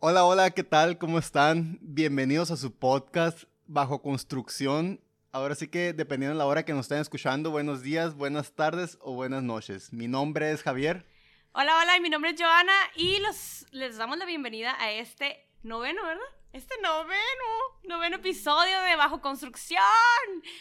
Hola, 0.00 0.24
hola, 0.24 0.52
¿qué 0.52 0.62
tal? 0.62 0.96
¿Cómo 0.96 1.18
están? 1.18 1.76
Bienvenidos 1.82 2.52
a 2.52 2.56
su 2.56 2.72
podcast 2.72 3.48
Bajo 3.66 4.00
Construcción. 4.00 5.00
Ahora 5.32 5.56
sí 5.56 5.66
que 5.66 5.92
dependiendo 5.92 6.34
de 6.34 6.38
la 6.38 6.46
hora 6.46 6.64
que 6.64 6.72
nos 6.72 6.84
estén 6.86 7.00
escuchando, 7.00 7.50
buenos 7.50 7.82
días, 7.82 8.14
buenas 8.14 8.52
tardes 8.52 8.96
o 9.00 9.14
buenas 9.14 9.42
noches. 9.42 9.92
Mi 9.92 10.06
nombre 10.06 10.52
es 10.52 10.62
Javier. 10.62 11.04
Hola, 11.50 11.76
hola, 11.82 11.98
mi 11.98 12.10
nombre 12.10 12.30
es 12.30 12.40
Joana 12.40 12.72
y 12.94 13.18
los, 13.18 13.66
les 13.72 13.96
damos 13.96 14.18
la 14.18 14.24
bienvenida 14.24 14.80
a 14.80 14.92
este 14.92 15.48
noveno, 15.64 16.00
¿verdad? 16.04 16.22
Este 16.50 16.74
noveno, 16.82 17.18
noveno 17.84 18.16
episodio 18.16 18.80
de 18.80 18.96
Bajo 18.96 19.20
Construcción. 19.20 19.82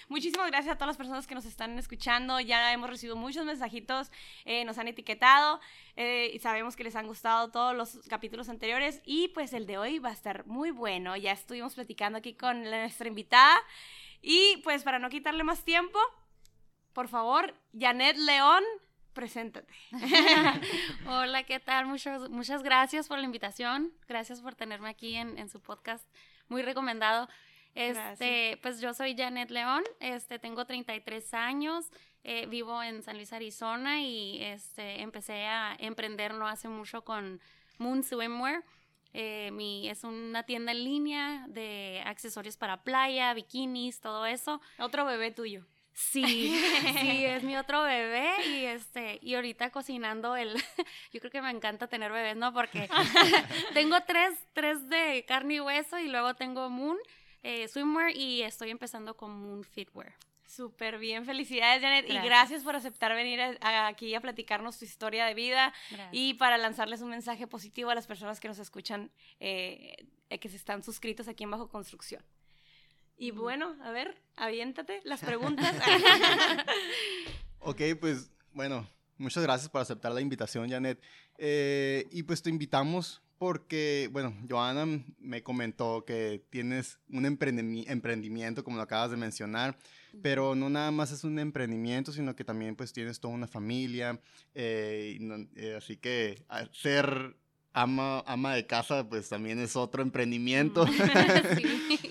Muchísimas 0.10 0.48
gracias 0.48 0.74
a 0.74 0.78
todas 0.78 0.90
las 0.90 0.98
personas 0.98 1.26
que 1.26 1.34
nos 1.34 1.46
están 1.46 1.80
escuchando. 1.80 2.42
Ya 2.42 2.74
hemos 2.74 2.90
recibido 2.90 3.16
muchos 3.16 3.46
mensajitos, 3.46 4.12
eh, 4.44 4.66
nos 4.66 4.78
han 4.80 4.90
etiquetado 4.90 5.62
eh, 5.96 6.30
y 6.34 6.40
sabemos 6.40 6.76
que 6.76 6.84
les 6.84 6.98
han 6.98 7.08
gustado 7.08 7.52
todos 7.52 7.73
los 7.73 8.00
capítulos 8.10 8.50
anteriores. 8.50 9.02
Y 9.05 9.30
pues 9.30 9.54
el 9.54 9.66
de 9.66 9.78
hoy 9.78 10.00
va 10.00 10.10
a 10.10 10.14
estar 10.14 10.46
muy 10.46 10.72
bueno. 10.72 11.16
Ya 11.16 11.31
estuvimos 11.31 11.76
platicando 11.76 12.17
aquí 12.17 12.34
con 12.34 12.64
nuestra 12.64 13.08
invitada. 13.08 13.58
Y 14.22 14.58
pues 14.66 14.84
para 14.84 15.00
no 15.00 15.09
quitarle 15.09 15.45
más 15.45 15.64
tiempo, 15.64 16.00
por 16.92 17.08
favor, 17.08 17.56
Janet 17.73 18.17
León, 18.17 18.62
preséntate. 19.17 19.73
Hola, 21.07 21.41
¿qué 21.41 21.59
tal? 21.59 21.88
Muchas, 21.88 22.30
muchas 22.30 22.62
gracias 22.62 23.08
por 23.08 23.17
la 23.17 23.25
invitación. 23.25 23.91
Gracias 24.08 24.41
por 24.41 24.53
tenerme 24.53 24.89
aquí 24.89 25.16
en, 25.16 25.49
su 25.49 25.59
podcast. 25.59 26.08
Muy 26.49 26.62
recomendado. 26.62 27.27
Este, 27.73 28.59
pues 28.61 28.80
yo 28.80 28.94
soy 28.94 29.17
Janet 29.17 29.49
León, 29.49 29.84
este, 29.99 30.38
tengo 30.38 30.66
33 30.66 31.34
años, 31.34 31.88
eh, 32.23 32.45
vivo 32.45 32.84
en 32.84 33.02
San 33.02 33.16
Luis, 33.17 33.34
Arizona 33.34 34.02
y 34.02 34.44
este, 34.44 35.02
empecé 35.02 35.47
a 35.47 35.75
emprender 35.80 36.36
no 36.36 36.47
hace 36.47 36.67
mucho 36.67 37.03
con 37.03 37.41
Moon 37.80 38.03
Swimwear. 38.03 38.63
Eh, 39.13 39.49
mi, 39.52 39.89
es 39.89 40.03
una 40.03 40.44
tienda 40.44 40.73
en 40.73 40.84
línea 40.84 41.45
de 41.47 42.03
accesorios 42.05 42.55
para 42.55 42.83
playa, 42.83 43.33
bikinis, 43.33 43.99
todo 43.99 44.27
eso. 44.27 44.61
Otro 44.77 45.05
bebé 45.05 45.31
tuyo. 45.31 45.66
Sí, 46.00 46.56
sí, 47.02 47.26
es 47.26 47.42
mi 47.42 47.58
otro 47.58 47.81
bebé 47.81 48.30
y 48.45 48.66
este, 48.66 49.17
y 49.23 49.34
ahorita 49.34 49.72
cocinando 49.72 50.36
el, 50.36 50.54
yo 51.12 51.20
creo 51.20 51.31
que 51.31 51.42
me 51.42 51.50
encanta 51.50 51.88
tener 51.88 52.12
bebés, 52.12 52.38
¿no? 52.38 52.54
Porque 52.54 52.88
tengo 53.73 54.00
tres, 54.02 54.36
tres 54.54 54.88
de 54.89 55.26
carne 55.28 55.56
y 55.56 55.59
hueso 55.59 55.98
y 55.98 56.08
luego 56.08 56.36
tengo 56.36 56.70
Moon, 56.70 56.98
eh, 57.42 57.67
Swimwear 57.67 58.16
y 58.16 58.44
estoy 58.44 58.70
empezando 58.70 59.17
con 59.17 59.31
Moon 59.42 59.64
Fitwear. 59.64 60.14
Súper 60.45 61.00
bien, 61.00 61.26
felicidades 61.26 61.81
Janet 61.81 62.08
y 62.08 62.20
gracias 62.20 62.61
por 62.61 62.76
aceptar 62.76 63.16
venir 63.16 63.42
aquí 63.61 64.14
a 64.14 64.22
platicarnos 64.22 64.78
tu 64.78 64.86
historia 64.86 65.26
de 65.26 65.34
vida 65.34 65.73
y 66.11 66.36
para 66.36 66.59
lanzarles 66.59 67.02
un 67.02 67.09
mensaje 67.09 67.48
positivo 67.48 67.89
a 67.89 67.95
las 67.95 68.06
personas 68.06 68.39
que 68.39 68.48
nos 68.48 68.59
escuchan, 68.59 69.09
eh, 69.39 70.06
que 70.30 70.48
se 70.48 70.58
están 70.58 70.84
suscritos 70.84 71.28
aquí 71.28 71.44
en 71.44 71.50
Bajo 71.50 71.70
Construcción. 71.70 72.23
Y 73.18 73.32
bueno, 73.32 73.76
a 73.84 73.92
ver, 73.92 74.16
aviéntate 74.36 75.02
las 75.04 75.22
preguntas. 75.26 75.76
ok, 77.60 77.82
pues 78.00 78.30
bueno, 78.54 78.88
muchas 79.18 79.44
gracias 79.44 79.70
por 79.70 79.82
aceptar 79.82 80.12
la 80.12 80.22
invitación, 80.22 80.70
Janet. 80.70 81.02
Eh, 81.38 82.06
y 82.12 82.23
pues 82.23 82.42
te 82.42 82.50
invitamos 82.50 83.22
porque, 83.38 84.10
bueno, 84.12 84.36
Joana 84.50 84.86
me 85.20 85.44
comentó 85.44 86.04
que 86.06 86.44
tienes 86.50 87.00
un 87.10 87.26
emprendimiento, 87.26 88.64
como 88.64 88.78
lo 88.78 88.84
acabas 88.84 89.12
de 89.12 89.18
mencionar, 89.18 89.78
pero 90.23 90.56
no 90.56 90.70
nada 90.70 90.90
más 90.90 91.12
es 91.12 91.23
un 91.23 91.38
emprendimiento, 91.38 92.12
sino 92.12 92.36
que 92.36 92.44
también 92.44 92.76
pues 92.76 92.94
tienes 92.94 93.20
toda 93.20 93.36
una 93.36 93.48
familia, 93.48 94.20
eh, 94.56 95.20
eh, 95.56 95.76
así 95.78 95.98
que 95.98 96.44
ser 96.72 97.36
ama, 97.73 98.23
ama 98.26 98.56
de 98.56 98.66
casa, 98.66 99.08
pues 99.08 99.30
también 99.30 99.60
es 99.60 99.76
otro 99.76 100.02
emprendimiento. 100.02 100.86
Sí, 101.56 102.06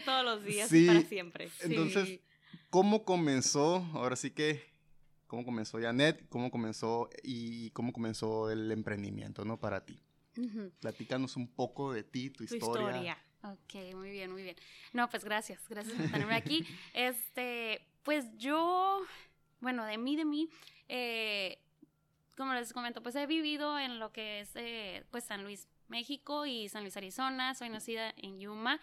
de 0.00 0.04
todos 0.04 0.24
los 0.24 0.44
días 0.44 0.72
y 0.72 0.86
para 0.86 1.02
siempre. 1.02 1.50
Entonces, 1.60 2.20
¿cómo 2.70 3.04
comenzó? 3.04 3.86
Ahora 3.94 4.16
sí 4.16 4.30
que, 4.30 4.62
¿cómo 5.26 5.44
comenzó 5.44 5.78
Janet? 5.80 6.28
¿Cómo 6.28 6.50
comenzó 6.50 7.08
y 7.22 7.70
cómo 7.70 7.92
comenzó 7.92 8.50
el 8.50 8.70
emprendimiento, 8.72 9.44
no? 9.44 9.58
Para 9.58 9.84
ti. 9.84 10.00
Platícanos 10.80 11.36
un 11.36 11.48
poco 11.48 11.92
de 11.92 12.02
ti, 12.02 12.30
tu, 12.30 12.46
tu 12.46 12.54
historia. 12.54 13.18
Ok, 13.42 13.94
muy 13.94 14.10
bien, 14.10 14.30
muy 14.30 14.42
bien. 14.42 14.56
No, 14.92 15.08
pues 15.08 15.24
gracias, 15.24 15.66
gracias 15.68 15.96
por 15.96 16.10
tenerme 16.10 16.34
aquí. 16.34 16.66
Este, 16.94 17.86
pues 18.02 18.26
yo, 18.36 19.02
bueno, 19.60 19.84
de 19.84 19.96
mí, 19.96 20.16
de 20.16 20.24
mí, 20.24 20.50
eh, 20.88 21.58
como 22.36 22.52
les 22.54 22.72
comento, 22.72 23.02
pues 23.02 23.14
he 23.16 23.26
vivido 23.26 23.78
en 23.78 23.98
lo 23.98 24.12
que 24.12 24.40
es 24.40 24.50
eh, 24.54 25.04
pues 25.10 25.24
San 25.24 25.42
Luis, 25.44 25.68
México 25.88 26.46
y 26.46 26.68
San 26.68 26.82
Luis, 26.82 26.96
Arizona. 26.96 27.54
Soy 27.54 27.70
nacida 27.70 28.12
en 28.16 28.40
Yuma. 28.40 28.80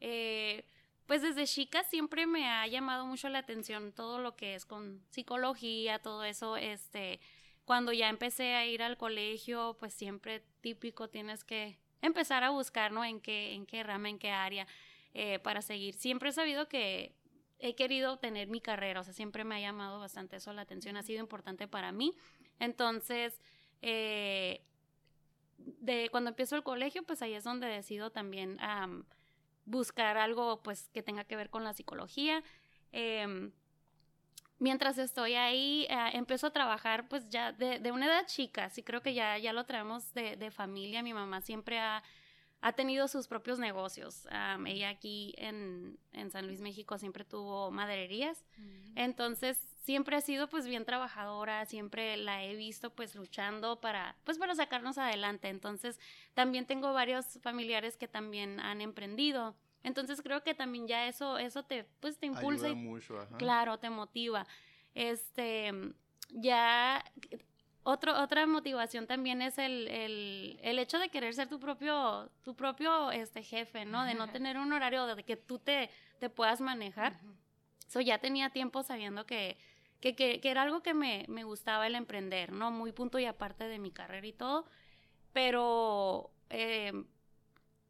Eh, 0.00 0.64
pues 1.06 1.22
desde 1.22 1.44
chica 1.44 1.82
siempre 1.84 2.26
me 2.26 2.48
ha 2.48 2.66
llamado 2.66 3.04
mucho 3.04 3.28
la 3.28 3.40
atención 3.40 3.92
todo 3.92 4.20
lo 4.20 4.36
que 4.36 4.54
es 4.54 4.64
con 4.64 5.02
psicología, 5.10 5.98
todo 5.98 6.24
eso, 6.24 6.56
este, 6.56 7.20
cuando 7.64 7.92
ya 7.92 8.08
empecé 8.08 8.54
a 8.54 8.66
ir 8.66 8.82
al 8.82 8.96
colegio, 8.96 9.76
pues 9.78 9.92
siempre 9.92 10.42
típico 10.60 11.08
tienes 11.08 11.44
que 11.44 11.78
empezar 12.02 12.44
a 12.44 12.50
buscar, 12.50 12.92
¿no? 12.92 13.04
En 13.04 13.20
qué, 13.20 13.54
en 13.54 13.66
qué 13.66 13.82
rama, 13.82 14.08
en 14.08 14.18
qué 14.18 14.30
área 14.30 14.66
eh, 15.14 15.38
para 15.40 15.62
seguir. 15.62 15.94
Siempre 15.94 16.30
he 16.30 16.32
sabido 16.32 16.68
que 16.68 17.14
he 17.58 17.74
querido 17.74 18.18
tener 18.18 18.48
mi 18.48 18.60
carrera, 18.60 19.00
o 19.00 19.04
sea, 19.04 19.12
siempre 19.12 19.44
me 19.44 19.56
ha 19.56 19.60
llamado 19.60 19.98
bastante 19.98 20.36
eso 20.36 20.52
la 20.52 20.62
atención, 20.62 20.96
ha 20.96 21.02
sido 21.02 21.20
importante 21.20 21.68
para 21.68 21.92
mí. 21.92 22.14
Entonces, 22.58 23.40
eh, 23.82 24.62
de 25.58 26.08
cuando 26.10 26.30
empiezo 26.30 26.56
el 26.56 26.62
colegio, 26.62 27.02
pues 27.02 27.20
ahí 27.22 27.34
es 27.34 27.44
donde 27.44 27.66
decido 27.66 28.10
también 28.10 28.58
buscar 29.70 30.16
algo 30.16 30.62
pues 30.62 30.88
que 30.92 31.02
tenga 31.02 31.24
que 31.24 31.36
ver 31.36 31.50
con 31.50 31.64
la 31.64 31.72
psicología. 31.72 32.42
Em, 32.92 33.52
mientras 34.58 34.98
estoy 34.98 35.34
ahí, 35.34 35.86
eh, 35.88 36.10
empiezo 36.12 36.48
a 36.48 36.52
trabajar 36.52 37.08
pues 37.08 37.28
ya 37.28 37.52
de, 37.52 37.92
una 37.92 38.06
edad 38.06 38.26
chica, 38.26 38.68
sí 38.70 38.82
creo 38.82 39.00
que 39.02 39.14
ya, 39.14 39.38
ya 39.38 39.52
lo 39.52 39.64
traemos 39.64 40.12
de, 40.14 40.36
de 40.36 40.50
familia, 40.50 41.02
mi 41.02 41.14
mamá 41.14 41.40
siempre 41.40 41.78
ha 41.78 42.02
ha 42.62 42.72
tenido 42.72 43.08
sus 43.08 43.26
propios 43.26 43.58
negocios. 43.58 44.26
ella 44.66 44.90
aquí 44.90 45.34
en, 45.38 45.98
San 46.30 46.46
Luis, 46.46 46.60
México, 46.60 46.98
siempre 46.98 47.24
tuvo 47.24 47.70
madererías. 47.70 48.44
Mm. 48.56 48.98
Entonces, 48.98 49.58
siempre 49.82 50.16
ha 50.16 50.20
sido 50.20 50.48
pues 50.48 50.66
bien 50.66 50.84
trabajadora, 50.84 51.64
siempre 51.64 52.16
la 52.16 52.44
he 52.44 52.54
visto 52.54 52.90
pues 52.90 53.14
luchando 53.14 53.80
para 53.80 54.16
pues 54.24 54.38
para 54.38 54.54
sacarnos 54.54 54.98
adelante. 54.98 55.48
Entonces, 55.48 55.98
también 56.34 56.66
tengo 56.66 56.92
varios 56.92 57.38
familiares 57.42 57.96
que 57.96 58.08
también 58.08 58.60
han 58.60 58.80
emprendido. 58.80 59.56
Entonces, 59.82 60.20
creo 60.20 60.42
que 60.42 60.54
también 60.54 60.86
ya 60.86 61.08
eso 61.08 61.38
eso 61.38 61.62
te 61.62 61.84
pues 62.00 62.18
te 62.18 62.26
impulsa 62.26 62.68
y 62.68 62.74
mucho, 62.74 63.26
claro, 63.38 63.78
te 63.78 63.88
motiva. 63.88 64.46
Este, 64.94 65.72
ya 66.30 67.02
otro, 67.82 68.20
otra 68.20 68.46
motivación 68.46 69.06
también 69.06 69.40
es 69.42 69.58
el, 69.58 69.88
el, 69.88 70.78
hecho 70.78 70.98
de 70.98 71.08
querer 71.08 71.34
ser 71.34 71.48
tu 71.48 71.58
propio, 71.58 72.30
tu 72.42 72.54
propio 72.54 73.10
este, 73.10 73.42
jefe, 73.42 73.84
¿no? 73.84 74.04
De 74.04 74.14
no 74.14 74.28
tener 74.28 74.58
un 74.58 74.72
horario 74.72 75.06
de 75.14 75.22
que 75.22 75.36
tú 75.36 75.58
te, 75.58 75.90
te 76.18 76.28
puedas 76.28 76.60
manejar. 76.60 77.18
Eso 77.88 78.00
ya 78.00 78.18
tenía 78.18 78.50
tiempo 78.50 78.82
sabiendo 78.82 79.24
que, 79.26 79.56
que, 80.00 80.14
que, 80.14 80.40
era 80.44 80.62
algo 80.62 80.82
que 80.82 80.94
me, 80.94 81.24
me, 81.28 81.44
gustaba 81.44 81.86
el 81.86 81.94
emprender, 81.94 82.52
¿no? 82.52 82.70
Muy 82.70 82.92
punto 82.92 83.18
y 83.18 83.24
aparte 83.24 83.64
de 83.64 83.78
mi 83.78 83.90
carrera 83.90 84.26
y 84.26 84.32
todo. 84.32 84.66
Pero 85.32 86.30
eh, 86.50 86.92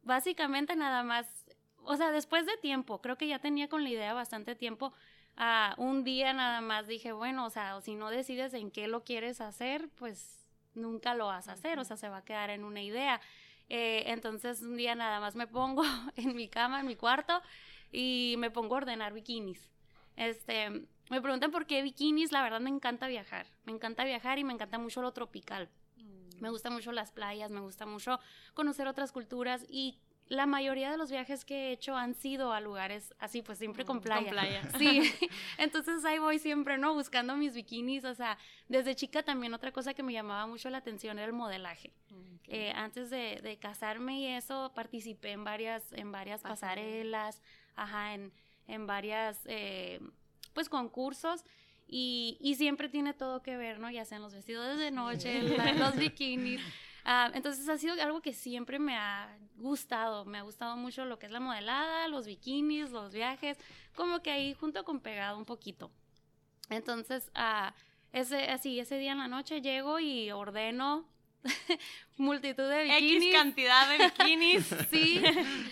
básicamente 0.03 0.75
nada 0.75 1.03
más, 1.03 1.45
o 1.83 1.95
sea, 1.97 2.11
después 2.11 2.45
de 2.45 2.57
tiempo, 2.57 3.01
creo 3.01 3.17
que 3.17 3.27
ya 3.27 3.39
tenía 3.39 3.67
con 3.67 3.83
la 3.83 3.89
idea 3.89 4.13
bastante 4.13 4.55
tiempo 4.55 4.93
un 5.77 6.03
día 6.03 6.33
nada 6.33 6.61
más 6.61 6.87
dije, 6.87 7.11
bueno, 7.11 7.45
o 7.45 7.49
sea, 7.49 7.79
si 7.81 7.95
no 7.95 8.09
decides 8.09 8.53
en 8.53 8.71
qué 8.71 8.87
lo 8.87 9.03
quieres 9.03 9.41
hacer, 9.41 9.89
pues 9.95 10.47
nunca 10.73 11.15
lo 11.15 11.27
vas 11.27 11.47
a 11.47 11.53
hacer, 11.53 11.79
o 11.79 11.83
sea, 11.83 11.97
se 11.97 12.09
va 12.09 12.17
a 12.17 12.25
quedar 12.25 12.49
en 12.49 12.63
una 12.63 12.81
idea. 12.81 13.21
Eh, 13.69 14.03
entonces 14.07 14.61
un 14.61 14.75
día 14.75 14.95
nada 14.95 15.19
más 15.19 15.35
me 15.35 15.47
pongo 15.47 15.83
en 16.15 16.35
mi 16.35 16.49
cama, 16.49 16.81
en 16.81 16.87
mi 16.87 16.95
cuarto, 16.95 17.41
y 17.91 18.35
me 18.37 18.51
pongo 18.51 18.75
a 18.75 18.79
ordenar 18.79 19.13
bikinis. 19.13 19.71
Este, 20.17 20.69
me 21.09 21.21
preguntan 21.21 21.51
por 21.51 21.65
qué 21.65 21.81
bikinis, 21.81 22.31
la 22.31 22.43
verdad 22.43 22.59
me 22.59 22.69
encanta 22.69 23.07
viajar, 23.07 23.47
me 23.63 23.71
encanta 23.71 24.03
viajar 24.03 24.39
y 24.39 24.43
me 24.43 24.53
encanta 24.53 24.77
mucho 24.77 25.01
lo 25.01 25.13
tropical. 25.13 25.69
Mm. 25.97 26.41
Me 26.41 26.49
gusta 26.49 26.69
mucho 26.69 26.91
las 26.91 27.11
playas, 27.11 27.49
me 27.51 27.61
gusta 27.61 27.85
mucho 27.85 28.19
conocer 28.53 28.87
otras 28.87 29.11
culturas 29.11 29.65
y 29.69 29.99
la 30.31 30.45
mayoría 30.45 30.89
de 30.89 30.97
los 30.97 31.11
viajes 31.11 31.43
que 31.43 31.55
he 31.55 31.71
hecho 31.73 31.97
han 31.97 32.15
sido 32.15 32.53
a 32.53 32.61
lugares 32.61 33.13
así, 33.19 33.41
pues 33.41 33.57
siempre 33.59 33.83
con 33.83 33.99
playa. 33.99 34.21
Con 34.21 34.31
playa. 34.31 34.61
Sí, 34.79 35.01
entonces 35.57 36.05
ahí 36.05 36.19
voy 36.19 36.39
siempre, 36.39 36.77
¿no? 36.77 36.93
Buscando 36.93 37.35
mis 37.35 37.53
bikinis, 37.53 38.05
o 38.05 38.15
sea, 38.15 38.37
desde 38.69 38.95
chica 38.95 39.23
también 39.23 39.53
otra 39.53 39.73
cosa 39.73 39.93
que 39.93 40.03
me 40.03 40.13
llamaba 40.13 40.47
mucho 40.47 40.69
la 40.69 40.77
atención 40.77 41.19
era 41.19 41.27
el 41.27 41.33
modelaje. 41.33 41.91
Eh, 42.47 42.71
antes 42.73 43.09
de, 43.09 43.57
casarme 43.59 44.21
y 44.21 44.27
eso, 44.27 44.71
participé 44.73 45.31
en 45.31 45.43
varias, 45.43 45.83
en 45.91 46.13
varias 46.13 46.41
pasarelas, 46.41 47.41
ajá, 47.75 48.13
en, 48.13 48.31
en 48.67 48.87
varias, 48.87 49.41
eh, 49.47 49.99
pues, 50.53 50.69
concursos. 50.69 51.43
Y, 51.89 52.37
y, 52.39 52.55
siempre 52.55 52.87
tiene 52.87 53.13
todo 53.13 53.41
que 53.41 53.57
ver, 53.57 53.79
¿no? 53.79 53.91
Ya 53.91 54.05
sean 54.05 54.21
los 54.21 54.33
vestidos 54.33 54.79
de 54.79 54.91
noche, 54.91 55.41
los 55.77 55.97
bikinis. 55.97 56.61
Ah, 57.03 57.31
entonces 57.33 57.67
ha 57.69 57.77
sido 57.77 57.93
algo 58.01 58.21
que 58.21 58.33
siempre 58.33 58.79
me 58.79 58.95
ha 58.95 59.35
gustado, 59.55 60.25
me 60.25 60.37
ha 60.37 60.41
gustado 60.41 60.75
mucho 60.75 61.05
lo 61.05 61.19
que 61.19 61.25
es 61.27 61.31
la 61.31 61.39
modelada, 61.39 62.07
los 62.07 62.25
bikinis, 62.25 62.91
los 62.91 63.13
viajes, 63.13 63.57
como 63.95 64.21
que 64.21 64.31
ahí 64.31 64.53
junto 64.53 64.83
con 64.83 64.99
pegado 64.99 65.37
un 65.37 65.45
poquito. 65.45 65.91
Entonces, 66.69 67.31
ah, 67.35 67.73
ese, 68.13 68.49
así, 68.49 68.79
ese 68.79 68.97
día 68.97 69.13
en 69.13 69.19
la 69.19 69.27
noche 69.27 69.61
llego 69.61 69.99
y 69.99 70.31
ordeno 70.31 71.05
multitud 72.17 72.69
de 72.69 72.83
bikinis. 72.83 73.23
X 73.23 73.33
cantidad 73.33 73.89
de 73.89 73.97
bikinis. 74.05 74.75
sí, 74.91 75.21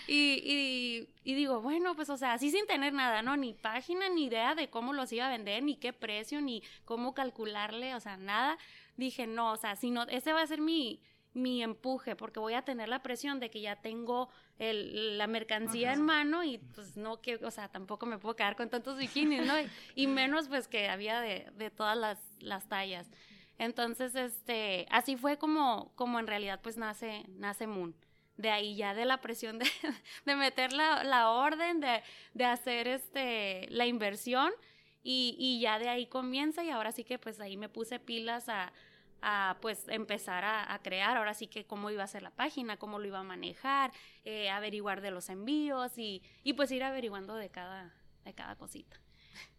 y, 0.08 1.08
y, 1.24 1.34
digo, 1.34 1.60
bueno, 1.60 1.94
pues 1.94 2.10
o 2.10 2.16
sea, 2.16 2.32
así 2.32 2.50
sin 2.50 2.66
tener 2.66 2.92
nada, 2.92 3.22
¿no? 3.22 3.36
Ni 3.36 3.54
página, 3.54 4.08
ni 4.08 4.24
idea 4.26 4.54
de 4.54 4.68
cómo 4.68 4.92
los 4.92 5.12
iba 5.12 5.26
a 5.26 5.30
vender, 5.30 5.62
ni 5.62 5.76
qué 5.76 5.92
precio, 5.92 6.40
ni 6.40 6.62
cómo 6.84 7.14
calcularle, 7.14 7.94
o 7.94 8.00
sea, 8.00 8.16
nada. 8.16 8.58
Dije, 8.96 9.26
no, 9.26 9.52
o 9.52 9.56
sea, 9.56 9.76
si 9.76 9.90
no, 9.90 10.02
ese 10.08 10.32
va 10.32 10.42
a 10.42 10.46
ser 10.46 10.60
mi, 10.60 11.00
mi 11.32 11.62
empuje, 11.62 12.16
porque 12.16 12.40
voy 12.40 12.54
a 12.54 12.62
tener 12.62 12.88
la 12.88 13.02
presión 13.02 13.38
de 13.38 13.50
que 13.50 13.60
ya 13.60 13.76
tengo 13.76 14.30
el, 14.58 15.16
la 15.16 15.26
mercancía 15.26 15.92
en 15.92 16.02
mano 16.02 16.42
y 16.42 16.58
pues 16.58 16.96
no 16.96 17.20
que, 17.20 17.36
o 17.36 17.50
sea, 17.50 17.68
tampoco 17.68 18.06
me 18.06 18.18
puedo 18.18 18.34
quedar 18.36 18.56
con 18.56 18.68
tantos 18.68 18.98
bikinis, 18.98 19.46
¿no? 19.46 19.54
Y, 19.94 20.06
menos 20.06 20.48
pues 20.48 20.66
que 20.66 20.88
había 20.88 21.20
de, 21.20 21.46
de 21.54 21.70
todas 21.70 21.96
las, 21.96 22.18
las, 22.40 22.68
tallas. 22.68 23.08
Entonces, 23.58 24.14
este, 24.14 24.86
así 24.90 25.16
fue 25.16 25.38
como, 25.38 25.92
como 25.94 26.18
en 26.18 26.26
realidad 26.26 26.60
pues 26.62 26.76
nace, 26.76 27.24
nace 27.28 27.66
Moon. 27.66 27.94
De 28.36 28.50
ahí 28.50 28.74
ya 28.74 28.94
de 28.94 29.04
la 29.04 29.20
presión 29.20 29.58
de, 29.58 29.66
de 30.24 30.34
meter 30.34 30.72
la, 30.72 31.04
la 31.04 31.30
orden, 31.30 31.80
de, 31.80 32.02
de, 32.34 32.44
hacer 32.44 32.88
este, 32.88 33.68
la 33.70 33.86
inversión 33.86 34.50
y, 35.02 35.36
y 35.38 35.60
ya 35.60 35.78
de 35.78 35.90
ahí 35.90 36.06
comienza 36.06 36.64
y 36.64 36.70
ahora 36.70 36.90
sí 36.90 37.04
que 37.04 37.18
pues 37.18 37.38
ahí 37.38 37.56
me 37.56 37.68
puse 37.68 38.00
pilas 38.00 38.48
a 38.48 38.72
a 39.22 39.58
pues 39.60 39.88
empezar 39.88 40.44
a, 40.44 40.78
crear, 40.82 41.16
ahora 41.16 41.34
sí 41.34 41.46
que 41.46 41.64
cómo 41.64 41.90
iba 41.90 42.02
a 42.02 42.06
ser 42.06 42.22
la 42.22 42.30
página, 42.30 42.76
cómo 42.76 42.98
lo 42.98 43.06
iba 43.06 43.18
a 43.18 43.22
manejar, 43.22 43.92
eh, 44.24 44.50
averiguar 44.50 45.00
de 45.00 45.10
los 45.10 45.28
envíos 45.28 45.98
y, 45.98 46.22
y, 46.42 46.54
pues 46.54 46.70
ir 46.70 46.82
averiguando 46.82 47.34
de 47.34 47.50
cada, 47.50 47.94
de 48.24 48.34
cada 48.34 48.56
cosita. 48.56 48.98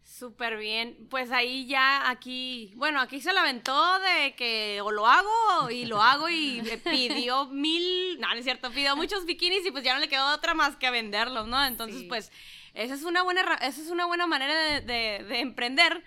Súper 0.03 0.57
bien, 0.57 1.07
pues 1.09 1.31
ahí 1.31 1.67
ya 1.67 2.09
aquí, 2.09 2.73
bueno, 2.75 2.99
aquí 2.99 3.21
se 3.21 3.33
la 3.33 3.41
aventó 3.41 3.99
de 3.99 4.35
que 4.35 4.81
o 4.81 4.91
lo 4.91 5.07
hago 5.07 5.69
y 5.69 5.85
lo 5.85 6.01
hago 6.01 6.27
y 6.29 6.61
pidió 6.83 7.45
mil, 7.47 8.19
no, 8.19 8.27
no 8.27 8.35
es 8.35 8.43
cierto, 8.43 8.71
pidió 8.71 8.95
muchos 8.95 9.25
bikinis 9.25 9.65
y 9.65 9.71
pues 9.71 9.83
ya 9.83 9.93
no 9.93 9.99
le 9.99 10.09
quedó 10.09 10.33
otra 10.33 10.53
más 10.53 10.75
que 10.75 10.89
venderlos, 10.91 11.47
¿no? 11.47 11.63
Entonces 11.63 12.03
pues 12.09 12.31
esa 12.73 12.93
es 12.93 13.03
una 13.03 13.21
buena, 13.23 13.41
esa 13.61 13.81
es 13.81 13.89
una 13.89 14.05
buena 14.05 14.27
manera 14.27 14.53
de, 14.53 14.81
de, 14.81 15.23
de 15.23 15.39
emprender, 15.39 16.03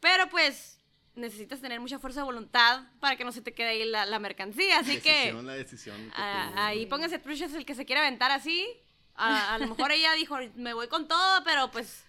pero 0.00 0.28
pues 0.30 0.71
necesitas 1.14 1.60
tener 1.60 1.80
mucha 1.80 1.98
fuerza 1.98 2.20
de 2.20 2.24
voluntad 2.24 2.84
para 3.00 3.16
que 3.16 3.24
no 3.24 3.32
se 3.32 3.42
te 3.42 3.52
quede 3.52 3.68
ahí 3.68 3.84
la, 3.84 4.18
mercancía. 4.18 4.78
Así 4.78 5.00
que. 5.00 5.32
La 5.32 5.54
decisión. 5.54 6.12
ahí 6.14 6.86
póngase 6.86 7.18
truchas 7.18 7.52
el 7.54 7.64
que 7.64 7.74
se 7.74 7.84
quiera 7.84 8.02
aventar 8.02 8.30
así. 8.30 8.66
A, 9.14 9.58
lo 9.58 9.68
mejor 9.68 9.92
ella 9.92 10.12
dijo, 10.14 10.36
me 10.56 10.74
voy 10.74 10.88
con 10.88 11.08
todo, 11.08 11.44
pero 11.44 11.70
pues. 11.70 12.04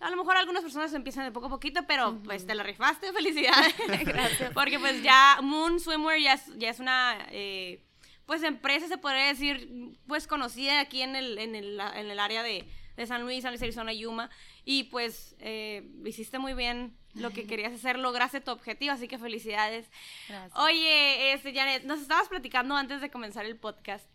A 0.00 0.10
lo 0.10 0.16
mejor 0.16 0.36
algunas 0.36 0.62
personas 0.62 0.92
empiezan 0.92 1.24
de 1.24 1.30
poco 1.30 1.46
a 1.46 1.50
poquito, 1.50 1.86
pero 1.86 2.20
pues 2.24 2.46
te 2.46 2.54
la 2.54 2.62
rifaste, 2.62 3.12
felicidades. 3.12 3.74
Gracias. 4.04 4.52
Porque 4.52 4.78
pues 4.78 5.02
ya 5.02 5.38
Moon 5.40 5.80
Swimwear 5.80 6.20
ya 6.20 6.34
es, 6.34 6.46
ya 6.56 6.70
es 6.70 6.80
una. 6.80 7.26
Eh, 7.30 7.82
pues 8.26 8.42
empresa, 8.42 8.88
se 8.88 8.98
podría 8.98 9.26
decir, 9.26 9.96
pues 10.06 10.26
conocida 10.26 10.80
aquí 10.80 11.02
en 11.02 11.14
el, 11.14 11.38
en 11.38 11.54
el, 11.54 11.78
en 11.78 12.10
el 12.10 12.18
área 12.18 12.42
de, 12.42 12.66
de 12.96 13.06
San 13.06 13.22
Luis, 13.22 13.42
San 13.42 13.52
Luis, 13.52 13.62
Arizona, 13.62 13.92
Yuma. 13.92 14.30
Y 14.64 14.84
pues 14.84 15.36
eh, 15.40 15.88
hiciste 16.04 16.38
muy 16.38 16.54
bien 16.54 16.96
lo 17.14 17.30
que 17.30 17.46
querías 17.46 17.72
hacer, 17.72 17.98
lograste 17.98 18.40
tu 18.40 18.50
objetivo, 18.50 18.92
así 18.92 19.08
que 19.08 19.18
felicidades. 19.18 19.88
Gracias. 20.28 20.58
Oye, 20.58 21.32
este, 21.32 21.54
Janet, 21.54 21.84
nos 21.84 22.00
estabas 22.00 22.28
platicando 22.28 22.74
antes 22.74 23.00
de 23.00 23.10
comenzar 23.10 23.44
el 23.44 23.56
podcast 23.56 24.08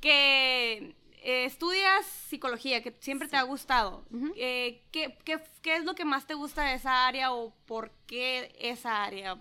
que 0.00 0.96
eh, 1.22 1.44
estudias 1.44 2.06
psicología, 2.06 2.82
que 2.82 2.96
siempre 3.00 3.28
te 3.28 3.36
ha 3.36 3.42
gustado. 3.42 4.04
Eh, 4.36 4.82
¿qué, 4.90 5.18
qué, 5.24 5.40
qué, 5.62 5.76
es 5.76 5.84
lo 5.84 5.94
que 5.94 6.04
más 6.04 6.26
te 6.26 6.34
gusta 6.34 6.64
de 6.64 6.74
esa 6.74 7.06
área 7.06 7.32
o 7.32 7.54
por 7.66 7.92
qué 8.06 8.54
esa 8.58 9.04
área? 9.04 9.38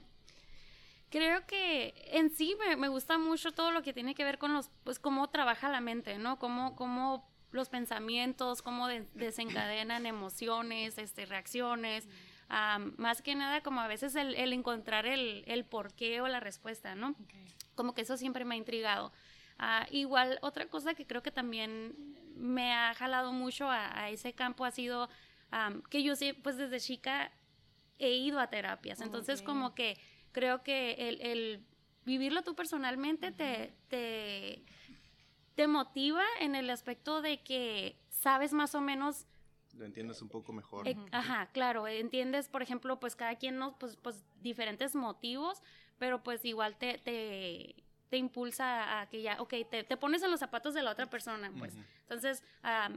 Creo 1.09 1.47
que 1.47 1.93
en 2.11 2.29
sí 2.29 2.55
me, 2.59 2.75
me, 2.75 2.87
gusta 2.87 3.17
mucho 3.17 3.51
todo 3.53 3.71
lo 3.71 3.81
que 3.81 3.93
tiene 3.93 4.13
que 4.13 4.23
ver 4.23 4.37
con 4.37 4.53
los, 4.53 4.69
pues 4.83 4.99
cómo 4.99 5.29
trabaja 5.29 5.69
la 5.69 5.81
mente, 5.81 6.19
¿no? 6.19 6.37
Cómo, 6.37 6.75
cómo 6.75 7.28
los 7.51 7.69
pensamientos, 7.69 8.61
cómo 8.61 8.87
desencadenan 8.87 10.05
emociones, 10.05 10.97
este, 10.97 11.25
reacciones 11.25 12.07
más 12.97 13.21
que 13.21 13.35
nada 13.35 13.61
como 13.61 13.81
a 13.81 13.87
veces 13.87 14.15
el, 14.15 14.35
encontrar 14.53 15.05
el, 15.05 15.43
el 15.45 15.65
porqué 15.65 16.21
o 16.21 16.27
la 16.27 16.39
respuesta, 16.39 16.95
¿no? 16.95 17.15
Como 17.75 17.93
que 17.93 18.01
eso 18.01 18.17
siempre 18.17 18.43
me 18.43 18.55
ha 18.55 18.57
intrigado. 18.57 19.11
Ah, 19.59 19.87
igual, 19.91 20.39
otra 20.41 20.67
cosa 20.67 20.93
que 20.93 21.05
creo 21.05 21.21
que 21.21 21.31
también 21.31 22.15
me 22.35 22.73
ha 22.73 22.93
jalado 22.95 23.33
mucho 23.33 23.69
a, 23.69 24.09
ese 24.09 24.33
campo 24.33 24.65
ha 24.65 24.71
sido 24.71 25.09
que 25.89 26.03
yo 26.03 26.15
sí, 26.15 26.33
pues 26.33 26.57
desde 26.57 26.79
chica 26.79 27.31
he 27.97 28.11
ido 28.11 28.39
a 28.39 28.47
terapias. 28.47 29.01
Entonces, 29.01 29.41
como 29.41 29.75
que 29.75 29.97
creo 30.31 30.63
que 30.63 31.09
el, 31.09 31.21
el 31.21 31.65
vivirlo 32.05 32.43
tú 32.43 32.55
personalmente 32.55 33.31
te, 33.31 33.73
te, 33.89 34.63
te, 35.59 35.67
motiva 35.67 36.23
en 36.39 36.55
el 36.55 36.69
aspecto 36.69 37.21
de 37.21 37.41
que 37.41 37.99
sabes 38.09 38.53
más 38.53 38.75
o 38.75 38.81
menos 38.81 39.27
lo 39.77 39.85
entiendes 39.85 40.21
un 40.21 40.29
poco 40.29 40.51
mejor. 40.51 40.85
ajá, 41.11 41.47
claro, 41.53 41.87
entiendes, 41.87 42.49
por 42.49 42.61
ejemplo, 42.61 42.99
pues 42.99 43.15
cada 43.15 43.35
quien, 43.35 43.57
¿no? 43.57 43.77
Pues, 43.77 43.95
pues 43.97 44.25
diferentes 44.41 44.95
motivos, 44.95 45.61
pero 45.97 46.23
pues 46.23 46.43
igual 46.43 46.75
te, 46.77 46.97
te, 46.97 47.75
te 48.09 48.17
impulsa 48.17 48.99
a 48.99 49.09
que 49.09 49.21
ya, 49.21 49.39
ok, 49.39 49.53
te, 49.69 49.83
te, 49.83 49.97
pones 49.97 50.23
en 50.23 50.31
los 50.31 50.39
zapatos 50.39 50.73
de 50.73 50.81
la 50.81 50.91
otra 50.91 51.09
persona, 51.09 51.51
pues. 51.57 51.77
Entonces, 52.01 52.43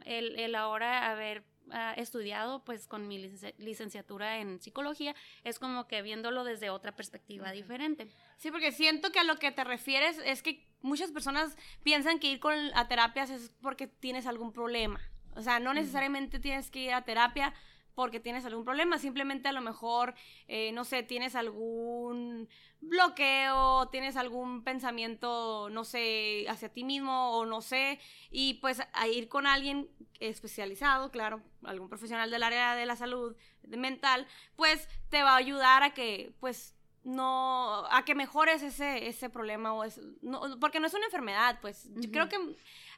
el, 0.07 0.39
el, 0.39 0.55
ahora 0.55 1.11
haber 1.11 1.45
ah, 1.73 1.95
estudiado, 1.97 2.65
pues 2.65 2.87
con 2.87 3.09
mi 3.09 3.19
licenciatura 3.59 4.39
en 4.39 4.61
psicología, 4.61 5.15
es 5.45 5.59
como 5.59 5.87
que 5.87 6.03
viéndolo 6.03 6.45
desde 6.45 6.71
otra 6.71 6.95
perspectiva 6.95 7.51
diferente. 7.53 8.09
Sí, 8.37 8.51
porque 8.51 8.73
siento 8.73 9.11
que 9.11 9.19
a 9.19 9.25
lo 9.25 9.37
que 9.37 9.51
te 9.53 9.65
refieres 9.65 10.19
es 10.25 10.43
que 10.43 10.67
muchas 10.83 11.11
personas 11.11 11.57
piensan 11.83 12.19
que 12.19 12.29
ir 12.29 12.41
con, 12.41 12.55
a 12.75 12.89
terapias 12.89 13.31
es 13.31 13.53
porque 13.61 13.87
tienes 13.87 14.27
algún 14.27 14.53
problema. 14.53 15.01
O 15.35 15.41
sea, 15.41 15.59
no 15.61 15.73
necesariamente 15.73 16.39
tienes 16.39 16.71
que 16.71 16.81
ir 16.81 16.93
a 16.93 17.03
terapia 17.03 17.55
porque 17.95 18.21
tienes 18.21 18.45
algún 18.45 18.65
problema, 18.65 18.99
simplemente 18.99 19.49
a 19.49 19.53
lo 19.53 19.61
mejor, 19.61 20.15
eh, 20.49 20.73
no 20.73 20.85
sé, 20.85 21.03
tienes 21.03 21.35
algún 21.35 22.49
bloqueo, 22.81 23.89
tienes 23.89 24.17
algún 24.17 24.65
pensamiento, 24.65 25.69
no 25.71 25.85
sé, 25.85 26.47
hacia 26.49 26.73
ti 26.73 26.85
mismo 26.85 27.37
o 27.37 27.47
no 27.47 27.61
sé, 27.61 28.01
y 28.31 28.55
pues 28.55 28.81
a 28.93 29.09
ir 29.09 29.29
con 29.29 29.47
alguien 29.47 29.89
especializado, 30.21 31.11
claro, 31.11 31.43
algún 31.65 31.89
profesional 31.89 32.31
del 32.31 32.43
área 32.43 32.75
de 32.75 32.87
la 32.87 32.97
salud 32.97 33.37
mental, 33.63 34.27
pues 34.57 34.89
te 35.09 35.23
va 35.23 35.33
a 35.33 35.37
ayudar 35.37 35.83
a 35.83 35.95
que, 35.95 36.35
pues, 36.41 36.75
no, 37.05 37.85
a 37.91 38.05
que 38.05 38.15
mejores 38.15 38.63
ese, 38.63 39.09
ese 39.09 39.29
problema 39.29 39.73
o 39.75 39.83
es, 39.83 40.01
no, 40.23 40.41
porque 40.61 40.79
no 40.79 40.87
es 40.87 40.95
una 40.95 41.07
enfermedad, 41.07 41.59
pues, 41.61 41.89
yo 41.95 42.11
creo 42.11 42.29
que 42.29 42.39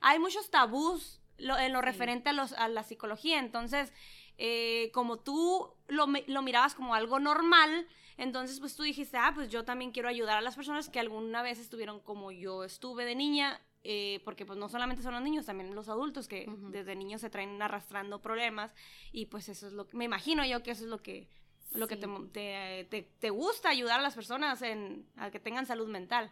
hay 0.01 0.19
muchos 0.19 0.51
tabús 0.51 1.21
en 1.39 1.73
lo 1.73 1.81
referente 1.81 2.31
a, 2.31 2.33
los, 2.33 2.53
a 2.53 2.69
la 2.69 2.83
psicología. 2.83 3.39
Entonces, 3.39 3.93
eh, 4.39 4.91
como 4.93 5.19
tú 5.19 5.73
lo, 5.89 6.07
lo, 6.27 6.43
mirabas 6.43 6.75
como 6.75 6.95
algo 6.95 7.21
normal, 7.21 7.87
entonces 8.17 8.61
pues 8.61 8.77
tú 8.77 8.83
dijiste, 8.83 9.17
ah, 9.17 9.33
pues 9.35 9.49
yo 9.49 9.65
también 9.65 9.93
quiero 9.93 10.09
ayudar 10.09 10.39
a 10.39 10.41
las 10.41 10.57
personas 10.57 10.89
que 10.89 11.01
alguna 11.01 11.43
vez 11.43 11.59
estuvieron 11.59 12.01
como 12.01 12.33
yo 12.33 12.65
estuve 12.65 13.05
de 13.05 13.15
niña, 13.15 13.61
eh, 13.83 14.21
porque 14.25 14.47
pues 14.47 14.59
no 14.59 14.69
solamente 14.69 15.03
son 15.03 15.15
los 15.15 15.23
niños, 15.23 15.47
también 15.47 15.75
los 15.75 15.89
adultos 15.89 16.27
que 16.27 16.47
desde 16.71 16.97
niños 16.97 17.21
se 17.21 17.31
traen 17.31 17.61
arrastrando 17.61 18.21
problemas 18.21 18.75
y 19.13 19.27
pues 19.27 19.49
eso 19.49 19.67
es 19.67 19.73
lo 19.73 19.87
que, 19.87 19.97
me 19.97 20.05
imagino 20.05 20.45
yo 20.45 20.63
que 20.63 20.71
eso 20.71 20.85
es 20.85 20.91
lo 20.91 21.03
que 21.03 21.29
lo 21.73 21.89
que 21.89 21.97
te, 21.97 22.87
te, 22.89 23.03
te, 23.03 23.31
gusta 23.31 23.69
ayudar 23.69 23.99
a 23.99 24.03
las 24.03 24.15
personas 24.15 24.63
en, 24.63 25.09
a 25.17 25.33
que 25.33 25.41
tengan 25.41 25.67
salud 25.67 25.89
mental. 25.89 26.31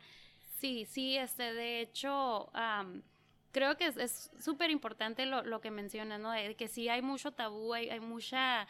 Sí, 0.60 0.84
sí, 0.84 1.16
este, 1.16 1.52
de 1.52 1.80
hecho, 1.80 2.52
creo 3.52 3.76
que 3.76 3.86
es 3.86 4.30
súper 4.38 4.70
importante 4.70 5.26
lo, 5.26 5.42
lo, 5.42 5.60
que 5.60 5.70
mencionas, 5.70 6.20
¿no? 6.20 6.30
De 6.32 6.56
que 6.56 6.68
sí 6.68 6.88
hay 6.88 7.02
mucho 7.02 7.32
tabú, 7.32 7.74
hay, 7.74 7.90
hay 7.90 8.00
mucha 8.00 8.66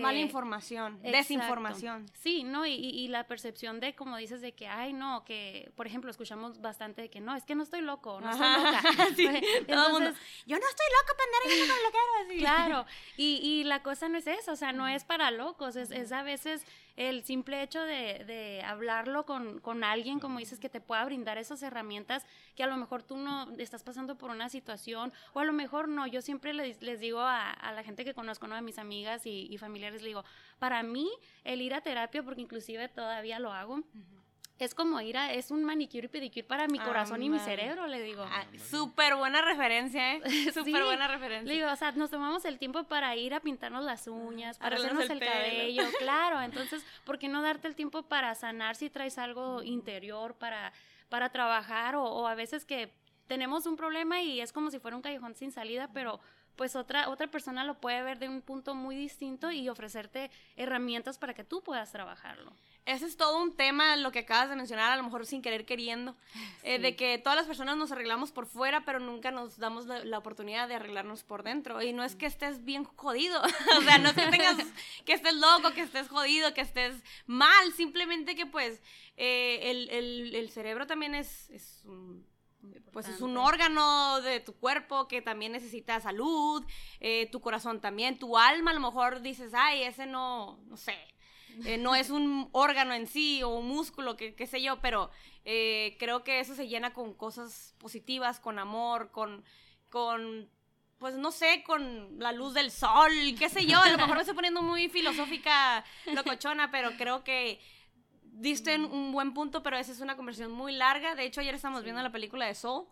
Mala 0.00 0.18
eh, 0.18 0.22
información, 0.22 1.00
desinformación. 1.02 2.06
Sí, 2.14 2.44
¿no? 2.44 2.66
Y, 2.66 2.74
y, 2.74 3.08
la 3.08 3.26
percepción 3.26 3.80
de, 3.80 3.94
como 3.94 4.16
dices, 4.16 4.40
de 4.40 4.52
que, 4.52 4.68
ay, 4.68 4.92
no, 4.92 5.24
que, 5.24 5.72
por 5.74 5.86
ejemplo, 5.86 6.10
escuchamos 6.10 6.60
bastante 6.60 7.02
de 7.02 7.10
que 7.10 7.20
no, 7.20 7.34
es 7.34 7.44
que 7.44 7.54
no 7.54 7.62
estoy 7.62 7.80
loco, 7.80 8.20
no 8.20 8.30
estoy 8.30 8.46
loca. 8.46 8.82
sí, 9.16 9.26
todo 9.66 9.86
el 9.86 9.92
mundo, 9.92 10.10
yo 10.46 10.58
no 10.58 10.66
estoy 10.68 10.86
loco, 11.00 11.16
pendejo, 11.16 11.66
no 11.66 11.82
lo 11.82 11.90
quiero 11.90 12.28
decir. 12.28 12.38
Claro, 12.40 12.86
y, 13.16 13.40
y 13.42 13.64
la 13.64 13.82
cosa 13.82 14.08
no 14.08 14.18
es 14.18 14.26
eso, 14.26 14.52
o 14.52 14.56
sea, 14.56 14.72
no 14.72 14.86
es 14.86 15.04
para 15.04 15.30
locos, 15.30 15.76
es, 15.76 15.90
es 15.90 16.12
a 16.12 16.22
veces 16.22 16.66
el 16.96 17.24
simple 17.24 17.62
hecho 17.62 17.80
de, 17.82 18.24
de 18.26 18.62
hablarlo 18.64 19.26
con, 19.26 19.60
con, 19.60 19.84
alguien, 19.84 20.18
como 20.18 20.38
dices, 20.38 20.58
que 20.58 20.68
te 20.68 20.80
pueda 20.80 21.04
brindar 21.04 21.38
esas 21.38 21.62
herramientas 21.62 22.24
que 22.54 22.62
a 22.62 22.66
lo 22.66 22.76
mejor 22.76 23.02
tú 23.02 23.18
no 23.18 23.50
estás 23.58 23.82
pasando 23.82 24.16
por 24.16 24.30
una 24.30 24.48
situación, 24.48 25.12
o 25.34 25.40
a 25.40 25.44
lo 25.44 25.52
mejor 25.52 25.88
no. 25.88 26.06
Yo 26.06 26.22
siempre 26.22 26.54
les, 26.54 26.80
les 26.82 26.98
digo 26.98 27.20
a, 27.20 27.50
a, 27.50 27.72
la 27.72 27.82
gente 27.82 28.04
que 28.04 28.14
conozco, 28.14 28.46
¿no? 28.46 28.54
a 28.54 28.62
mis 28.62 28.78
amigas 28.78 29.26
y, 29.26 29.46
y 29.50 29.58
familiares, 29.58 30.02
les 30.02 30.08
digo, 30.08 30.24
para 30.58 30.82
mí 30.82 31.08
el 31.44 31.60
ir 31.60 31.74
a 31.74 31.82
terapia, 31.82 32.22
porque 32.22 32.40
inclusive 32.40 32.88
todavía 32.88 33.38
lo 33.38 33.52
hago, 33.52 33.82
es 34.58 34.74
como 34.74 35.00
ir 35.00 35.18
a, 35.18 35.32
es 35.32 35.50
un 35.50 35.64
manicure 35.64 36.06
y 36.06 36.08
pedicure 36.08 36.42
para 36.44 36.66
mi 36.66 36.78
corazón 36.78 37.22
y 37.22 37.28
mi 37.28 37.38
cerebro, 37.38 37.86
le 37.86 38.00
digo. 38.02 38.24
Ah, 38.26 38.44
Súper 38.70 39.14
buena 39.16 39.42
referencia, 39.42 40.14
¿eh? 40.14 40.22
Súper 40.52 40.64
Sí. 40.64 40.72
buena 40.82 41.08
referencia. 41.08 41.46
Le 41.46 41.54
digo, 41.54 41.70
o 41.70 41.76
sea, 41.76 41.92
nos 41.92 42.10
tomamos 42.10 42.44
el 42.46 42.58
tiempo 42.58 42.84
para 42.84 43.14
ir 43.16 43.34
a 43.34 43.40
pintarnos 43.40 43.84
las 43.84 44.06
uñas, 44.06 44.56
para 44.58 44.76
Arreglarnos 44.76 45.04
hacernos 45.04 45.22
el 45.22 45.32
cabello, 45.32 45.82
claro. 45.98 46.40
Entonces, 46.40 46.84
¿por 47.04 47.18
qué 47.18 47.28
no 47.28 47.42
darte 47.42 47.68
el 47.68 47.74
tiempo 47.74 48.02
para 48.04 48.34
sanar 48.34 48.76
si 48.76 48.88
traes 48.88 49.18
algo 49.18 49.62
interior, 49.62 50.34
para, 50.34 50.72
para 51.08 51.30
trabajar? 51.30 51.96
O, 51.96 52.04
o 52.04 52.26
a 52.26 52.34
veces 52.34 52.64
que 52.64 52.92
tenemos 53.26 53.66
un 53.66 53.76
problema 53.76 54.22
y 54.22 54.40
es 54.40 54.52
como 54.52 54.70
si 54.70 54.78
fuera 54.78 54.96
un 54.96 55.02
callejón 55.02 55.34
sin 55.34 55.52
salida, 55.52 55.90
pero 55.92 56.20
pues 56.56 56.74
otra, 56.74 57.10
otra 57.10 57.26
persona 57.26 57.64
lo 57.64 57.74
puede 57.78 58.02
ver 58.02 58.18
de 58.18 58.28
un 58.30 58.40
punto 58.40 58.74
muy 58.74 58.96
distinto 58.96 59.50
y 59.52 59.68
ofrecerte 59.68 60.30
herramientas 60.56 61.18
para 61.18 61.34
que 61.34 61.44
tú 61.44 61.62
puedas 61.62 61.92
trabajarlo. 61.92 62.52
Ese 62.86 63.04
es 63.06 63.16
todo 63.16 63.42
un 63.42 63.56
tema, 63.56 63.96
lo 63.96 64.12
que 64.12 64.20
acabas 64.20 64.48
de 64.48 64.54
mencionar, 64.56 64.92
a 64.92 64.96
lo 64.96 65.02
mejor 65.02 65.26
sin 65.26 65.42
querer 65.42 65.66
queriendo, 65.66 66.14
eh, 66.62 66.78
de 66.78 66.94
que 66.96 67.18
todas 67.18 67.36
las 67.36 67.46
personas 67.46 67.76
nos 67.76 67.90
arreglamos 67.90 68.30
por 68.30 68.46
fuera, 68.46 68.84
pero 68.84 69.00
nunca 69.00 69.32
nos 69.32 69.58
damos 69.58 69.86
la, 69.86 70.04
la 70.04 70.18
oportunidad 70.18 70.68
de 70.68 70.76
arreglarnos 70.76 71.24
por 71.24 71.42
dentro. 71.42 71.82
Y 71.82 71.92
no 71.92 72.04
es 72.04 72.14
que 72.14 72.26
estés 72.26 72.64
bien 72.64 72.84
jodido, 72.84 73.42
o 73.78 73.82
sea, 73.82 73.98
no 73.98 74.10
es 74.10 74.14
que 74.14 74.26
tengas, 74.30 74.56
que 75.04 75.12
estés 75.14 75.34
loco, 75.34 75.72
que 75.74 75.82
estés 75.82 76.08
jodido, 76.08 76.54
que 76.54 76.60
estés 76.60 76.94
mal, 77.26 77.72
simplemente 77.72 78.36
que 78.36 78.46
pues 78.46 78.80
eh, 79.16 79.58
el, 79.70 79.90
el- 79.90 80.34
el 80.36 80.50
cerebro 80.50 80.86
también 80.86 81.14
es, 81.16 81.50
es 81.50 81.82
un 81.84 82.24
pues 82.92 83.06
es 83.08 83.20
un 83.20 83.36
órgano 83.36 84.20
de 84.22 84.40
tu 84.40 84.52
cuerpo 84.54 85.06
que 85.06 85.22
también 85.22 85.52
necesita 85.52 86.00
salud, 86.00 86.64
eh, 86.98 87.28
tu 87.30 87.40
corazón 87.40 87.80
también, 87.80 88.18
tu 88.18 88.36
alma 88.38 88.70
a 88.72 88.74
lo 88.74 88.80
mejor 88.80 89.20
dices, 89.22 89.52
ay, 89.54 89.82
ese 89.84 90.06
no, 90.06 90.58
no 90.66 90.76
sé, 90.76 90.96
eh, 91.64 91.78
no 91.78 91.94
es 91.94 92.10
un 92.10 92.48
órgano 92.52 92.94
en 92.94 93.06
sí 93.06 93.42
o 93.42 93.48
un 93.48 93.68
músculo, 93.68 94.16
que, 94.16 94.34
qué 94.34 94.46
sé 94.46 94.62
yo, 94.62 94.80
pero 94.80 95.10
eh, 95.44 95.96
creo 95.98 96.22
que 96.24 96.40
eso 96.40 96.54
se 96.54 96.68
llena 96.68 96.92
con 96.92 97.14
cosas 97.14 97.74
positivas, 97.78 98.40
con 98.40 98.58
amor, 98.58 99.10
con, 99.10 99.44
con, 99.90 100.50
pues 100.98 101.16
no 101.16 101.30
sé, 101.30 101.62
con 101.64 102.18
la 102.18 102.32
luz 102.32 102.54
del 102.54 102.70
sol, 102.70 103.12
qué 103.38 103.48
sé 103.48 103.64
yo, 103.66 103.78
a 103.78 103.88
lo 103.88 103.96
mejor 103.96 104.16
me 104.16 104.20
estoy 104.20 104.34
poniendo 104.34 104.62
muy 104.62 104.88
filosófica, 104.88 105.84
locochona, 106.12 106.70
pero 106.70 106.92
creo 106.96 107.24
que 107.24 107.60
diste 108.22 108.76
un 108.78 109.12
buen 109.12 109.32
punto, 109.32 109.62
pero 109.62 109.76
esa 109.76 109.92
es 109.92 110.00
una 110.00 110.16
conversación 110.16 110.52
muy 110.52 110.72
larga. 110.72 111.14
De 111.14 111.24
hecho, 111.24 111.40
ayer 111.40 111.54
estamos 111.54 111.82
viendo 111.82 112.02
la 112.02 112.12
película 112.12 112.46
de 112.46 112.54
Soul. 112.54 112.86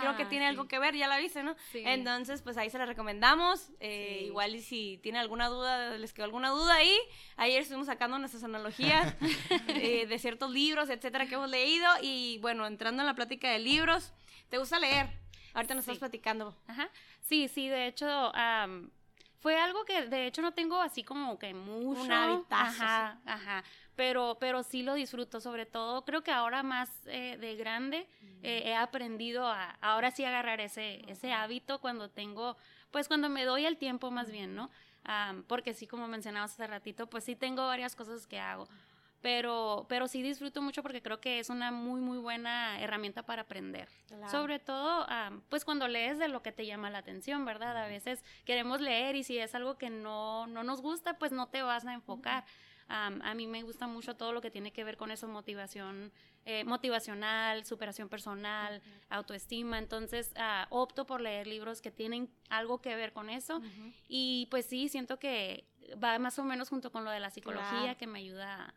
Creo 0.00 0.16
que 0.16 0.24
Ah, 0.24 0.28
tiene 0.28 0.44
sí. 0.46 0.48
algo 0.48 0.66
que 0.66 0.78
ver, 0.80 0.96
ya 0.96 1.06
la 1.06 1.16
viste, 1.18 1.42
¿no? 1.44 1.54
Sí. 1.70 1.82
Entonces, 1.86 2.42
pues 2.42 2.56
ahí 2.56 2.70
se 2.70 2.78
la 2.78 2.86
recomendamos. 2.86 3.70
Eh, 3.80 4.16
Sí. 4.20 4.24
Igual 4.26 4.54
y 4.56 4.62
si 4.62 4.98
tiene 5.02 5.18
alguna 5.20 5.48
duda, 5.48 5.96
les 5.96 6.12
quedó 6.12 6.24
alguna 6.24 6.50
duda 6.50 6.74
ahí. 6.74 6.96
Ayer 7.36 7.62
estuvimos 7.62 7.86
sacando 7.86 8.18
nuestras 8.18 8.42
analogías 8.44 9.14
eh, 9.68 10.06
de 10.06 10.18
ciertos 10.18 10.50
libros, 10.50 10.90
etcétera, 10.90 11.26
que 11.26 11.36
hemos 11.36 11.48
leído. 11.50 11.86
Y 12.02 12.38
bueno, 12.42 12.66
entrando 12.66 13.02
en 13.02 13.06
la 13.06 13.14
plática 13.14 13.48
de 13.50 13.60
libros, 13.60 14.12
¿te 14.50 14.58
gusta 14.58 14.78
leer? 14.80 15.08
Ahorita 15.54 15.74
nos 15.74 15.84
estás 15.84 15.98
platicando. 15.98 16.56
Ajá. 16.66 16.88
Sí, 17.20 17.48
sí, 17.48 17.68
de 17.68 17.86
hecho, 17.86 18.06
am, 18.34 18.90
fue 19.40 19.56
algo 19.58 19.84
que 19.84 20.06
de 20.06 20.26
hecho 20.26 20.42
no 20.42 20.52
tengo 20.52 20.80
así 20.80 21.04
como 21.04 21.38
que 21.38 21.54
mucho. 21.54 22.12
habitazo, 22.12 22.82
Ajá, 22.82 23.20
ajá. 23.24 23.64
Pero, 23.96 24.36
pero 24.38 24.62
sí 24.62 24.82
lo 24.82 24.94
disfruto, 24.94 25.40
sobre 25.40 25.64
todo 25.64 26.04
creo 26.04 26.22
que 26.22 26.30
ahora 26.30 26.62
más 26.62 26.90
eh, 27.06 27.38
de 27.40 27.56
grande 27.56 28.06
eh, 28.42 28.62
he 28.66 28.74
aprendido 28.74 29.46
a 29.46 29.70
ahora 29.80 30.10
sí 30.10 30.24
agarrar 30.24 30.60
ese, 30.60 31.00
ese 31.10 31.32
hábito 31.32 31.80
cuando 31.80 32.10
tengo, 32.10 32.56
pues 32.90 33.08
cuando 33.08 33.30
me 33.30 33.44
doy 33.44 33.64
el 33.64 33.78
tiempo 33.78 34.10
más 34.10 34.30
bien, 34.30 34.54
¿no? 34.54 34.70
Am, 35.04 35.44
porque 35.44 35.72
sí, 35.72 35.86
como 35.86 36.08
mencionabas 36.08 36.52
hace 36.52 36.66
ratito, 36.66 37.08
pues 37.08 37.24
sí 37.24 37.36
tengo 37.36 37.66
varias 37.66 37.96
cosas 37.96 38.26
que 38.26 38.38
hago. 38.38 38.68
Pero, 39.22 39.86
pero 39.88 40.08
sí 40.08 40.22
disfruto 40.22 40.60
mucho 40.60 40.82
porque 40.82 41.02
creo 41.02 41.20
que 41.20 41.38
es 41.38 41.48
una 41.48 41.72
muy, 41.72 42.00
muy 42.00 42.18
buena 42.18 42.80
herramienta 42.80 43.22
para 43.24 43.42
aprender. 43.42 43.88
Claro. 44.06 44.28
Sobre 44.30 44.58
todo, 44.58 45.08
am, 45.08 45.42
pues 45.48 45.64
cuando 45.64 45.88
lees 45.88 46.18
de 46.18 46.28
lo 46.28 46.42
que 46.42 46.52
te 46.52 46.66
llama 46.66 46.90
la 46.90 46.98
atención, 46.98 47.44
¿verdad? 47.44 47.76
A 47.76 47.88
veces 47.88 48.24
queremos 48.44 48.80
leer 48.80 49.16
y 49.16 49.24
si 49.24 49.38
es 49.38 49.54
algo 49.54 49.78
que 49.78 49.90
no, 49.90 50.46
no 50.48 50.64
nos 50.64 50.82
gusta, 50.82 51.18
pues 51.18 51.32
no 51.32 51.48
te 51.48 51.62
vas 51.62 51.86
a 51.86 51.94
enfocar. 51.94 52.44
Am, 52.88 53.20
a 53.22 53.34
mí 53.34 53.46
me 53.46 53.62
gusta 53.62 53.86
mucho 53.86 54.14
todo 54.16 54.32
lo 54.32 54.40
que 54.40 54.50
tiene 54.50 54.72
que 54.72 54.84
ver 54.84 54.96
con 54.96 55.10
eso, 55.10 55.26
motivación 55.28 56.12
eh, 56.44 56.62
motivacional, 56.64 57.64
superación 57.64 58.08
personal, 58.08 58.80
autoestima. 59.08 59.78
Entonces, 59.78 60.32
ah, 60.36 60.66
opto 60.70 61.04
por 61.06 61.20
leer 61.20 61.46
libros 61.48 61.80
que 61.80 61.90
tienen 61.90 62.30
algo 62.48 62.80
que 62.80 62.94
ver 62.94 63.12
con 63.12 63.28
eso. 63.30 63.60
Y 64.08 64.46
pues 64.50 64.66
sí, 64.66 64.88
siento 64.88 65.18
que 65.18 65.64
va 66.02 66.18
más 66.20 66.38
o 66.38 66.44
menos 66.44 66.68
junto 66.68 66.92
con 66.92 67.04
lo 67.04 67.10
de 67.10 67.18
la 67.20 67.30
psicología 67.30 67.80
Claro. 67.80 67.98
que 67.98 68.06
me 68.06 68.20
ayuda 68.20 68.72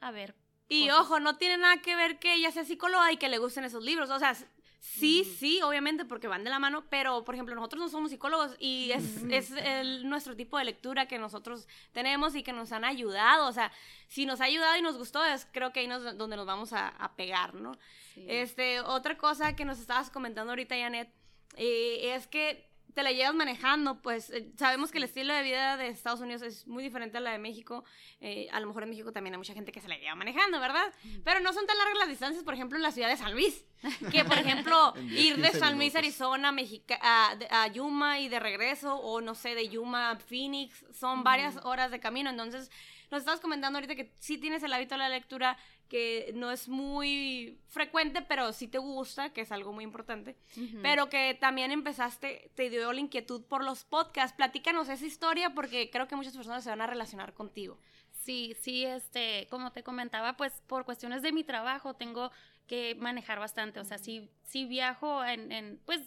a, 0.00 0.08
a 0.08 0.10
ver. 0.10 0.34
Y 0.68 0.88
cosas. 0.88 1.00
ojo, 1.02 1.20
no 1.20 1.36
tiene 1.36 1.58
nada 1.58 1.80
que 1.82 1.94
ver 1.94 2.18
que 2.18 2.34
ella 2.34 2.50
sea 2.50 2.64
psicóloga 2.64 3.12
y 3.12 3.16
que 3.16 3.28
le 3.28 3.38
gusten 3.38 3.64
esos 3.64 3.84
libros. 3.84 4.10
O 4.10 4.18
sea, 4.18 4.34
sí, 4.84 5.22
sí, 5.24 5.62
obviamente, 5.62 6.04
porque 6.04 6.26
van 6.26 6.42
de 6.42 6.50
la 6.50 6.58
mano, 6.58 6.84
pero, 6.90 7.22
por 7.24 7.36
ejemplo, 7.36 7.54
nosotros 7.54 7.80
no 7.80 7.88
somos 7.88 8.10
psicólogos 8.10 8.56
y 8.58 8.90
es, 8.90 9.22
es 9.30 9.52
el- 9.52 10.08
nuestro 10.08 10.34
tipo 10.34 10.58
de 10.58 10.64
lectura 10.64 11.06
que 11.06 11.18
nosotros 11.18 11.68
tenemos 11.92 12.34
y 12.34 12.42
que 12.42 12.52
nos 12.52 12.72
han 12.72 12.84
ayudado. 12.84 13.46
O 13.46 13.52
sea, 13.52 13.70
si 14.08 14.26
nos 14.26 14.40
ha 14.40 14.44
ayudado 14.44 14.76
y 14.76 14.82
nos 14.82 14.98
gustó, 14.98 15.24
es 15.24 15.46
creo 15.52 15.72
que 15.72 15.80
ahí 15.80 15.86
nos, 15.86 16.18
donde 16.18 16.34
nos 16.36 16.46
vamos 16.46 16.72
a, 16.72 16.88
a 16.88 17.14
pegar, 17.14 17.54
¿no? 17.54 17.74
Sí. 18.14 18.26
Este, 18.28 18.80
otra 18.80 19.16
cosa 19.16 19.54
que 19.54 19.64
nos 19.64 19.78
estabas 19.78 20.10
comentando 20.10 20.50
ahorita, 20.50 20.74
Janet, 20.76 21.08
eh, 21.56 22.14
es 22.16 22.26
que 22.26 22.68
te 22.94 23.02
la 23.02 23.12
llevas 23.12 23.34
manejando, 23.34 24.00
pues 24.02 24.30
eh, 24.30 24.50
sabemos 24.56 24.90
que 24.90 24.98
el 24.98 25.04
estilo 25.04 25.32
de 25.34 25.42
vida 25.42 25.76
de 25.76 25.88
Estados 25.88 26.20
Unidos 26.20 26.42
es 26.42 26.66
muy 26.66 26.82
diferente 26.82 27.18
a 27.18 27.20
la 27.20 27.32
de 27.32 27.38
México. 27.38 27.84
eh, 28.20 28.48
a 28.52 28.60
lo 28.60 28.66
mejor 28.66 28.82
en 28.84 28.90
México 28.90 29.12
también 29.12 29.34
hay 29.34 29.38
mucha 29.38 29.54
gente 29.54 29.72
que 29.72 29.80
se 29.80 29.88
la 29.88 29.96
lleva 29.96 30.14
manejando, 30.14 30.60
¿verdad? 30.60 30.92
Pero 31.24 31.40
no 31.40 31.52
son 31.52 31.66
tan 31.66 31.76
largas 31.78 31.98
las 31.98 32.08
distancias, 32.08 32.44
por 32.44 32.54
ejemplo, 32.54 32.76
en 32.76 32.82
la 32.82 32.92
ciudad 32.92 33.08
de 33.08 33.16
San 33.16 33.32
Luis. 33.32 33.64
Que, 34.12 34.24
por 34.24 34.38
ejemplo, 34.38 34.94
En 34.96 35.08
10, 35.08 35.24
ir 35.24 35.36
de 35.36 35.42
15 35.42 35.58
San 35.58 35.76
Luis. 35.76 35.96
Arizona, 35.96 36.52
Mexica, 36.52 36.98
a, 37.02 37.36
a 37.50 37.66
Yuma 37.68 38.20
y 38.20 38.28
de 38.28 38.38
regreso, 38.38 38.96
o 38.96 39.20
no 39.20 39.34
sé, 39.34 39.54
de 39.54 39.68
Yuma 39.68 40.10
a 40.12 40.16
Phoenix, 40.16 40.84
son 40.92 41.24
varias 41.24 41.56
horas 41.64 41.90
de 41.90 41.98
camino. 41.98 42.30
Entonces, 42.30 42.70
nos 43.10 43.20
estabas 43.20 43.40
comentando 43.40 43.78
ahorita 43.78 43.94
que 43.96 44.12
sí 44.20 44.38
tienes 44.38 44.62
el 44.62 44.72
hábito 44.72 44.94
de 44.94 44.98
la 45.00 45.08
lectura, 45.08 45.58
que 45.92 46.32
no 46.34 46.50
es 46.50 46.70
muy 46.70 47.60
frecuente, 47.68 48.22
pero 48.22 48.54
sí 48.54 48.66
te 48.66 48.78
gusta, 48.78 49.30
que 49.34 49.42
es 49.42 49.52
algo 49.52 49.74
muy 49.74 49.84
importante. 49.84 50.38
Pero 50.80 51.10
que 51.10 51.36
también 51.38 51.70
empezaste, 51.70 52.50
te 52.54 52.70
dio 52.70 52.90
la 52.94 53.00
inquietud 53.00 53.42
por 53.42 53.62
los 53.62 53.84
podcasts. 53.84 54.34
Platícanos 54.34 54.88
esa 54.88 55.04
historia 55.04 55.50
porque 55.50 55.90
creo 55.90 56.08
que 56.08 56.16
muchas 56.16 56.34
personas 56.34 56.64
se 56.64 56.70
van 56.70 56.80
a 56.80 56.86
relacionar 56.86 57.34
contigo. 57.34 57.78
Sí, 58.24 58.56
sí, 58.58 58.86
este, 58.86 59.46
como 59.50 59.70
te 59.72 59.82
comentaba, 59.82 60.38
pues 60.38 60.62
por 60.66 60.86
cuestiones 60.86 61.20
de 61.20 61.30
mi 61.30 61.44
trabajo 61.44 61.92
tengo 61.92 62.30
que 62.66 62.94
manejar 62.94 63.38
bastante, 63.38 63.78
o 63.78 63.84
sea, 63.84 63.98
si, 63.98 64.30
si 64.44 64.64
viajo 64.64 65.22
en, 65.22 65.52
en, 65.52 65.78
pues 65.84 66.00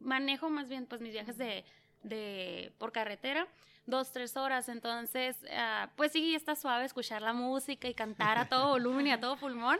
manejo 0.00 0.50
más 0.50 0.66
bien 0.66 0.86
pues 0.86 1.00
mis 1.00 1.12
viajes 1.12 1.38
de, 1.38 1.64
de 2.02 2.72
por 2.78 2.90
carretera, 2.90 3.46
dos, 3.88 4.12
tres 4.12 4.36
horas, 4.36 4.68
entonces, 4.68 5.36
ah, 5.50 5.88
pues 5.96 6.12
sí, 6.12 6.34
está 6.34 6.54
suave 6.54 6.84
escuchar 6.84 7.22
la 7.22 7.32
música 7.32 7.88
y 7.88 7.94
cantar 7.94 8.38
a 8.38 8.48
todo 8.48 8.68
volumen 8.68 9.06
y 9.06 9.12
a 9.12 9.20
todo 9.20 9.36
pulmón, 9.36 9.78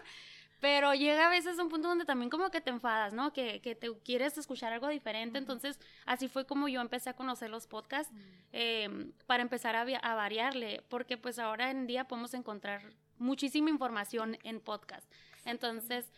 pero 0.60 0.94
llega 0.94 1.26
a 1.26 1.30
veces 1.30 1.58
un 1.58 1.68
punto 1.68 1.88
donde 1.88 2.04
también 2.04 2.30
como 2.30 2.50
que 2.50 2.60
te 2.60 2.70
enfadas, 2.70 3.12
¿no? 3.12 3.32
Que, 3.32 3.60
que 3.60 3.74
te 3.74 3.92
quieres 3.98 4.36
escuchar 4.38 4.72
algo 4.72 4.88
diferente, 4.88 5.38
entonces 5.38 5.78
así 6.06 6.26
fue 6.26 6.46
como 6.46 6.68
yo 6.68 6.80
empecé 6.80 7.10
a 7.10 7.14
conocer 7.14 7.50
los 7.50 7.66
podcasts 7.66 8.12
eh, 8.52 9.12
para 9.26 9.42
empezar 9.42 9.76
a, 9.76 9.82
a 9.82 10.14
variarle, 10.14 10.82
porque 10.88 11.16
pues 11.16 11.38
ahora 11.38 11.70
en 11.70 11.86
día 11.86 12.08
podemos 12.08 12.34
encontrar 12.34 12.82
muchísima 13.18 13.70
información 13.70 14.38
en 14.42 14.60
podcast. 14.60 15.08
Entonces, 15.48 16.12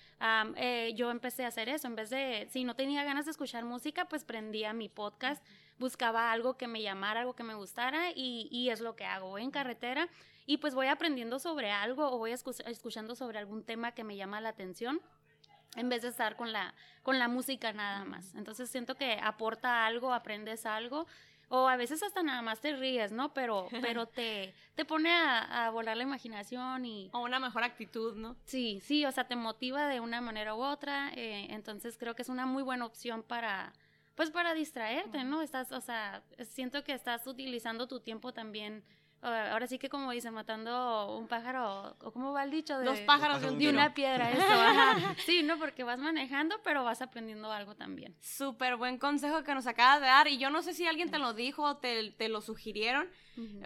eh, 0.56 0.92
yo 0.96 1.10
empecé 1.10 1.44
a 1.44 1.48
hacer 1.48 1.68
eso. 1.68 1.86
En 1.86 1.94
vez 1.94 2.10
de, 2.10 2.48
si 2.50 2.64
no 2.64 2.74
tenía 2.74 3.04
ganas 3.04 3.24
de 3.24 3.30
escuchar 3.30 3.64
música, 3.64 4.06
pues 4.06 4.24
prendía 4.24 4.72
mi 4.72 4.88
podcast, 4.88 5.42
buscaba 5.78 6.32
algo 6.32 6.56
que 6.56 6.66
me 6.66 6.82
llamara, 6.82 7.20
algo 7.20 7.34
que 7.34 7.44
me 7.44 7.54
gustara 7.54 8.10
y, 8.14 8.68
es 8.70 8.80
lo 8.80 8.96
que 8.96 9.04
hago. 9.04 9.28
Voy 9.30 9.42
en 9.42 9.50
carretera 9.50 10.08
y 10.46 10.58
pues 10.58 10.74
voy 10.74 10.88
aprendiendo 10.88 11.38
sobre 11.38 11.70
algo 11.70 12.10
o 12.10 12.18
voy 12.18 12.32
escu- 12.32 12.66
escuchando 12.66 13.14
sobre 13.14 13.38
algún 13.38 13.62
tema 13.64 13.92
que 13.92 14.04
me 14.04 14.16
llama 14.16 14.40
la 14.40 14.48
atención 14.50 15.00
en 15.76 15.88
vez 15.88 16.02
de 16.02 16.08
estar 16.08 16.34
con 16.36 16.52
la, 16.52 16.74
con 17.04 17.20
la 17.20 17.28
música 17.28 17.72
nada 17.72 18.04
más. 18.04 18.34
Entonces 18.34 18.68
siento 18.68 18.96
que 18.96 19.20
aporta 19.22 19.86
algo, 19.86 20.12
aprendes 20.12 20.66
algo, 20.66 21.06
o 21.52 21.68
a 21.68 21.76
veces 21.76 22.02
hasta 22.02 22.22
nada 22.22 22.42
más 22.42 22.60
te 22.60 22.74
ríes, 22.76 23.10
¿no? 23.12 23.34
Pero, 23.34 23.68
pero 23.82 24.06
te, 24.06 24.54
te 24.76 24.84
pone 24.84 25.10
a, 25.10 25.66
a 25.66 25.70
volar 25.70 25.96
la 25.96 26.04
imaginación 26.04 26.86
y 26.86 27.10
O 27.12 27.20
una 27.20 27.38
mejor 27.38 27.64
actitud, 27.64 28.16
¿no? 28.16 28.36
sí, 28.44 28.80
sí, 28.82 29.04
o 29.04 29.12
sea, 29.12 29.24
te 29.24 29.36
motiva 29.36 29.86
de 29.88 30.00
una 30.00 30.20
manera 30.20 30.54
u 30.54 30.62
otra, 30.62 31.10
eh, 31.14 31.48
entonces 31.50 31.98
creo 31.98 32.14
que 32.14 32.22
es 32.22 32.28
una 32.28 32.46
muy 32.46 32.62
buena 32.62 32.86
opción 32.86 33.22
para, 33.24 33.72
pues 34.14 34.30
para 34.30 34.54
distraerte, 34.54 35.24
¿no? 35.24 35.42
Estás, 35.42 35.72
o 35.72 35.80
sea, 35.80 36.22
siento 36.44 36.84
que 36.84 36.92
estás 36.92 37.26
utilizando 37.26 37.88
tu 37.88 38.00
tiempo 38.00 38.32
también 38.32 38.84
ahora 39.22 39.66
sí 39.66 39.78
que 39.78 39.88
como 39.88 40.10
dicen, 40.12 40.32
matando 40.34 41.16
un 41.18 41.28
pájaro, 41.28 41.96
o 42.00 42.12
cómo 42.12 42.32
va 42.32 42.44
el 42.44 42.50
dicho, 42.50 42.78
de, 42.78 42.84
Dos 42.86 43.00
pájaros 43.00 43.40
de 43.40 43.48
un 43.48 43.54
de 43.54 43.58
tiro. 43.58 43.72
una 43.72 43.92
piedra, 43.94 44.30
eso, 44.32 44.42
ajá. 44.42 45.14
Sí, 45.26 45.42
¿no? 45.42 45.58
Porque 45.58 45.84
vas 45.84 45.98
manejando, 45.98 46.56
pero 46.64 46.84
vas 46.84 47.02
aprendiendo 47.02 47.52
algo 47.52 47.74
también. 47.74 48.14
Súper 48.20 48.76
buen 48.76 48.98
consejo 48.98 49.44
que 49.44 49.54
nos 49.54 49.66
acabas 49.66 50.00
de 50.00 50.06
dar. 50.06 50.28
Y 50.28 50.38
yo 50.38 50.50
no 50.50 50.62
sé 50.62 50.72
si 50.74 50.86
alguien 50.86 51.10
te 51.10 51.18
lo 51.18 51.34
dijo 51.34 51.62
o 51.62 51.76
te, 51.76 52.12
te 52.12 52.28
lo 52.28 52.40
sugirieron. 52.40 53.08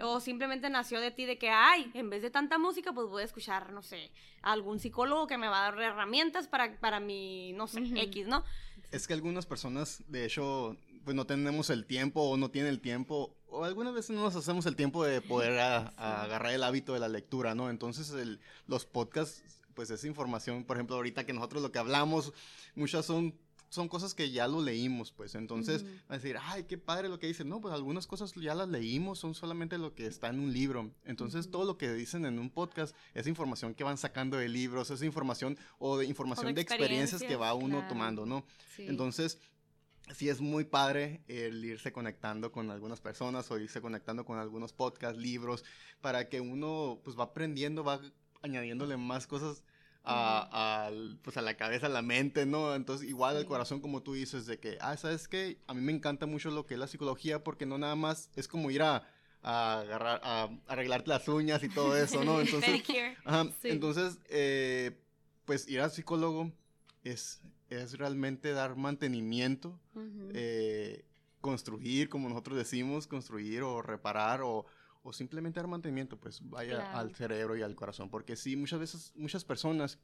O 0.01 0.21
simplemente 0.21 0.69
nació 0.69 1.01
de 1.01 1.11
ti 1.11 1.25
de 1.25 1.37
que, 1.37 1.49
ay, 1.49 1.91
en 1.95 2.09
vez 2.09 2.21
de 2.21 2.29
tanta 2.29 2.57
música, 2.57 2.93
pues 2.93 3.07
voy 3.09 3.23
a 3.23 3.25
escuchar, 3.25 3.73
no 3.73 3.81
sé, 3.81 4.09
algún 4.41 4.79
psicólogo 4.79 5.27
que 5.27 5.37
me 5.37 5.49
va 5.49 5.67
a 5.67 5.71
dar 5.71 5.81
herramientas 5.81 6.47
para, 6.47 6.79
para 6.79 7.01
mi, 7.01 7.51
no 7.53 7.67
sé. 7.67 7.81
X, 7.81 8.25
¿no? 8.25 8.45
Es 8.91 9.05
que 9.05 9.13
algunas 9.13 9.45
personas, 9.45 10.01
de 10.07 10.23
hecho, 10.23 10.77
pues 11.03 11.13
no 11.13 11.25
tenemos 11.25 11.69
el 11.69 11.85
tiempo 11.85 12.21
o 12.21 12.37
no 12.37 12.51
tienen 12.51 12.71
el 12.71 12.79
tiempo, 12.79 13.35
o 13.55 13.63
algunas 13.63 13.93
veces 13.93 14.15
no 14.15 14.21
nos 14.23 14.35
hacemos 14.35 14.65
el 14.65 14.75
tiempo 14.75 15.03
de 15.03 15.21
poder 15.21 15.59
a- 15.59 15.93
a 15.97 16.23
agarrar 16.23 16.53
el 16.53 16.63
hábito 16.63 16.93
de 16.93 16.99
la 16.99 17.07
lectura, 17.07 17.55
¿no? 17.55 17.69
Entonces, 17.69 18.09
el- 18.11 18.39
los 18.67 18.85
podcasts, 18.85 19.43
pues 19.73 19.89
esa 19.89 20.07
información, 20.07 20.63
por 20.65 20.77
ejemplo, 20.77 20.95
ahorita 20.95 21.25
que 21.25 21.33
nosotros 21.33 21.61
lo 21.61 21.71
que 21.71 21.79
hablamos, 21.79 22.33
muchas 22.75 23.05
son 23.05 23.33
son 23.67 23.89
cosas 23.89 24.13
que 24.13 24.31
ya 24.31 24.47
lo 24.47 24.61
leímos, 24.61 25.11
pues 25.11 25.35
entonces 25.35 25.83
va 26.09 26.15
a 26.15 26.17
decir, 26.17 26.37
ay, 26.39 26.63
qué 26.63 26.77
padre 26.77 27.09
lo 27.09 27.19
que 27.19 27.27
dicen. 27.27 27.49
No, 27.49 27.59
pues 27.59 27.73
algunas 27.73 28.07
cosas 28.07 28.31
ya 28.35 28.55
las 28.55 28.69
leímos, 28.69 29.19
son 29.19 29.33
solamente 29.35 29.77
lo 29.77 29.93
que 29.93 30.05
está 30.05 30.29
en 30.29 30.39
un 30.39 30.53
libro. 30.53 30.91
Entonces, 31.03 31.49
todo 31.51 31.65
lo 31.65 31.77
que 31.77 31.91
dicen 31.91 32.25
en 32.25 32.39
un 32.39 32.49
podcast 32.51 32.95
es 33.15 33.27
información 33.27 33.73
que 33.73 33.83
van 33.83 33.97
sacando 33.97 34.37
de 34.37 34.47
libros, 34.47 34.91
es 34.91 35.01
información 35.01 35.57
o 35.79 35.97
de 35.97 36.05
información 36.05 36.53
de 36.53 36.61
experiencias 36.61 37.21
que 37.21 37.35
va 37.35 37.53
uno 37.53 37.77
Claro. 37.79 37.87
tomando, 37.89 38.25
¿no? 38.25 38.45
Sí. 38.77 38.85
Entonces, 38.87 39.39
sí 40.13 40.29
es 40.29 40.41
muy 40.41 40.65
padre 40.65 41.21
el 41.27 41.63
irse 41.65 41.91
conectando 41.91 42.51
con 42.51 42.69
algunas 42.71 43.01
personas 43.01 43.49
o 43.51 43.57
irse 43.59 43.81
conectando 43.81 44.25
con 44.25 44.37
algunos 44.37 44.73
podcasts, 44.73 45.17
libros, 45.19 45.63
para 46.01 46.29
que 46.29 46.41
uno 46.41 46.99
pues 47.03 47.17
va 47.17 47.25
aprendiendo, 47.25 47.83
va 47.83 47.99
añadiéndole 48.41 48.97
más 48.97 49.25
cosas 49.27 49.63
a, 50.03 50.85
al- 50.85 51.17
pues, 51.23 51.35
a 51.37 51.41
la 51.41 51.57
cabeza, 51.57 51.87
a 51.87 51.89
la 51.89 52.03
mente, 52.03 52.45
¿no? 52.45 52.75
Entonces, 52.75 53.09
igual 53.09 53.37
al 53.37 53.41
Sí. 53.43 53.47
corazón, 53.47 53.81
como 53.81 54.03
tú 54.03 54.13
dices, 54.13 54.45
de 54.45 54.59
que, 54.59 54.77
ah, 54.79 54.95
¿sabes 54.97 55.27
qué? 55.27 55.57
A 55.65 55.73
mí 55.73 55.81
me 55.81 55.91
encanta 55.91 56.27
mucho 56.27 56.51
lo 56.51 56.67
que 56.67 56.75
es 56.75 56.79
la 56.79 56.85
psicología 56.87 57.43
porque 57.43 57.65
no 57.65 57.79
nada 57.79 57.95
más 57.95 58.29
es 58.35 58.47
como 58.47 58.69
ir 58.69 58.83
a, 58.83 59.07
a 59.41 59.79
agarrar, 59.79 60.21
a 60.23 60.49
arreglarte 60.67 61.09
las 61.09 61.27
uñas 61.27 61.63
y 61.63 61.69
todo 61.69 61.97
eso, 61.97 62.23
¿no? 62.23 62.39
Entonces. 62.41 62.83
Ajá, 63.23 63.45
Sí. 63.61 63.69
entonces, 63.69 64.19
eh, 64.29 64.95
pues 65.45 65.67
ir 65.67 65.81
al 65.81 65.89
psicólogo 65.89 66.51
es, 67.03 67.41
es 67.69 67.97
realmente 67.97 68.51
dar 68.51 68.75
mantenimiento, 68.75 69.79
eh, 70.33 71.05
construir, 71.41 72.09
como 72.09 72.29
nosotros 72.29 72.57
decimos, 72.57 73.07
construir 73.07 73.61
o 73.63 73.81
reparar 73.81 74.41
o, 74.41 74.65
o 75.03 75.13
simplemente 75.13 75.59
dar 75.59 75.67
mantenimiento, 75.67 76.17
pues 76.17 76.39
vaya 76.49 76.75
Claro. 76.77 76.97
al 76.97 77.15
cerebro 77.15 77.55
y 77.57 77.61
al 77.61 77.75
corazón. 77.75 78.09
Porque 78.09 78.35
sí, 78.35 78.55
muchas 78.55 78.79
veces, 78.79 79.11
muchas 79.15 79.43
personas, 79.45 79.99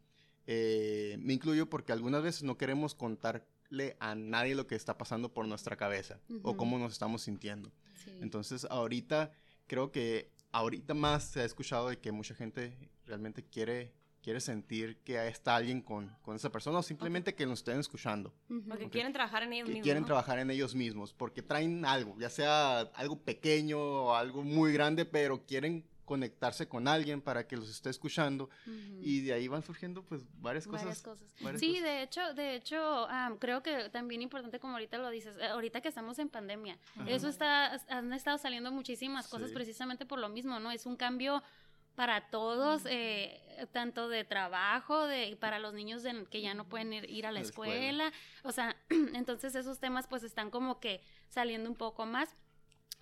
eh, 0.47 1.17
me 1.19 1.33
incluyo 1.33 1.69
porque 1.69 1.91
algunas 1.91 2.23
veces 2.23 2.43
no 2.43 2.57
queremos 2.57 2.95
contarle 2.95 3.95
a 3.99 4.15
nadie 4.15 4.55
lo 4.55 4.67
que 4.67 4.75
está 4.75 4.97
pasando 4.97 5.33
por 5.33 5.47
nuestra 5.47 5.75
cabeza 5.77 6.19
o 6.43 6.57
cómo 6.57 6.77
nos 6.79 6.93
estamos 6.93 7.21
sintiendo. 7.21 7.71
Sí. 8.03 8.11
Entonces, 8.21 8.65
ahorita 8.69 9.31
creo 9.67 9.91
que 9.91 10.31
ahorita 10.51 10.93
más 10.93 11.23
se 11.25 11.41
ha 11.41 11.45
escuchado 11.45 11.89
de 11.89 11.99
que 11.99 12.11
mucha 12.11 12.35
gente 12.35 12.77
realmente 13.05 13.43
quiere, 13.45 13.93
quiere 14.21 14.39
sentir 14.39 14.97
que 15.03 15.27
está 15.27 15.55
alguien 15.55 15.81
con, 15.81 16.15
con 16.21 16.35
esa 16.35 16.51
persona 16.51 16.79
o 16.79 16.83
simplemente 16.83 17.33
que 17.35 17.45
nos 17.45 17.59
estén 17.59 17.79
escuchando. 17.79 18.33
Ujú. 18.49 18.63
Porque 18.69 18.85
Ok. 18.85 18.91
quieren 18.91 19.13
trabajar 19.13 19.43
en 19.43 19.53
ellos 19.53 19.65
Que 19.65 19.73
mismos. 19.73 19.83
quieren 19.83 20.01
¿no? 20.01 20.07
trabajar 20.07 20.39
en 20.39 20.51
ellos 20.51 20.75
mismos 20.75 21.13
porque 21.13 21.41
traen 21.41 21.85
algo, 21.85 22.15
ya 22.19 22.29
sea 22.29 22.79
algo 22.81 23.19
pequeño 23.19 23.79
o 23.79 24.15
algo 24.15 24.43
muy 24.43 24.71
grande, 24.73 25.05
pero 25.05 25.45
quieren 25.45 25.85
conectarse 26.05 26.67
con 26.67 26.89
alguien 26.89 27.21
para 27.21 27.47
que 27.47 27.55
los 27.55 27.69
esté 27.69 27.89
escuchando 27.89 28.49
Ujú. 28.67 28.99
y 29.01 29.21
de 29.21 29.31
ahí 29.33 29.47
van 29.47 29.63
surgiendo 29.63 30.03
pues 30.03 30.23
varias 30.41 30.67
cosas. 30.67 30.81
Varias 30.83 31.01
cosas. 31.01 31.33
varias 31.39 31.61
Sí, 31.61 31.69
cosas. 31.69 31.83
de 31.83 32.03
hecho, 32.03 32.33
de 32.33 32.55
hecho, 32.55 33.07
am, 33.07 33.37
creo 33.37 33.63
que 33.63 33.89
también 33.89 34.21
importante 34.21 34.59
como 34.59 34.73
ahorita 34.73 34.97
lo 34.97 35.09
dices, 35.09 35.37
eh, 35.37 35.45
ahorita 35.47 35.79
que 35.79 35.87
estamos 35.87 36.19
en 36.19 36.27
pandemia, 36.27 36.77
Ajá. 36.97 37.09
eso 37.09 37.29
está, 37.29 37.79
han 37.87 38.11
estado 38.11 38.37
saliendo 38.39 38.71
muchísimas 38.73 39.29
cosas 39.29 39.49
Sí. 39.49 39.53
precisamente 39.53 40.05
por 40.05 40.19
lo 40.19 40.27
mismo, 40.27 40.59
¿no? 40.59 40.71
Es 40.71 40.85
un 40.85 40.97
cambio 40.97 41.41
para 41.95 42.29
todos, 42.29 42.83
eh, 42.85 43.39
tanto 43.71 44.09
de 44.09 44.23
trabajo, 44.23 45.05
de 45.07 45.35
para 45.39 45.59
los 45.59 45.73
niños 45.73 46.03
de- 46.03 46.25
que 46.29 46.41
ya 46.41 46.53
no 46.53 46.65
pueden 46.67 46.93
ir, 46.93 47.09
ir 47.09 47.27
a 47.27 47.31
la 47.31 47.41
escuela. 47.41 47.73
escuela, 47.73 48.11
o 48.43 48.51
sea, 48.51 48.75
entonces 49.13 49.53
esos 49.55 49.79
temas 49.79 50.07
pues 50.07 50.23
están 50.23 50.49
como 50.49 50.79
que 50.79 51.01
saliendo 51.27 51.69
un 51.69 51.75
poco 51.75 52.05
más. 52.05 52.35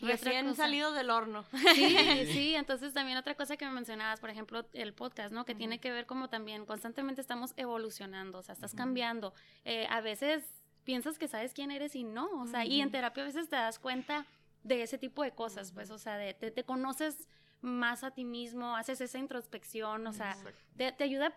Y 0.02 0.06
Recién 0.06 0.48
cosa- 0.48 0.64
salido 0.64 0.94
del 0.94 1.10
horno. 1.10 1.44
Sí, 1.76 1.98
sí, 2.32 2.56
entonces 2.56 2.94
también 2.94 3.18
otra 3.18 3.36
cosa 3.36 3.58
que 3.58 3.66
me 3.66 3.72
mencionabas, 3.72 4.20
por 4.22 4.30
ejemplo, 4.30 4.66
el 4.74 4.94
podcast, 4.94 5.34
¿no? 5.34 5.44
Que 5.46 5.56
tiene 5.56 5.80
que 5.80 5.92
ver 5.92 6.06
como 6.06 6.30
también 6.30 6.66
constantemente 6.66 7.20
estamos 7.22 7.54
evolucionando, 7.58 8.40
o 8.40 8.42
sea, 8.44 8.54
estás 8.54 8.74
cambiando. 8.74 9.34
Eh, 9.66 9.88
a 9.90 10.00
veces 10.02 10.44
piensas 10.86 11.18
que 11.20 11.28
sabes 11.28 11.54
quién 11.54 11.70
eres 11.72 11.96
y 11.96 12.04
no, 12.06 12.28
o 12.42 12.48
sea, 12.48 12.66
y 12.66 12.82
en 12.82 12.92
terapia 12.92 13.24
a 13.24 13.26
veces 13.28 13.50
te 13.50 13.58
das 13.58 13.78
cuenta 13.78 14.26
de 14.64 14.82
ese 14.84 14.98
tipo 14.98 15.22
de 15.24 15.32
cosas, 15.32 15.72
pues, 15.74 15.90
o 15.92 15.98
sea, 15.98 16.18
de, 16.18 16.34
te, 16.34 16.50
te 16.52 16.64
conoces 16.64 17.28
más 17.62 18.04
a 18.04 18.12
ti 18.12 18.26
mismo, 18.26 18.76
haces 18.76 19.02
esa 19.02 19.18
introspección, 19.18 20.06
o 20.08 20.14
sea, 20.14 20.38
te 20.76 21.04
ayuda 21.04 21.34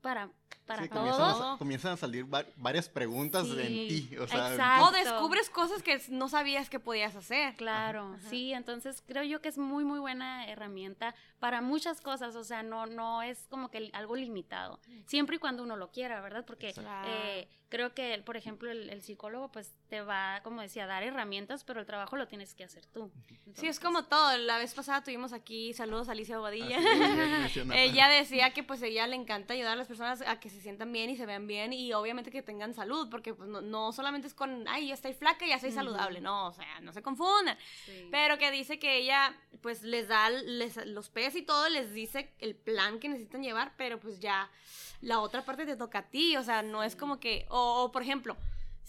para, 0.00 0.30
para 0.70 0.82
Sí, 0.84 0.88
todo. 0.88 1.00
comienzan, 1.00 1.52
a, 1.54 1.58
comienzan 1.58 1.92
a 1.92 1.96
salir 1.96 2.32
va- 2.32 2.44
varias 2.56 2.88
preguntas 2.88 3.46
Sí, 3.46 3.56
en 3.60 3.88
ti. 3.88 4.16
O 4.18 4.26
sea, 4.28 4.52
exacto. 4.52 4.86
O 4.86 4.90
descubres 4.92 5.50
cosas 5.50 5.82
que 5.82 6.00
no 6.10 6.28
sabías 6.28 6.70
que 6.70 6.78
podías 6.78 7.16
hacer. 7.16 7.54
Claro, 7.56 8.14
Ajá. 8.18 8.28
sí, 8.30 8.52
entonces 8.52 9.02
creo 9.06 9.24
yo 9.24 9.40
que 9.40 9.48
es 9.48 9.58
muy 9.58 9.84
muy 9.84 9.98
buena 9.98 10.46
herramienta 10.46 11.14
para 11.40 11.60
muchas 11.60 12.00
cosas, 12.00 12.36
o 12.36 12.44
sea, 12.44 12.62
no 12.62 12.86
no 12.86 13.22
es 13.22 13.46
como 13.48 13.70
que 13.70 13.90
algo 13.94 14.14
limitado, 14.14 14.78
siempre 15.06 15.36
y 15.36 15.38
cuando 15.38 15.62
uno 15.62 15.76
lo 15.76 15.90
quiera, 15.90 16.20
¿verdad? 16.20 16.44
Porque 16.46 16.74
eh, 17.06 17.48
creo 17.70 17.94
que, 17.94 18.22
por 18.24 18.36
ejemplo, 18.36 18.70
el, 18.70 18.90
el 18.90 19.00
psicólogo 19.02 19.50
pues 19.50 19.72
te 19.88 20.02
va, 20.02 20.40
como 20.44 20.60
decía, 20.60 20.84
a 20.84 20.86
dar 20.86 21.02
herramientas, 21.02 21.64
pero 21.64 21.80
el 21.80 21.86
trabajo 21.86 22.16
lo 22.16 22.28
tienes 22.28 22.54
que 22.54 22.64
hacer 22.64 22.84
tú. 22.86 23.10
Sí, 23.26 23.34
es 23.34 23.46
Entonces, 23.46 23.80
como 23.80 24.04
todo. 24.04 24.36
La 24.38 24.58
vez 24.58 24.74
pasada 24.74 25.02
tuvimos 25.02 25.32
aquí, 25.32 25.72
saludos 25.72 26.08
a 26.08 26.12
Alicia 26.12 26.36
Bobadilla. 26.36 26.78
menciona- 26.78 27.74
Ella 27.80 28.08
decía 28.08 28.52
que 28.52 28.62
pues 28.62 28.82
a 28.82 28.86
ella 28.86 29.06
le 29.06 29.16
encanta 29.16 29.54
ayudar 29.54 29.72
a 29.72 29.76
las 29.76 29.88
personas 29.88 30.22
a 30.26 30.38
que 30.40 30.50
se 30.50 30.59
sientan 30.60 30.92
bien 30.92 31.10
y 31.10 31.16
se 31.16 31.26
vean 31.26 31.46
bien 31.46 31.72
y 31.72 31.92
obviamente 31.92 32.30
que 32.30 32.42
tengan 32.42 32.74
salud, 32.74 33.08
porque 33.10 33.34
pues 33.34 33.48
no, 33.48 33.60
no 33.60 33.92
solamente 33.92 34.28
es 34.28 34.34
con, 34.34 34.66
ay, 34.68 34.88
ya 34.88 34.94
estoy 34.94 35.14
flaca, 35.14 35.46
ya 35.46 35.58
soy 35.58 35.72
saludable, 35.72 36.20
no, 36.20 36.48
o 36.48 36.52
sea, 36.52 36.80
no 36.80 36.92
se 36.92 37.02
confundan. 37.02 37.56
sí. 37.84 38.08
Pero 38.10 38.38
que 38.38 38.50
dice 38.50 38.78
que 38.78 38.96
ella 38.96 39.34
pues 39.62 39.82
les 39.82 40.08
da 40.08 40.30
les, 40.30 40.76
los 40.86 41.08
pes 41.10 41.34
y 41.36 41.42
todo, 41.42 41.68
les 41.68 41.92
dice 41.92 42.32
el 42.38 42.54
plan 42.54 42.98
que 42.98 43.08
necesitan 43.08 43.42
llevar, 43.42 43.74
pero 43.76 43.98
pues 43.98 44.20
ya 44.20 44.50
la 45.00 45.20
otra 45.20 45.44
parte 45.44 45.66
te 45.66 45.76
toca 45.76 46.00
a 46.00 46.10
ti, 46.10 46.36
o 46.36 46.42
sea, 46.42 46.62
no 46.62 46.82
es 46.82 46.96
como 46.96 47.20
que, 47.20 47.46
o, 47.48 47.84
o, 47.84 47.92
por 47.92 48.02
ejemplo, 48.02 48.36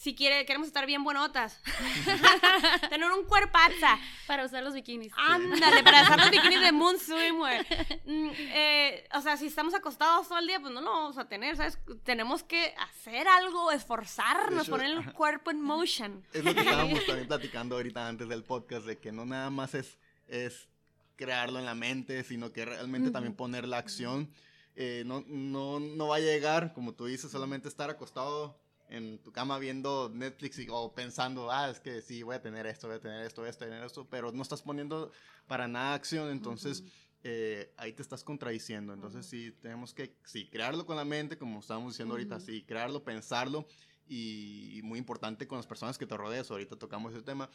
si 0.02 0.16
quiere, 0.16 0.48
queremos 0.48 0.68
estar 0.68 0.88
bien 0.88 1.04
buenotas, 1.04 1.62
tener 2.90 3.12
un 3.12 3.24
cuerpaza, 3.24 4.00
para 4.26 4.44
usar 4.44 4.64
los 4.64 4.74
bikinis. 4.74 5.14
Ándale, 5.16 5.84
para 5.84 6.00
hacer 6.02 6.18
los 6.18 6.32
bikinis 6.32 6.60
de 6.60 6.72
Moon 6.72 6.98
Swimwear. 6.98 7.64
Mm, 8.06 8.30
eh, 8.36 9.08
o 9.14 9.22
sea, 9.22 9.38
si 9.38 9.46
estamos 9.46 9.76
acostados 9.76 10.28
todo 10.28 10.40
el 10.40 10.48
día, 10.48 10.60
pues 10.60 10.74
no 10.74 10.82
lo 10.82 10.90
vamos 10.90 11.20
a 11.20 11.28
tener, 11.28 11.56
¿sabes? 11.56 11.78
Tenemos 12.04 12.42
que 12.42 12.74
hacer 12.80 13.28
algo, 13.28 13.72
esforzarnos, 13.72 14.64
hecho, 14.64 14.72
poner 14.72 14.90
el 14.90 15.14
cuerpo 15.14 15.52
en 15.52 15.62
motion. 15.62 16.26
Es 16.34 16.44
lo 16.44 16.56
que 16.56 16.62
estábamos 16.62 17.06
también 17.06 17.28
platicando 17.28 17.76
ahorita 17.76 18.08
antes 18.08 18.28
del 18.28 18.44
podcast, 18.44 18.88
de 18.88 18.98
que 18.98 19.12
no 19.12 19.28
nada 19.28 19.52
más 19.52 19.76
es, 19.76 20.00
es 20.28 20.68
crearlo 21.16 21.60
en 21.60 21.66
la 21.66 21.76
mente, 21.76 22.24
sino 22.24 22.52
que 22.52 22.66
realmente 22.66 23.12
también 23.12 23.36
poner 23.36 23.68
la 23.68 23.78
acción. 23.78 24.32
Eh, 24.76 25.04
no, 25.06 25.24
no, 25.28 25.80
no 25.80 26.08
va 26.08 26.16
a 26.16 26.22
llegar, 26.22 26.74
como 26.74 26.96
tú 26.96 27.06
dices, 27.06 27.30
solamente 27.30 27.68
estar 27.68 27.92
acostado 27.92 28.61
en 28.92 29.20
tu 29.20 29.32
cama 29.32 29.58
viendo 29.58 30.12
Netflix 30.14 30.60
y, 30.60 30.68
o 30.70 30.94
pensando, 30.94 31.50
ah, 31.50 31.70
es 31.70 31.80
que 31.80 32.02
sí, 32.02 32.24
voy 32.24 32.36
a 32.36 32.42
tener 32.42 32.68
esto, 32.68 32.88
voy 32.88 32.98
a 32.98 33.00
tener 33.00 33.26
esto, 33.26 33.42
voy 33.42 33.50
a 33.50 33.54
tener 33.54 33.84
esto, 33.84 34.08
pero 34.10 34.32
no 34.32 34.44
estás 34.44 34.62
poniendo 34.62 35.12
para 35.48 35.68
nada 35.68 35.94
acción, 35.94 36.30
entonces 36.30 36.84
eh, 37.24 37.74
ahí 37.78 37.94
te 37.94 38.02
estás 38.02 38.24
contradiciendo. 38.24 38.94
Entonces 38.94 39.26
sí, 39.26 39.56
tenemos 39.62 39.94
que, 39.94 40.18
sí, 40.26 40.50
crearlo 40.50 40.86
con 40.86 40.98
la 40.98 41.06
mente, 41.06 41.38
como 41.38 41.60
estábamos 41.62 41.94
diciendo 41.94 42.16
ahorita, 42.16 42.36
Ujú. 42.36 42.46
sí, 42.46 42.64
crearlo, 42.64 43.04
pensarlo 43.04 43.66
y, 44.08 44.82
muy 44.84 45.00
importante 45.00 45.48
con 45.48 45.58
las 45.58 45.68
personas 45.68 45.98
que 45.98 46.06
te 46.06 46.18
rodeas, 46.18 46.52
ahorita 46.52 46.76
tocamos 46.76 47.14
ese 47.14 47.24
tema, 47.24 47.50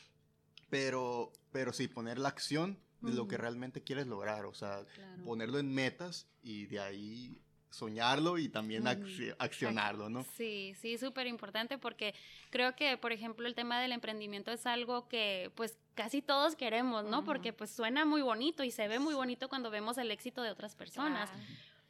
pero, 0.70 1.32
pero 1.52 1.72
sí, 1.72 1.86
poner 1.86 2.18
la 2.18 2.28
acción 2.28 2.78
de 3.02 3.12
lo 3.12 3.28
que 3.28 3.36
realmente 3.36 3.82
quieres 3.82 4.06
lograr, 4.06 4.46
o 4.46 4.54
sea, 4.54 4.84
Claro. 4.94 5.22
ponerlo 5.22 5.58
en 5.58 5.72
metas 5.72 6.28
y 6.42 6.66
de 6.66 6.80
ahí 6.80 7.40
soñarlo 7.76 8.38
y 8.38 8.48
también 8.48 8.86
accionarlo, 9.38 10.08
¿no? 10.08 10.24
Sí, 10.36 10.74
sí, 10.80 10.96
súper 10.98 11.26
importante 11.26 11.78
porque 11.78 12.14
creo 12.50 12.74
que, 12.74 12.96
por 12.96 13.12
ejemplo, 13.12 13.46
el 13.46 13.54
tema 13.54 13.80
del 13.80 13.92
emprendimiento 13.92 14.50
es 14.50 14.66
algo 14.66 15.08
que 15.08 15.50
pues 15.54 15.78
casi 15.94 16.22
todos 16.22 16.56
queremos, 16.56 17.04
¿no? 17.04 17.24
Porque 17.24 17.52
pues 17.52 17.70
suena 17.70 18.04
muy 18.04 18.22
bonito 18.22 18.64
y 18.64 18.70
se 18.70 18.88
ve 18.88 18.98
muy 18.98 19.14
bonito 19.14 19.48
cuando 19.48 19.70
vemos 19.70 19.98
el 19.98 20.10
éxito 20.10 20.42
de 20.42 20.50
otras 20.50 20.74
personas. 20.74 21.30
Claro. 21.30 21.44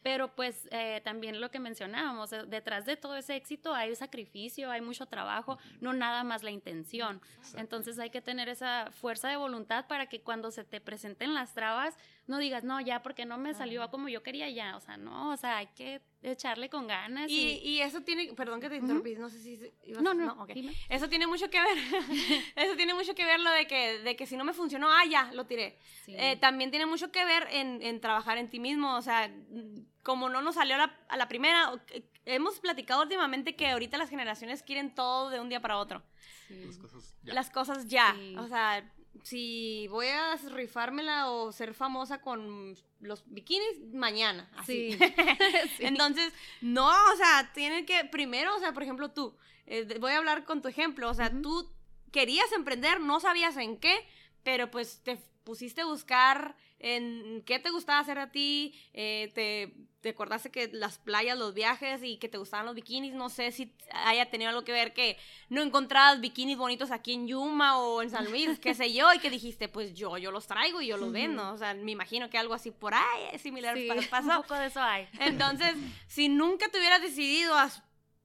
Pero 0.07 0.29
pues 0.29 0.69
eh, 0.71 1.01
también 1.03 1.41
lo 1.41 1.51
que 1.51 1.59
mencionábamos, 1.59 2.33
eh, 2.33 2.45
detrás 2.47 2.87
de 2.87 2.97
todo 2.97 3.17
ese 3.17 3.35
éxito 3.35 3.75
hay 3.75 3.93
sacrificio, 3.97 4.71
hay 4.71 4.81
mucho 4.81 5.07
trabajo, 5.07 5.59
no 5.81 5.93
nada 5.93 6.23
más 6.23 6.45
la 6.45 6.53
intención. 6.53 7.21
Entonces 7.57 7.99
hay 7.99 8.11
que 8.11 8.23
tener 8.23 8.49
esa 8.49 8.93
fuerza 8.93 9.29
de 9.29 9.35
voluntad 9.35 9.89
para 9.89 10.07
que 10.07 10.21
cuando 10.21 10.53
se 10.53 10.63
te 10.63 10.81
presenten 10.81 11.35
las 11.35 11.55
trabas, 11.55 11.97
no 12.29 12.39
digas, 12.39 12.63
no, 12.63 12.81
ya 12.81 13.03
porque 13.03 13.27
no 13.27 13.37
me 13.37 13.53
salió 13.53 13.91
como 13.91 14.09
yo 14.09 14.23
quería 14.23 14.49
ya, 14.49 14.77
o 14.77 14.81
sea, 14.81 14.97
no, 14.97 15.33
o 15.33 15.37
sea, 15.37 15.59
hay 15.59 15.67
que 15.75 16.01
echarle 16.23 16.69
con 16.69 16.87
ganas. 16.87 17.31
Y, 17.31 17.61
y, 17.63 17.81
eso 17.81 18.01
tiene, 18.03 18.33
perdón 18.35 18.61
que 18.61 18.69
te 18.69 18.77
interrumpí, 18.77 19.15
no 19.15 19.29
sé 19.29 19.39
si... 19.41 19.61
Ibas, 19.85 20.03
no, 20.03 20.15
no, 20.15 20.35
no 20.35 20.47
Eso 20.89 21.09
tiene 21.09 21.27
mucho 21.27 21.49
que 21.51 21.61
ver, 21.61 21.79
eso 22.57 22.77
tiene 22.77 22.95
mucho 22.95 23.15
que 23.15 23.25
ver 23.25 23.41
lo 23.41 23.51
de 23.51 23.67
que, 23.67 23.99
de 24.01 24.17
que 24.17 24.27
si 24.27 24.37
no 24.37 24.45
me 24.45 24.53
funcionó, 24.53 24.91
ah, 24.91 25.05
ya, 25.05 25.33
lo 25.33 25.47
tiré. 25.47 25.79
Eh, 26.09 26.37
también 26.37 26.71
tiene 26.71 26.87
mucho 26.87 27.11
que 27.13 27.25
ver 27.25 27.49
en, 27.51 27.81
en, 27.83 28.01
trabajar 28.01 28.39
en 28.39 28.51
ti 28.51 28.59
mismo, 28.59 28.97
o 28.97 29.03
sea, 29.03 29.31
como 30.07 30.29
no 30.29 30.41
nos 30.41 30.55
salió 30.55 30.77
a 30.77 30.79
la, 30.79 30.97
a 31.09 31.17
la 31.17 31.27
primera, 31.27 31.73
eh, 31.89 32.05
hemos 32.27 32.61
platicado 32.61 33.03
últimamente 33.03 33.57
que 33.57 33.67
ahorita 33.67 33.99
las 33.99 34.09
generaciones 34.09 34.63
quieren 34.63 34.95
todo 34.95 35.31
de 35.31 35.41
un 35.41 35.49
día 35.49 35.61
para 35.61 35.79
otro. 35.79 36.01
Las 36.49 36.79
cosas 36.79 37.17
ya. 37.25 37.35
Las 37.35 37.51
cosas 37.51 37.89
ya, 37.89 38.17
o 38.39 38.47
sea 38.47 38.89
si 39.25 39.89
voy 39.89 40.07
a 40.07 40.37
rifármela 40.37 41.31
o 41.31 41.51
ser 41.51 41.75
famosa 41.75 42.21
con 42.21 42.77
los 43.01 43.25
bikinis 43.27 43.93
mañana, 43.93 44.49
así. 44.57 44.97
Entonces, 45.81 46.33
no, 46.61 46.87
o 46.89 47.17
sea, 47.17 47.51
tienen 47.53 47.85
que, 47.87 48.05
primero, 48.05 48.55
o 48.55 48.61
sea, 48.61 48.73
por 48.73 48.85
ejemplo, 48.85 49.11
tú, 49.11 49.35
eh, 49.67 49.99
voy 49.99 50.13
a 50.13 50.19
hablar 50.19 50.45
con 50.45 50.63
tu 50.63 50.69
ejemplo, 50.69 51.11
o 51.11 51.15
sea, 51.15 51.33
tú 51.43 51.69
querías 52.13 52.53
emprender, 52.53 53.01
no 53.01 53.19
sabías 53.19 53.57
en 53.57 53.79
qué, 53.79 54.07
pero 54.45 54.71
pues 54.71 55.01
te 55.03 55.19
pusiste 55.43 55.81
a 55.81 55.87
buscar 55.87 56.57
en 56.79 57.43
qué 57.47 57.59
te 57.59 57.71
gustaba 57.71 58.01
hacer 58.01 58.19
a 58.19 58.31
ti, 58.31 58.75
eh, 58.93 59.31
te, 59.35 59.75
te, 60.07 60.11
acordaste 60.11 60.51
que 60.51 60.69
las 60.73 60.99
playas, 60.99 61.37
los 61.37 61.53
viajes 61.53 62.03
y 62.05 62.17
que 62.19 62.29
te 62.29 62.39
gustaban 62.39 62.67
los 62.67 62.75
bikinis, 62.75 63.15
no 63.15 63.29
sé 63.29 63.51
si 63.51 63.73
haya 63.91 64.31
tenido 64.31 64.51
algo 64.51 64.63
que 64.63 64.73
ver 64.73 64.93
que 64.93 65.17
no 65.49 65.63
encontrabas 65.63 66.21
bikinis 66.21 66.57
bonitos 66.57 66.93
aquí 66.93 67.15
en 67.15 67.27
Yuma 67.27 67.79
o 67.79 68.03
en 68.03 68.11
San 68.11 68.31
Luis, 68.31 68.59
qué 68.61 68.75
sé 68.75 68.93
yo, 68.93 69.13
y 69.13 69.19
que 69.19 69.31
dijiste, 69.31 69.69
pues 69.69 69.95
yo, 69.95 70.17
yo 70.19 70.31
los 70.31 70.47
traigo 70.47 70.81
y 70.81 70.87
yo 70.87 70.97
los 70.97 71.11
vendo, 71.11 71.51
o 71.51 71.59
sea, 71.59 71.75
me 71.75 71.91
imagino 71.91 72.31
que 72.31 72.39
algo 72.39 72.55
así 72.55 72.71
por 72.71 72.95
ahí 72.95 73.25
es 73.33 73.43
similar 73.43 73.77
sí, 73.77 73.89
pasó. 74.11 74.37
Un 74.37 74.43
poco 74.43 74.55
de 74.55 74.67
eso 74.67 74.81
hay. 74.81 75.09
Entonces, 75.19 75.75
si 76.07 76.29
nunca 76.29 76.69
te 76.69 76.79
hubieras 76.79 77.03
decidido 77.03 77.55
a 77.55 77.69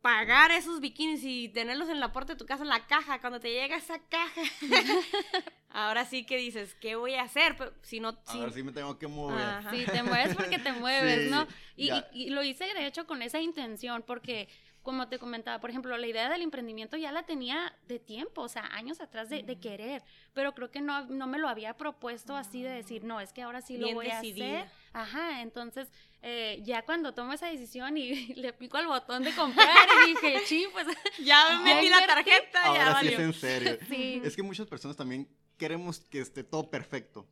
pagar 0.02 0.52
esos 0.52 0.80
bikinis 0.80 1.22
y 1.24 1.50
tenerlos 1.50 1.90
en 1.90 2.00
la 2.00 2.12
puerta 2.12 2.34
de 2.34 2.40
tu 2.40 2.46
casa 2.46 2.64
en 2.64 2.70
la 2.70 2.88
caja, 2.88 3.22
cuando 3.22 3.40
te 3.40 3.52
llega 3.52 3.76
esa 3.76 4.00
caja, 4.00 4.42
ahora 5.70 6.06
sí 6.06 6.26
que 6.26 6.38
dices, 6.38 6.76
¿qué 6.76 6.96
voy 6.96 7.14
a 7.14 7.24
hacer? 7.24 7.56
Pero 7.58 7.74
si 7.84 8.00
no, 8.00 8.18
Ahora 8.26 8.52
sí 8.52 8.64
me 8.64 8.72
tengo 8.72 8.98
que 8.98 9.08
mover. 9.08 9.64
Sí, 9.70 9.86
te 9.86 10.02
mueves 10.04 10.36
porque 10.36 10.58
te 10.58 10.72
mueves, 10.74 11.30
¿no? 11.30 11.48
Y, 11.76 11.92
y, 12.14 12.30
lo 12.32 12.44
hice 12.44 12.66
de 12.74 12.88
hecho 12.88 13.06
con 13.06 13.22
esa 13.22 13.40
intención, 13.40 14.04
porque 14.06 14.50
como 14.84 15.08
te 15.08 15.20
comentaba, 15.20 15.60
por 15.60 15.70
ejemplo, 15.70 15.96
la 15.98 16.08
idea 16.08 16.30
del 16.30 16.42
emprendimiento 16.42 16.98
ya 16.98 17.12
la 17.12 17.24
tenía 17.24 17.74
de 17.88 18.00
tiempo, 18.00 18.42
o 18.42 18.50
sea, 18.50 18.66
años 18.74 19.00
atrás 19.00 19.30
de, 19.30 19.44
querer, 19.60 20.04
pero 20.34 20.54
creo 20.54 20.72
que 20.72 20.82
no, 20.82 21.06
no, 21.06 21.28
me 21.28 21.38
lo 21.38 21.48
había 21.48 21.76
propuesto 21.76 22.36
así 22.36 22.64
de 22.64 22.70
decir, 22.70 23.04
no, 23.04 23.22
es 23.22 23.32
que 23.32 23.44
ahora 23.44 23.62
sí 23.62 23.78
lo 23.78 23.94
voy 23.94 24.08
a 24.08 24.20
hacer. 24.20 24.66
Ajá, 24.94 25.42
entonces 25.42 25.92
eh, 26.22 26.60
ya 26.64 26.84
cuando 26.84 27.14
tomo 27.14 27.34
esa 27.34 27.48
decisión 27.48 27.98
y 27.98 28.28
le 28.36 28.54
pico 28.54 28.78
al 28.78 28.88
botón 28.88 29.24
de 29.24 29.34
comprar 29.34 29.70
y 30.06 30.10
dije, 30.10 30.40
sí, 30.46 30.66
pues 30.72 30.88
ya 31.24 31.60
metí 31.64 31.90
la 31.90 32.06
tarjeta, 32.06 32.64
ahora 32.66 32.94
ya 32.94 33.00
sí 33.02 33.08
es 33.14 33.20
en 33.20 33.34
serio. 33.34 33.78
Es 34.24 34.36
que 34.36 34.44
muchas 34.44 34.68
personas 34.68 34.98
también 34.98 35.28
queremos 35.62 36.00
que 36.10 36.20
esté 36.20 36.44
todo 36.44 36.72
perfecto. 36.72 37.28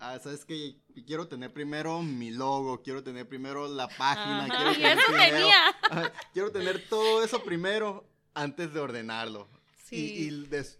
Ah, 0.00 0.18
sabes 0.20 0.44
que 0.44 0.80
quiero 1.06 1.28
tener 1.28 1.52
primero 1.52 2.02
mi 2.02 2.32
logo, 2.32 2.82
quiero 2.82 3.04
tener 3.04 3.28
primero 3.28 3.68
la 3.68 3.86
página, 3.86 4.48
quiero 4.48 5.02
tener, 5.06 6.12
quiero 6.32 6.50
tener 6.50 6.88
todo 6.88 7.22
eso 7.22 7.44
primero 7.44 8.04
antes 8.34 8.74
de 8.74 8.80
ordenarlo. 8.80 9.48
Y, 9.92 10.28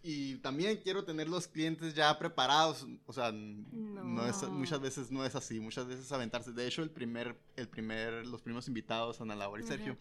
y, 0.03 0.35
también 0.39 0.79
quiero 0.83 1.05
tener 1.05 1.29
los 1.29 1.47
clientes 1.47 1.95
ya 1.95 2.19
preparados. 2.19 2.85
O 3.07 3.13
sea, 3.13 3.31
no. 3.31 4.27
es, 4.27 4.43
muchas 4.49 4.81
veces 4.81 5.13
no 5.13 5.25
es 5.25 5.37
así. 5.37 5.61
Muchas 5.61 5.87
veces 5.87 6.11
aventarse. 6.11 6.51
De 6.51 6.67
hecho, 6.67 6.83
el 6.83 6.91
primer, 6.91 7.39
el 7.55 7.69
primer, 7.69 8.27
los 8.27 8.43
primeros 8.43 8.67
invitados, 8.67 9.21
Ana 9.21 9.37
Laura 9.37 9.63
y 9.63 9.65
Sergio, 9.65 9.97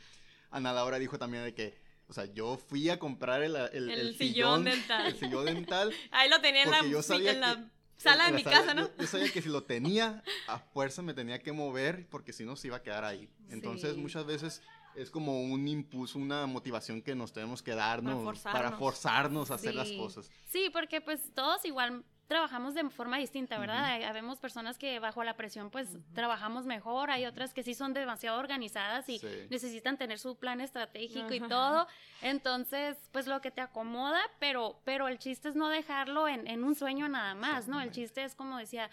Ana 0.49 0.73
Laura 0.73 0.97
dijo 0.97 1.19
también 1.19 1.43
de 1.43 1.53
que 1.53 1.77
o 2.07 2.13
sea, 2.13 2.25
yo 2.25 2.57
fui 2.57 2.89
a 2.89 2.99
comprar 2.99 3.41
el, 3.41 3.55
el, 3.55 4.15
sillón, 4.15 4.63
dental. 4.63 5.07
El 5.07 5.17
sillón 5.17 5.45
dental. 5.45 5.93
Ahí 6.11 6.29
lo 6.29 6.39
tenía 6.39 6.63
en 6.63 6.71
la, 6.71 6.79
en 6.79 7.39
la 7.41 7.69
sala 7.97 8.25
de 8.27 8.31
mi 8.33 8.43
casa, 8.43 8.73
¿no? 8.73 8.89
Yo, 8.97 9.07
sabía 9.07 9.31
que 9.31 9.41
si 9.41 9.49
lo 9.49 9.63
tenía, 9.63 10.23
a 10.47 10.59
fuerza 10.73 11.01
me 11.01 11.13
tenía 11.13 11.39
que 11.39 11.51
mover 11.51 12.07
porque 12.09 12.33
si 12.33 12.45
no 12.45 12.55
se 12.55 12.67
iba 12.67 12.77
a 12.77 12.83
quedar 12.83 13.05
ahí. 13.05 13.29
Entonces, 13.49 13.97
muchas 13.97 14.25
veces 14.25 14.61
es 14.95 15.09
como 15.09 15.41
un 15.41 15.67
impulso, 15.67 16.19
una 16.19 16.45
motivación 16.45 17.01
que 17.01 17.15
nos 17.15 17.33
tenemos 17.33 17.61
que 17.61 17.75
darnos 17.75 18.39
para 18.39 18.73
forzarnos, 18.73 19.51
a 19.51 19.55
hacer 19.55 19.75
las 19.75 19.91
cosas. 19.91 20.29
Sí, 20.45 20.69
porque 20.71 21.01
pues 21.01 21.33
todos 21.33 21.65
igual 21.65 22.03
trabajamos 22.27 22.73
de 22.73 22.89
forma 22.89 23.17
distinta, 23.17 23.57
¿verdad? 23.59 24.03
Habemos 24.03 24.39
personas 24.39 24.77
que 24.77 24.99
bajo 24.99 25.23
la 25.23 25.35
presión 25.35 25.69
pues 25.69 25.89
trabajamos 26.13 26.65
mejor, 26.65 27.11
hay 27.11 27.25
otras 27.25 27.53
que 27.53 27.63
sí 27.63 27.73
son 27.73 27.93
demasiado 27.93 28.39
organizadas 28.39 29.07
y 29.09 29.21
necesitan 29.49 29.97
tener 29.97 30.19
su 30.19 30.35
plan 30.35 30.61
estratégico 30.61 31.33
y 31.33 31.39
todo. 31.39 31.87
Entonces, 32.21 32.97
pues 33.11 33.27
lo 33.27 33.41
que 33.41 33.51
te 33.51 33.61
acomoda, 33.61 34.19
pero, 34.39 34.79
pero 34.83 35.07
el 35.07 35.19
chiste 35.19 35.49
es 35.49 35.55
no 35.55 35.69
dejarlo 35.69 36.27
en, 36.27 36.47
en 36.47 36.63
un 36.63 36.75
sueño 36.75 37.07
nada 37.07 37.35
más, 37.35 37.67
¿no? 37.67 37.81
El 37.81 37.91
chiste 37.91 38.23
es 38.23 38.35
como 38.35 38.57
decía, 38.57 38.89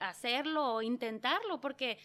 hacerlo 0.00 0.74
o 0.74 0.82
intentarlo, 0.82 1.60
porque 1.60 1.98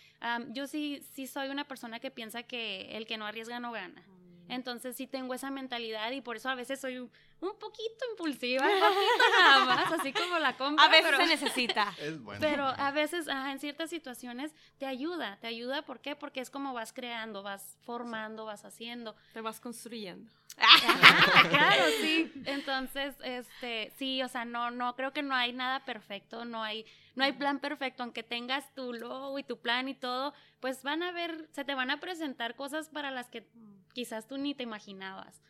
yo 0.49 0.67
sí, 0.67 1.01
sí 1.13 1.27
soy 1.27 1.49
una 1.49 1.65
persona 1.65 1.99
que 1.99 2.11
piensa 2.11 2.43
que 2.43 2.97
el 2.97 3.07
que 3.07 3.17
no 3.17 3.25
arriesga 3.25 3.59
no 3.59 3.71
gana. 3.71 4.03
Entonces 4.47 4.95
sí 4.95 5.07
tengo 5.07 5.33
esa 5.33 5.49
mentalidad 5.49 6.11
y 6.11 6.21
por 6.21 6.35
eso 6.35 6.49
a 6.49 6.55
veces 6.55 6.79
soy 6.79 7.09
un, 7.41 7.57
poquito 7.59 8.05
impulsiva, 8.11 8.65
un 8.65 8.79
poquito 8.79 9.23
nada 9.39 9.65
más, 9.65 9.91
así 9.93 10.13
como 10.13 10.39
la 10.39 10.55
compra. 10.57 10.85
A 10.85 10.89
veces 10.89 11.15
se 11.17 11.25
necesita. 11.25 11.93
Es 11.99 12.21
bueno. 12.21 12.39
Pero 12.41 12.65
a 12.65 12.91
veces 12.91 13.27
en 13.27 13.59
ciertas 13.59 13.89
situaciones 13.89 14.53
te 14.77 14.85
ayuda, 14.85 15.37
te 15.41 15.47
ayuda, 15.47 15.81
¿por 15.83 15.99
qué? 15.99 16.15
Porque 16.15 16.39
es 16.39 16.49
como 16.49 16.73
vas 16.73 16.93
creando, 16.93 17.43
vas 17.43 17.77
formando, 17.85 18.45
vas 18.45 18.65
haciendo. 18.65 19.15
Te 19.33 19.41
vas 19.41 19.59
construyendo. 19.59 20.31
claro, 21.49 21.83
sí. 22.01 22.31
Entonces, 22.45 23.15
este, 23.23 23.91
sí, 23.97 24.23
o 24.23 24.27
sea, 24.27 24.45
no, 24.45 24.71
no, 24.71 24.95
creo 24.95 25.11
que 25.11 25.21
no 25.21 25.35
hay 25.35 25.53
nada 25.53 25.83
perfecto, 25.83 26.45
no 26.45 26.63
hay, 26.63 26.85
no 27.15 27.23
hay 27.23 27.33
plan 27.33 27.59
perfecto, 27.59 28.03
aunque 28.03 28.23
tengas 28.23 28.73
tu 28.73 28.93
logo 28.93 29.37
y 29.37 29.43
tu 29.43 29.59
plan 29.59 29.89
y 29.89 29.93
todo, 29.93 30.33
pues 30.59 30.83
van 30.83 31.03
a 31.03 31.11
ver, 31.11 31.47
se 31.51 31.65
te 31.65 31.75
van 31.75 31.91
a 31.91 31.99
presentar 31.99 32.55
cosas 32.55 32.89
para 32.89 33.11
las 33.11 33.29
que 33.29 33.47
quizás 33.93 34.27
tú 34.27 34.37
ni 34.37 34.53
te 34.53 34.63
imaginabas. 34.63 35.41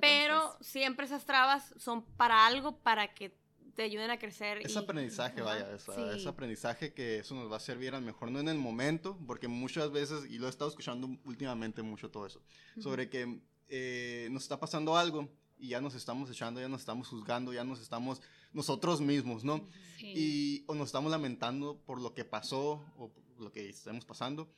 Pero 0.00 0.56
siempre 0.60 1.06
esas 1.06 1.24
trabas 1.24 1.74
son 1.76 2.04
para 2.16 2.46
algo, 2.46 2.78
para 2.78 3.14
que 3.14 3.34
te 3.74 3.82
ayuden 3.82 4.10
a 4.10 4.18
crecer. 4.18 4.58
Es 4.58 4.76
aprendizaje, 4.76 5.40
vaya, 5.42 5.74
es, 5.74 6.26
aprendizaje 6.26 6.92
que 6.92 7.18
eso 7.18 7.34
nos 7.34 7.50
va 7.50 7.56
a 7.56 7.60
servir 7.60 7.94
a 7.94 8.00
lo 8.00 8.06
mejor 8.06 8.30
no 8.30 8.40
en 8.40 8.48
el 8.48 8.58
momento, 8.58 9.18
porque 9.26 9.48
muchas 9.48 9.90
veces, 9.90 10.30
y 10.30 10.38
lo 10.38 10.46
he 10.46 10.50
estado 10.50 10.70
escuchando 10.70 11.08
últimamente 11.24 11.82
mucho 11.82 12.10
todo 12.10 12.26
eso, 12.26 12.42
sobre 12.78 13.08
que 13.08 13.40
eh, 13.68 14.28
nos 14.30 14.42
está 14.42 14.58
pasando 14.58 14.96
algo 14.96 15.28
y 15.58 15.68
ya 15.68 15.80
nos 15.80 15.94
estamos 15.94 16.30
echando, 16.30 16.60
ya 16.60 16.68
nos 16.68 16.80
estamos 16.80 17.08
juzgando, 17.08 17.52
ya 17.52 17.64
nos 17.64 17.80
estamos 17.80 18.20
nosotros 18.52 19.00
mismos, 19.00 19.44
¿no? 19.44 19.68
Y 19.98 20.64
o 20.66 20.74
nos 20.74 20.86
estamos 20.86 21.10
lamentando 21.10 21.78
por 21.86 22.00
lo 22.00 22.14
que 22.14 22.24
pasó 22.24 22.84
o 22.96 23.12
lo 23.38 23.52
que 23.52 23.68
estamos 23.68 24.04
pasando, 24.04 24.52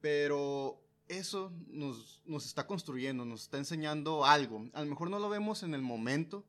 pero 0.00 0.80
eso 1.10 1.52
nos, 1.66 2.22
nos, 2.24 2.46
está 2.46 2.66
construyendo, 2.66 3.24
nos 3.24 3.42
está 3.42 3.58
enseñando 3.58 4.24
algo. 4.24 4.68
A 4.72 4.82
lo 4.82 4.86
mejor 4.86 5.10
no 5.10 5.18
lo 5.18 5.28
vemos 5.28 5.62
en 5.62 5.74
el 5.74 5.82
momento, 5.82 6.44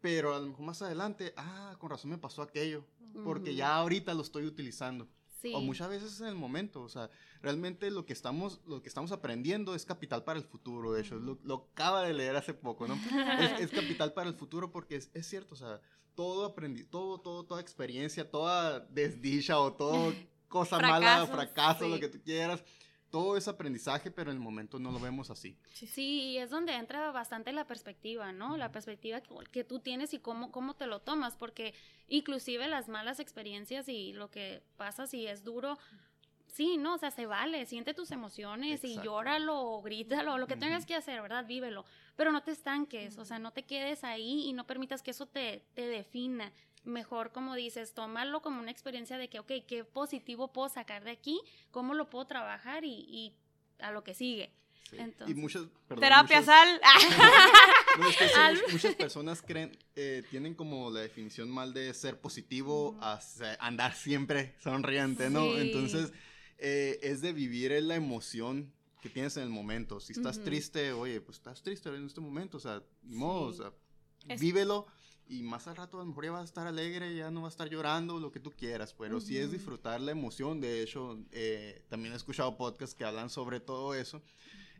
pero 0.00 0.34
a 0.34 0.38
lo 0.38 0.46
mejor 0.46 0.64
más 0.64 0.82
adelante, 0.82 1.34
ah, 1.36 1.76
con 1.78 1.90
razón 1.90 2.10
me 2.10 2.18
pasó 2.18 2.42
aquello, 2.42 2.84
porque 3.24 3.54
ya 3.54 3.74
ahorita 3.76 4.14
lo 4.14 4.22
estoy 4.22 4.46
utilizando. 4.46 5.08
O 5.54 5.60
muchas 5.60 5.88
veces 5.88 6.20
en 6.20 6.26
el 6.26 6.34
momento, 6.34 6.82
o 6.82 6.88
sea, 6.88 7.10
realmente 7.42 7.90
lo 7.90 8.04
que 8.04 8.12
estamos, 8.12 8.60
lo 8.66 8.82
que 8.82 8.88
estamos 8.88 9.12
aprendiendo 9.12 9.74
es 9.74 9.84
capital 9.84 10.24
para 10.24 10.38
el 10.38 10.44
futuro, 10.44 10.92
de 10.92 11.02
hecho, 11.02 11.16
lo, 11.16 11.38
lo 11.44 11.68
acaba 11.72 12.02
de 12.02 12.12
leer 12.12 12.34
hace 12.34 12.54
poco, 12.54 12.88
¿no? 12.88 12.94
es, 13.60 13.70
capital 13.70 14.12
para 14.12 14.28
el 14.28 14.34
futuro 14.34 14.72
porque 14.72 14.96
es, 14.96 15.10
es, 15.14 15.28
cierto, 15.28 15.54
o 15.54 15.58
sea, 15.58 15.80
todo 16.14 16.44
aprendí, 16.44 16.82
todo, 16.82 17.20
todo, 17.20 17.44
toda 17.44 17.60
experiencia, 17.60 18.28
toda 18.28 18.80
desdicha 18.80 19.60
o 19.60 19.72
todo 19.72 20.12
cosa 20.48 20.78
mala, 20.80 21.26
fracaso, 21.26 21.88
lo 21.88 22.00
que 22.00 22.08
tú 22.08 22.20
quieras, 22.22 22.64
todo 23.10 23.36
es 23.36 23.48
aprendizaje, 23.48 24.10
pero 24.10 24.30
en 24.30 24.36
el 24.36 24.42
momento 24.42 24.78
no 24.78 24.90
lo 24.90 25.00
vemos 25.00 25.30
así. 25.30 25.56
Sí, 25.72 26.20
y 26.22 26.38
es 26.38 26.50
donde 26.50 26.74
entra 26.74 27.10
bastante 27.10 27.52
la 27.52 27.66
perspectiva, 27.66 28.32
¿no? 28.32 28.56
La 28.56 28.70
perspectiva 28.70 29.20
que, 29.20 29.34
que, 29.50 29.64
tú 29.64 29.80
tienes 29.80 30.12
y 30.14 30.18
cómo, 30.18 30.50
cómo 30.50 30.74
te 30.74 30.86
lo 30.86 31.00
tomas, 31.00 31.36
porque 31.36 31.74
inclusive 32.08 32.68
las 32.68 32.88
malas 32.88 33.20
experiencias 33.20 33.88
y 33.88 34.12
lo 34.12 34.30
que 34.30 34.62
pasa 34.76 35.06
si 35.06 35.26
es 35.26 35.44
duro, 35.44 35.78
sí, 36.46 36.76
no, 36.76 36.94
o 36.94 36.98
sea, 36.98 37.10
se 37.10 37.26
vale, 37.26 37.64
siente 37.66 37.94
tus 37.94 38.10
emociones 38.10 38.82
y 38.84 38.88
Exacto. 38.88 39.04
llóralo 39.04 39.60
o 39.60 39.82
grítalo, 39.82 40.38
lo 40.38 40.46
que 40.46 40.56
tengas 40.56 40.80
Ujú. 40.80 40.88
que 40.88 40.94
hacer, 40.96 41.22
¿verdad? 41.22 41.46
Vívelo, 41.46 41.84
pero 42.16 42.32
no 42.32 42.42
te 42.42 42.50
estanques, 42.50 43.16
o 43.18 43.24
sea, 43.24 43.38
no 43.38 43.52
te 43.52 43.64
quedes 43.64 44.04
ahí 44.04 44.48
y 44.48 44.52
no 44.52 44.66
permitas 44.66 45.02
que 45.02 45.12
eso 45.12 45.26
te, 45.26 45.64
te 45.74 45.86
defina. 45.86 46.52
Mejor, 46.84 47.32
como 47.32 47.54
dices, 47.54 47.92
tómalo 47.94 48.40
como 48.40 48.60
una 48.60 48.70
experiencia 48.70 49.18
de 49.18 49.28
que, 49.28 49.40
ok, 49.40 49.52
¿qué 49.66 49.84
positivo 49.84 50.52
puedo 50.52 50.68
sacar 50.68 51.04
de 51.04 51.10
aquí? 51.10 51.40
¿Cómo 51.70 51.94
lo 51.94 52.08
puedo 52.08 52.26
trabajar? 52.26 52.84
Y, 52.84 52.90
y 53.08 53.34
a 53.80 53.90
lo 53.92 54.04
que 54.04 54.14
sigue. 54.14 54.52
Sí. 54.90 54.96
Entonces- 54.98 55.36
y 55.36 55.40
muchas, 55.40 55.64
perdón, 55.86 56.00
Terapia, 56.02 56.40
muchas- 56.40 56.46
sal. 56.46 56.80
No, 57.98 58.08
es 58.08 58.16
que 58.16 58.28
sí, 58.28 58.34
Al- 58.36 58.56
much- 58.56 58.72
muchas 58.72 58.94
personas 58.94 59.42
creen, 59.42 59.76
eh, 59.96 60.22
tienen 60.30 60.54
como 60.54 60.88
la 60.90 61.00
definición 61.00 61.50
mal 61.50 61.74
de 61.74 61.92
ser 61.94 62.20
positivo 62.20 62.96
a 63.00 63.20
andar 63.58 63.94
siempre 63.94 64.54
sonriente, 64.62 65.30
¿no? 65.30 65.42
Sí. 65.54 65.58
Entonces, 65.58 66.12
eh, 66.58 66.98
es 67.02 67.20
de 67.22 67.32
vivir 67.32 67.72
en 67.72 67.88
la 67.88 67.96
emoción 67.96 68.72
que 69.02 69.08
tienes 69.08 69.36
en 69.36 69.42
el 69.42 69.48
momento. 69.50 69.98
Si 70.00 70.12
estás 70.12 70.42
triste, 70.42 70.92
oye, 70.92 71.20
pues 71.20 71.38
estás 71.38 71.62
triste 71.62 71.88
en 71.88 72.06
este 72.06 72.20
momento, 72.20 72.56
o 72.58 72.60
sea, 72.60 72.82
ni 73.02 73.16
modo, 73.16 73.40
o 73.48 73.52
Sí. 73.52 73.58
sea, 73.58 73.72
Es- 74.28 74.40
vívelo 74.40 74.86
y 75.28 75.42
más 75.42 75.66
al 75.68 75.76
rato 75.76 75.98
a 75.98 76.00
lo 76.00 76.06
mejor 76.06 76.24
ya 76.24 76.30
vas 76.32 76.42
a 76.42 76.44
estar 76.44 76.66
alegre, 76.66 77.14
ya 77.14 77.30
no 77.30 77.42
vas 77.42 77.52
a 77.52 77.54
estar 77.54 77.68
llorando, 77.68 78.18
lo 78.18 78.32
que 78.32 78.40
tú 78.40 78.50
quieras, 78.50 78.94
pero 78.94 79.20
sí 79.20 79.36
es 79.36 79.52
disfrutar 79.52 80.00
la 80.00 80.12
emoción. 80.12 80.60
De 80.60 80.82
hecho, 80.82 81.18
eh, 81.32 81.84
también 81.88 82.14
he 82.14 82.16
escuchado 82.16 82.56
podcasts 82.56 82.94
que 82.94 83.04
hablan 83.04 83.28
sobre 83.28 83.60
todo 83.60 83.94
eso 83.94 84.22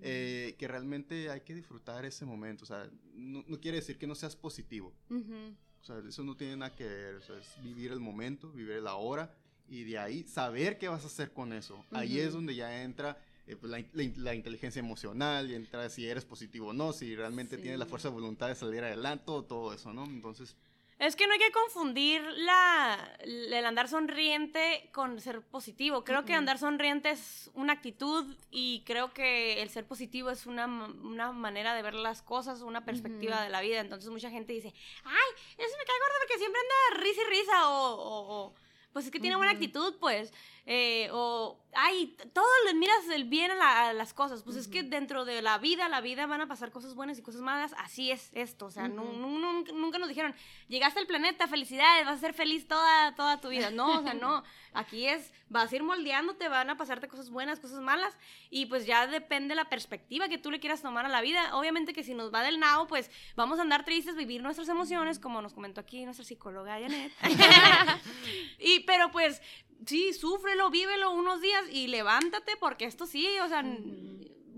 eh, 0.00 0.54
que 0.58 0.68
realmente 0.68 1.30
hay 1.30 1.40
que 1.40 1.54
disfrutar 1.54 2.04
ese 2.04 2.24
momento. 2.24 2.64
O 2.64 2.66
sea, 2.66 2.88
no, 3.14 3.44
no 3.46 3.60
quiere 3.60 3.78
decir 3.78 3.98
que 3.98 4.06
no 4.06 4.14
seas 4.14 4.36
positivo. 4.36 4.94
Ujú. 5.10 5.54
O 5.80 5.84
sea, 5.84 5.98
eso 6.06 6.22
no 6.22 6.36
tiene 6.36 6.56
nada 6.56 6.74
que 6.74 6.84
ver. 6.84 7.14
O 7.16 7.22
sea, 7.22 7.36
es 7.36 7.62
vivir 7.62 7.92
el 7.92 8.00
momento, 8.00 8.50
vivir 8.52 8.76
el 8.76 8.86
ahora 8.86 9.34
y 9.68 9.84
de 9.84 9.98
ahí 9.98 10.24
saber 10.24 10.78
qué 10.78 10.88
vas 10.88 11.04
a 11.04 11.08
hacer 11.08 11.32
con 11.32 11.52
eso. 11.52 11.84
Ahí 11.90 12.20
es 12.20 12.32
donde 12.32 12.54
ya 12.54 12.82
entra 12.82 13.18
eh, 13.48 13.56
pues, 13.56 13.70
la, 13.72 13.78
la 13.92 14.10
la 14.16 14.34
inteligencia 14.34 14.80
emocional 14.80 15.50
y 15.50 15.54
entra 15.54 15.88
si 15.90 16.06
eres 16.08 16.24
positivo 16.24 16.68
o 16.68 16.72
no, 16.72 16.92
si 16.92 17.16
realmente 17.16 17.56
tienes 17.58 17.78
la 17.78 17.84
Sí. 17.86 17.90
fuerza 17.90 18.08
de 18.08 18.14
voluntad 18.14 18.48
de 18.48 18.54
salir 18.54 18.84
adelante, 18.84 19.24
todo, 19.26 19.44
todo 19.44 19.72
eso, 19.72 19.92
¿no? 19.92 20.04
Entonces, 20.04 20.54
Es 21.00 21.14
que 21.14 21.28
no 21.28 21.32
hay 21.32 21.38
que 21.38 21.52
confundir 21.52 22.20
la, 22.22 23.16
el 23.20 23.64
andar 23.64 23.86
sonriente 23.88 24.90
con 24.92 25.20
ser 25.20 25.42
positivo. 25.42 26.02
Creo 26.02 26.24
que 26.24 26.34
andar 26.34 26.58
sonriente 26.58 27.10
es 27.10 27.50
una 27.54 27.72
actitud 27.74 28.26
y 28.50 28.82
creo 28.84 29.12
que 29.14 29.62
el 29.62 29.70
ser 29.70 29.86
positivo 29.86 30.28
es 30.30 30.46
una, 30.46 30.66
una 30.66 31.30
manera 31.30 31.74
de 31.74 31.82
ver 31.82 31.94
las 31.94 32.20
cosas, 32.20 32.62
una 32.62 32.84
perspectiva 32.84 33.36
Ujú. 33.36 33.44
de 33.44 33.50
la 33.50 33.60
vida. 33.60 33.78
Entonces 33.78 34.10
mucha 34.10 34.28
gente 34.28 34.52
dice, 34.52 34.74
ay, 35.04 35.28
eso 35.56 35.76
me 35.78 35.84
cae 35.84 35.98
gordo 36.00 36.14
porque 36.20 36.38
siempre 36.38 36.60
anda 36.60 37.04
risa 37.04 37.20
y 37.22 37.30
risa 37.30 37.68
o... 37.68 37.94
o- 37.94 38.46
o, 38.46 38.54
pues 38.92 39.04
es 39.04 39.10
que 39.12 39.20
tiene 39.20 39.36
buena 39.36 39.52
Ujú. 39.52 39.58
actitud, 39.62 39.94
pues. 40.00 40.32
Eh, 40.70 41.08
o, 41.12 41.58
ay, 41.72 42.14
todo 42.34 42.44
le 42.66 42.74
miras 42.74 43.08
el 43.14 43.24
bien 43.24 43.50
a, 43.50 43.54
la- 43.54 43.88
a 43.88 43.92
las 43.94 44.12
cosas. 44.12 44.42
Pues 44.42 44.54
es 44.56 44.68
que 44.68 44.82
dentro 44.82 45.24
de 45.24 45.40
la 45.40 45.56
vida, 45.56 45.88
la 45.88 46.02
vida 46.02 46.26
van 46.26 46.42
a 46.42 46.46
pasar 46.46 46.70
cosas 46.70 46.94
buenas 46.94 47.18
y 47.18 47.22
cosas 47.22 47.40
malas. 47.40 47.74
Así 47.78 48.10
es 48.10 48.28
esto. 48.34 48.66
O 48.66 48.70
sea, 48.70 48.86
nunca 48.86 49.98
nos 49.98 50.08
dijeron, 50.10 50.34
llegaste 50.68 51.00
al 51.00 51.06
planeta, 51.06 51.48
felicidades, 51.48 52.04
vas 52.04 52.16
a 52.16 52.20
ser 52.20 52.34
feliz 52.34 52.68
toda, 52.68 53.14
toda 53.14 53.40
tu 53.40 53.48
vida. 53.48 53.70
No, 53.70 54.00
o 54.00 54.02
sea, 54.02 54.12
no. 54.12 54.44
Aquí 54.74 55.06
es, 55.06 55.32
vas 55.48 55.72
a 55.72 55.76
ir 55.76 55.82
moldeándote, 55.82 56.48
van 56.50 56.68
a 56.68 56.76
pasarte 56.76 57.08
cosas 57.08 57.30
buenas, 57.30 57.60
cosas 57.60 57.80
malas. 57.80 58.14
Y 58.50 58.66
pues 58.66 58.84
ya 58.84 59.06
depende 59.06 59.54
la 59.54 59.70
perspectiva 59.70 60.28
que 60.28 60.36
tú 60.36 60.50
le 60.50 60.60
quieras 60.60 60.82
tomar 60.82 61.06
a 61.06 61.08
la 61.08 61.22
vida. 61.22 61.56
Obviamente 61.56 61.94
que 61.94 62.04
si 62.04 62.12
nos 62.12 62.32
va 62.32 62.42
del 62.42 62.60
nao, 62.60 62.86
pues 62.86 63.10
vamos 63.36 63.58
a 63.58 63.62
andar 63.62 63.86
tristes, 63.86 64.16
vivir 64.16 64.42
nuestras 64.42 64.68
emociones, 64.68 65.18
como 65.18 65.40
nos 65.40 65.54
comentó 65.54 65.80
aquí 65.80 66.04
nuestra 66.04 66.26
psicóloga 66.26 66.78
Janet. 66.78 67.10
y, 68.58 68.80
pero 68.80 69.10
pues, 69.10 69.40
sí, 69.86 70.12
súfrelo, 70.12 70.70
vívelo 70.70 71.10
unos 71.10 71.40
días 71.40 71.64
y 71.70 71.88
levántate, 71.88 72.56
porque 72.58 72.84
esto 72.84 73.06
sí, 73.06 73.26
o 73.40 73.48
sea, 73.48 73.64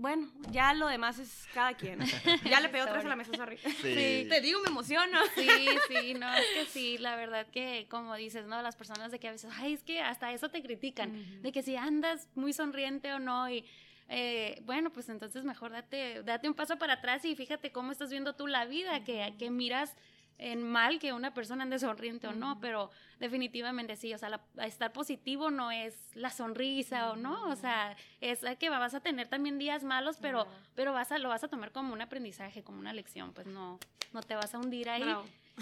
bueno, 0.01 0.31
ya 0.49 0.73
lo 0.73 0.87
demás 0.87 1.19
es 1.19 1.47
cada 1.53 1.75
quien. 1.75 1.99
Ya 2.49 2.59
le 2.59 2.69
pegó 2.69 2.91
vez 2.91 3.05
a 3.05 3.07
la 3.07 3.15
mesa, 3.15 3.31
sorry. 3.35 3.57
Sí. 3.57 4.25
Te 4.27 4.41
digo, 4.41 4.59
me 4.61 4.69
emociono. 4.69 5.19
Sí, 5.35 5.47
sí, 5.87 6.13
no, 6.15 6.33
es 6.33 6.45
que 6.55 6.65
sí, 6.65 6.97
la 6.97 7.15
verdad 7.15 7.45
que, 7.47 7.87
como 7.89 8.15
dices, 8.15 8.47
¿no? 8.47 8.61
Las 8.63 8.75
personas 8.75 9.11
de 9.11 9.19
que 9.19 9.27
a 9.27 9.31
veces, 9.31 9.51
ay, 9.57 9.73
es 9.73 9.83
que 9.83 10.01
hasta 10.01 10.33
eso 10.33 10.49
te 10.49 10.63
critican, 10.63 11.41
de 11.43 11.51
que 11.51 11.61
si 11.61 11.75
andas 11.75 12.29
muy 12.35 12.51
sonriente 12.51 13.13
o 13.13 13.19
no, 13.19 13.47
y 13.49 13.63
eh, 14.09 14.61
bueno, 14.65 14.91
pues 14.91 15.07
entonces 15.07 15.45
mejor 15.45 15.71
date, 15.71 16.23
date 16.23 16.47
un 16.49 16.55
paso 16.55 16.77
para 16.77 16.93
atrás 16.93 17.23
y 17.23 17.35
fíjate 17.35 17.71
cómo 17.71 17.91
estás 17.91 18.09
viendo 18.09 18.33
tú 18.33 18.47
la 18.47 18.65
vida, 18.65 19.03
que, 19.03 19.35
que 19.37 19.49
miras 19.51 19.95
en 20.41 20.63
mal 20.63 20.97
que 20.99 21.13
una 21.13 21.33
persona 21.33 21.63
ande 21.63 21.77
sonriente 21.79 22.27
o 22.27 22.33
no, 22.33 22.59
pero 22.59 22.89
definitivamente 23.19 23.95
sí, 23.95 24.11
o 24.13 24.17
sea, 24.17 24.29
la- 24.29 24.65
estar 24.65 24.91
positivo 24.91 25.51
no 25.51 25.71
es 25.71 25.95
la 26.15 26.31
sonrisa 26.31 27.11
o 27.11 27.15
no, 27.15 27.49
o 27.49 27.55
sea, 27.55 27.95
es 28.21 28.39
que 28.57 28.69
vas 28.69 28.93
a 28.95 28.99
tener 29.01 29.27
también 29.27 29.59
días 29.59 29.83
malos, 29.83 30.17
pero, 30.19 30.47
pero 30.75 30.93
vas 30.93 31.11
a, 31.11 31.19
lo 31.19 31.29
vas 31.29 31.43
a 31.43 31.47
tomar 31.47 31.71
como 31.71 31.93
un 31.93 32.01
aprendizaje, 32.01 32.63
como 32.63 32.79
una 32.79 32.91
lección, 32.91 33.33
pues 33.33 33.45
no, 33.45 33.79
no 34.13 34.21
te 34.21 34.35
vas 34.35 34.53
a 34.55 34.57
hundir 34.59 34.89
ahí. 34.89 35.03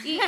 Y, 0.05 0.11
y- 0.11 0.19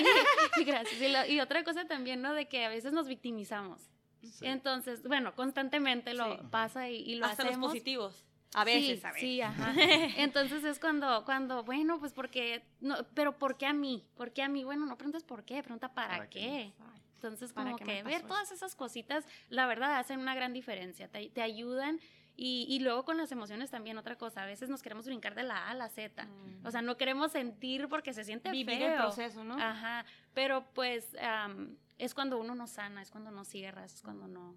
y 0.58 0.64
gracias. 0.66 1.02
Y, 1.02 1.08
lo- 1.08 1.26
y 1.26 1.40
otra 1.40 1.64
cosa 1.64 1.86
también, 1.86 2.22
¿no? 2.22 2.34
De 2.34 2.48
que 2.48 2.66
a 2.66 2.70
veces 2.70 2.92
nos 2.92 3.08
victimizamos. 3.08 3.82
sí. 4.22 4.46
Entonces, 4.46 5.02
bueno, 5.04 5.34
constantemente 5.34 6.14
lo 6.14 6.26
Sí. 6.36 6.42
pasa 6.52 6.90
y, 6.90 7.16
lo 7.16 7.26
Hasta 7.26 7.44
los 7.44 7.52
hacemos. 7.52 7.70
positivos. 7.70 8.26
A 8.54 8.64
veces, 8.66 9.00
sí, 9.00 9.06
a 9.06 9.12
veces. 9.12 9.22
Sí, 9.22 9.42
ajá. 9.42 9.74
Entonces 10.18 10.64
es 10.64 10.80
cuando, 10.80 11.24
cuando, 11.26 11.64
bueno, 11.64 12.00
pues 12.00 12.14
porque, 12.14 12.64
no, 12.80 12.98
pero 13.14 13.38
¿por 13.38 13.58
qué 13.58 13.66
a 13.66 13.74
mí? 13.74 14.06
¿Por 14.16 14.34
qué 14.34 14.44
a 14.44 14.50
mí? 14.50 14.64
Bueno, 14.64 14.86
no 14.86 14.98
preguntes 14.98 15.24
por 15.24 15.44
qué, 15.46 15.64
pregunta 15.64 15.94
para, 15.94 16.18
¿Para 16.18 16.30
qué? 16.30 16.40
qué. 16.40 16.74
Entonces, 17.16 17.54
¿Para 17.54 17.72
como 17.72 17.78
qué 17.78 17.86
que 17.86 18.04
ver 18.04 18.24
todas 18.24 18.52
esas 18.52 18.76
cositas, 18.76 19.26
la 19.50 19.68
verdad, 19.68 20.00
hacen 20.00 20.20
una 20.20 20.34
gran 20.34 20.54
diferencia, 20.54 21.08
te, 21.08 21.30
te 21.30 21.42
ayudan. 21.42 22.00
Y, 22.36 22.66
y 22.70 22.80
luego 22.80 23.06
con 23.06 23.18
las 23.18 23.32
emociones 23.32 23.70
también, 23.70 23.98
otra 24.00 24.18
cosa, 24.18 24.42
a 24.42 24.46
veces 24.48 24.70
nos 24.70 24.82
queremos 24.82 25.06
brincar 25.06 25.36
de 25.36 25.44
la 25.44 25.68
A 25.68 25.72
a 25.72 25.74
la 25.76 25.90
Z. 25.90 26.26
Mm. 26.26 26.66
O 26.66 26.72
sea, 26.72 26.82
no 26.82 26.98
queremos 26.98 27.34
sentir 27.34 27.88
porque 27.88 28.14
se 28.14 28.24
siente 28.24 28.50
Vivir 28.50 28.80
feo. 28.80 28.88
el 28.94 28.96
proceso, 28.98 29.44
¿no? 29.44 29.56
Ajá, 29.62 30.06
pero 30.34 30.66
pues 30.74 31.16
am, 31.22 31.78
es 32.00 32.16
cuando 32.16 32.40
uno 32.40 32.56
no 32.56 32.66
sana, 32.66 33.02
es 33.02 33.12
cuando 33.12 33.30
no 33.30 33.46
cierras, 33.46 33.94
es 33.94 34.02
cuando 34.02 34.28
no, 34.28 34.56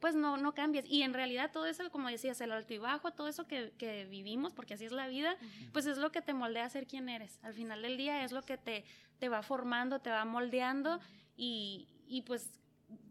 pues 0.00 0.14
no, 0.14 0.36
no 0.36 0.52
cambias. 0.54 0.84
Y 0.88 1.02
en 1.02 1.14
realidad 1.14 1.50
todo 1.52 1.66
eso, 1.66 1.88
como 1.90 2.08
decías, 2.08 2.40
el 2.40 2.52
alto 2.52 2.74
y 2.74 2.78
bajo, 2.78 3.12
todo 3.12 3.28
eso 3.28 3.46
que, 3.46 3.72
que 3.78 4.06
vivimos, 4.06 4.52
porque 4.52 4.74
así 4.74 4.86
es 4.86 4.92
la 4.92 5.06
vida, 5.06 5.36
pues 5.72 5.86
es 5.86 5.98
lo 5.98 6.10
que 6.10 6.22
te 6.22 6.32
moldea 6.32 6.64
a 6.64 6.70
ser 6.70 6.86
quien 6.86 7.08
eres. 7.08 7.38
Al 7.42 7.54
final 7.54 7.82
del 7.82 7.96
día 7.96 8.24
es 8.24 8.32
lo 8.32 8.42
que 8.42 8.56
te, 8.56 8.84
te 9.18 9.28
va 9.28 9.42
formando, 9.42 10.00
te 10.00 10.10
va 10.10 10.24
moldeando 10.24 11.00
y, 11.36 11.88
y 12.06 12.22
pues 12.22 12.60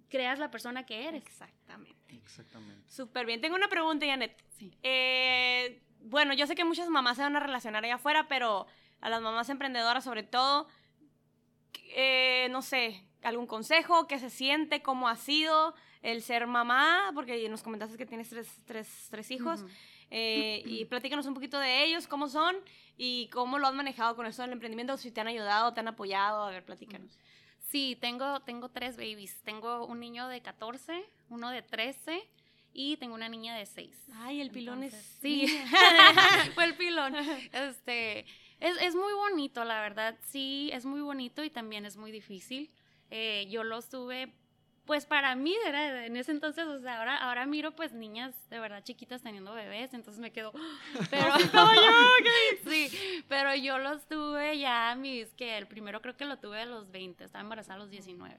creas 0.10 0.40
la 0.40 0.50
persona 0.52 0.86
que 0.86 1.08
eres. 1.08 1.24
Exactamente. 1.24 2.16
Exactamente. 2.16 2.90
Súper 2.90 3.26
bien. 3.26 3.40
Tengo 3.40 3.56
una 3.56 3.70
pregunta, 3.70 4.06
Janet. 4.06 4.36
Sí. 4.58 4.74
Eh, 4.82 5.82
bueno, 6.02 6.34
yo 6.34 6.48
sé 6.48 6.56
que 6.56 6.66
muchas 6.66 6.90
mamás 6.90 7.18
se 7.18 7.24
van 7.24 7.36
a 7.36 7.40
relacionar 7.40 7.86
allá 7.86 7.96
afuera, 7.96 8.28
pero 8.28 8.66
a 9.00 9.10
las 9.10 9.22
mamás 9.22 9.50
emprendedoras 9.50 10.04
sobre 10.04 10.24
todo, 10.24 10.68
eh, 11.96 12.48
no 12.50 12.62
sé, 12.62 13.06
algún 13.22 13.48
consejo, 13.48 14.08
qué 14.08 14.18
se 14.18 14.30
siente, 14.30 14.82
cómo 14.82 15.08
ha 15.08 15.16
sido 15.16 15.76
el 16.02 16.22
ser 16.22 16.48
mamá, 16.48 17.12
porque 17.14 17.48
nos 17.50 17.62
comentaste 17.62 17.98
que 17.98 18.06
tienes 18.06 18.30
tres, 18.30 18.48
tres, 18.66 19.08
tres 19.10 19.32
hijos, 19.32 19.66
eh, 20.10 20.64
y 20.66 20.86
platícanos 20.90 21.26
un 21.26 21.34
poquito 21.34 21.60
de 21.60 21.84
ellos, 21.84 22.08
cómo 22.08 22.28
son 22.28 22.56
y 22.98 23.28
cómo 23.28 23.60
lo 23.60 23.68
has 23.68 23.74
manejado 23.74 24.16
con 24.16 24.26
esto 24.26 24.42
del 24.42 24.52
emprendimiento, 24.52 24.98
si 24.98 25.12
te 25.12 25.22
han 25.22 25.28
ayudado, 25.28 25.74
te 25.74 25.80
han 25.80 25.88
apoyado, 25.88 26.44
a 26.44 26.52
ver, 26.52 26.64
platícanos. 26.64 27.18
Sí, 27.70 27.98
tengo, 28.02 28.40
tengo 28.42 28.70
tres 28.70 28.98
babies. 28.98 29.42
Tengo 29.44 29.86
un 29.86 30.00
niño 30.00 30.28
de 30.28 30.42
14, 30.42 31.06
uno 31.30 31.52
de 31.52 31.62
13 31.62 32.28
y 32.74 32.98
tengo 32.98 33.14
una 33.14 33.30
niña 33.30 33.56
de 33.56 33.66
6. 33.66 34.10
Ay, 34.16 34.42
el 34.42 34.50
pilón 34.50 34.82
es... 34.84 34.94
Sí, 35.22 35.46
fue 36.56 36.66
el 36.66 36.76
pilón. 36.76 37.16
Este, 37.16 38.26
es, 38.60 38.76
es 38.82 38.96
muy 38.96 39.14
bonito, 39.14 39.64
la 39.64 39.82
verdad. 39.82 40.18
Sí, 40.26 40.72
es 40.74 40.86
muy 40.86 41.02
bonito 41.02 41.44
y 41.44 41.52
también 41.52 41.86
es 41.86 41.96
muy 41.96 42.12
difícil. 42.12 42.72
Eh, 43.12 43.48
yo 43.52 43.64
los 43.64 43.88
tuve, 43.90 44.34
pues 44.90 45.06
para 45.06 45.36
mí 45.36 45.56
era 45.68 46.08
en 46.08 46.18
ese 46.18 46.32
entonces, 46.32 46.66
o 46.66 46.82
sea, 46.82 46.98
ahora, 46.98 47.16
ahora 47.18 47.46
miro 47.46 47.76
pues 47.76 47.94
niñas 47.94 48.34
de 48.50 48.60
verdad 48.60 48.84
chiquitas 48.84 49.22
teniendo 49.22 49.54
bebés, 49.54 49.94
entonces 49.94 50.20
me 50.20 50.32
quedo, 50.32 50.52
pero 51.12 51.32
sí, 52.68 52.90
pero 53.28 53.54
yo 53.54 53.78
los 53.78 54.08
tuve 54.08 54.58
ya 54.58 54.96
mis, 54.96 55.28
que 55.36 55.60
el 55.60 55.68
primero 55.68 56.02
creo 56.02 56.18
que 56.18 56.26
lo 56.26 56.40
tuve 56.40 56.62
a 56.62 56.66
los 56.66 56.90
20, 56.90 57.24
estaba 57.24 57.44
embarazada 57.44 57.76
a 57.76 57.78
los 57.78 57.92
19. 57.92 58.36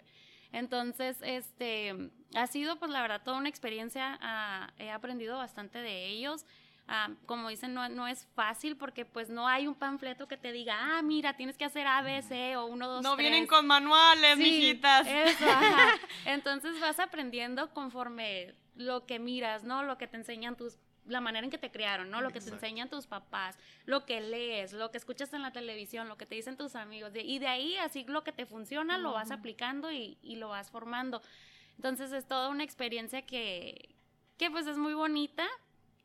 Entonces, 0.51 1.19
este, 1.23 2.11
ha 2.35 2.49
sido 2.49 2.81
pues 2.81 2.91
la 2.91 3.01
verdad 3.01 3.23
toda 3.23 3.39
una 3.39 3.49
experiencia, 3.49 4.19
ah, 4.21 4.73
he 4.77 4.91
aprendido 4.91 5.37
bastante 5.37 5.79
de 5.79 6.09
ellos. 6.09 6.45
Ah, 6.93 7.09
como 7.27 7.49
dicen, 7.51 7.73
no, 7.73 7.89
no 7.89 8.09
es 8.09 8.27
fácil 8.35 8.77
porque 8.77 9.05
pues 9.05 9.29
no 9.31 9.47
hay 9.47 9.69
un 9.69 9.77
panfleto 9.77 10.27
que 10.27 10.37
te 10.37 10.51
diga, 10.51 10.77
ah, 10.99 11.03
mira, 11.03 11.37
tienes 11.37 11.57
que 11.57 11.65
hacer 11.65 11.87
A, 11.87 12.03
B, 12.03 12.21
C 12.23 12.57
o 12.57 12.67
1, 12.67 12.89
2, 12.89 13.03
No 13.05 13.15
3. 13.15 13.29
vienen 13.31 13.47
con 13.47 13.65
manuales, 13.65 14.37
Sí, 14.37 14.43
mijitas. 14.43 15.07
Eso, 15.07 15.45
ajá. 15.49 15.93
Entonces 16.25 16.81
vas 16.81 16.99
aprendiendo 16.99 17.73
conforme 17.73 18.55
lo 18.75 19.07
que 19.07 19.21
miras, 19.21 19.63
¿no? 19.63 19.85
Lo 19.85 19.99
que 19.99 20.09
te 20.09 20.17
enseñan 20.17 20.57
tus 20.57 20.79
la 21.07 21.21
manera 21.21 21.45
en 21.45 21.51
que 21.51 21.59
te 21.59 21.71
criaron, 21.71 22.11
¿no? 22.11 22.21
Lo 22.21 22.31
que 22.31 22.41
te 22.41 22.51
enseñan 22.51 22.89
tus 22.91 23.07
papás, 23.07 23.57
lo 23.85 24.05
que 24.05 24.21
lees, 24.21 24.73
lo 24.73 24.91
que 24.91 24.99
escuchas 24.99 25.33
en 25.33 25.43
la 25.43 25.51
televisión, 25.53 26.09
lo 26.09 26.17
que 26.17 26.27
te 26.27 26.35
dicen 26.35 26.57
tus 26.57 26.75
amigos. 26.77 27.13
de- 27.13 27.23
y 27.23 27.39
de 27.39 27.47
ahí, 27.49 27.77
así 27.79 28.05
lo 28.07 28.23
que 28.25 28.33
te 28.33 28.47
funciona, 28.47 28.99
lo 28.99 29.13
vas 29.13 29.31
aplicando 29.31 29.91
y, 29.93 30.19
y 30.23 30.37
lo 30.37 30.49
vas 30.51 30.71
formando. 30.71 31.23
Entonces 31.77 32.13
es 32.13 32.27
toda 32.29 32.49
una 32.49 32.63
experiencia 32.65 33.23
que, 33.23 33.95
que 34.37 34.51
pues 34.51 34.67
es 34.67 34.77
muy 34.77 34.95
bonita, 34.95 35.47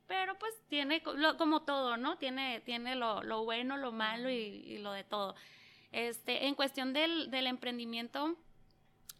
pero 0.06 0.38
pues 0.38 0.52
tiene 0.68 1.02
lo- 1.16 1.36
como 1.36 1.62
todo, 1.62 1.96
¿no? 1.96 2.16
Tiene, 2.18 2.60
tiene 2.60 2.94
lo, 2.94 3.22
lo 3.22 3.44
bueno, 3.44 3.76
lo 3.76 3.92
malo 3.92 4.30
y, 4.30 4.34
y 4.34 4.78
lo 4.78 4.92
de 4.92 5.04
todo. 5.04 5.34
Este, 5.92 6.46
en 6.46 6.54
cuestión 6.54 6.92
del, 6.92 7.30
del 7.30 7.46
emprendimiento, 7.46 8.36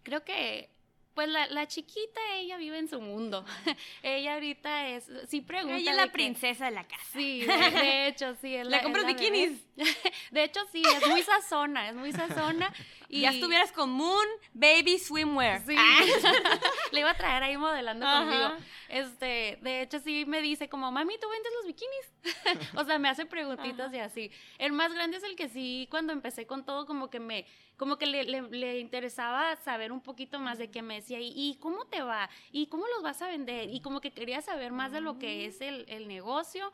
creo 0.03 0.25
que 0.25 0.71
pues 1.15 1.31
la, 1.31 1.47
la 1.47 1.67
chiquita, 1.67 2.21
ella 2.35 2.59
vive 2.59 2.79
en 2.79 2.89
su 2.89 3.01
mundo. 3.01 3.43
ella 4.03 4.35
ahorita 4.35 4.89
es, 4.89 5.11
sí 5.29 5.41
pregunta. 5.41 5.79
Ella 5.79 5.93
es 5.93 5.97
la 5.97 6.05
que- 6.05 6.11
princesa 6.11 6.67
de 6.67 6.73
la 6.73 6.85
casa. 6.87 7.05
Sí, 7.15 7.41
de, 7.47 7.71
de 7.71 8.07
hecho, 8.09 8.35
sí. 8.43 8.55
Es 8.55 8.67
¿Le 8.67 8.71
la- 8.77 8.83
compras 8.83 9.07
bikinis? 9.07 9.65
De 10.31 10.45
hecho, 10.45 10.61
sí, 10.73 10.83
es 10.83 11.09
muy 11.09 11.23
sazona, 11.23 11.89
es 11.89 11.95
muy 11.95 12.13
sazona. 12.13 12.71
Y 13.09 13.21
Ya 13.23 13.31
estuvieras 13.31 13.73
con 13.73 13.91
Moon 13.91 14.27
Baby 14.53 14.99
Swimwear. 14.99 15.65
Sí. 15.67 15.75
Ah. 15.79 16.01
Le 16.93 17.01
iba 17.01 17.11
a 17.11 17.17
traer 17.17 17.43
ahí 17.43 17.57
modelando 17.57 18.07
Ajá. 18.07 18.19
conmigo. 18.25 18.49
Este, 18.89 19.59
de 19.63 19.83
hecho, 19.83 19.99
sí 20.01 20.25
me 20.27 20.41
dice 20.43 20.69
como, 20.69 20.91
mami, 20.93 21.15
¿tú 21.19 21.29
vendes 21.29 21.53
los 21.59 21.67
bikinis? 21.67 22.71
o 22.77 22.85
sea, 22.85 22.99
me 22.99 23.09
hace 23.09 23.27
preguntitas 23.27 23.93
y 23.93 23.99
así. 23.99 24.31
El 24.59 24.73
más 24.73 24.93
grande 24.93 25.17
es 25.17 25.23
el 25.25 25.37
que 25.37 25.49
sí, 25.49 25.87
cuando 25.91 26.13
empecé 26.13 26.47
con 26.47 26.65
todo, 26.65 26.87
como 26.87 27.11
que 27.11 27.19
me, 27.21 27.47
como 27.77 27.99
que 27.99 28.07
le, 28.07 28.25
le- 28.25 28.43
le 28.51 28.79
interesaba 28.79 29.57
saber 29.57 29.91
un 29.93 30.01
poquito 30.01 30.39
más 30.39 30.59
de 30.59 30.71
qué 30.71 30.83
me 30.83 30.97
decía, 30.97 31.19
¿y, 31.21 31.33
y 31.35 31.57
cómo 31.61 31.85
te 31.87 32.03
va? 32.03 32.31
¿Y 32.53 32.67
cómo 32.69 32.87
los 32.95 33.03
vas 33.03 33.21
a 33.23 33.29
vender? 33.29 33.71
Y 33.71 33.81
como 33.81 34.01
que 34.01 34.13
quería 34.13 34.41
saber 34.41 34.71
más 34.73 34.93
de 34.93 35.01
lo 35.01 35.19
que 35.19 35.47
es 35.47 35.61
el, 35.61 35.85
el 35.89 36.07
negocio. 36.09 36.73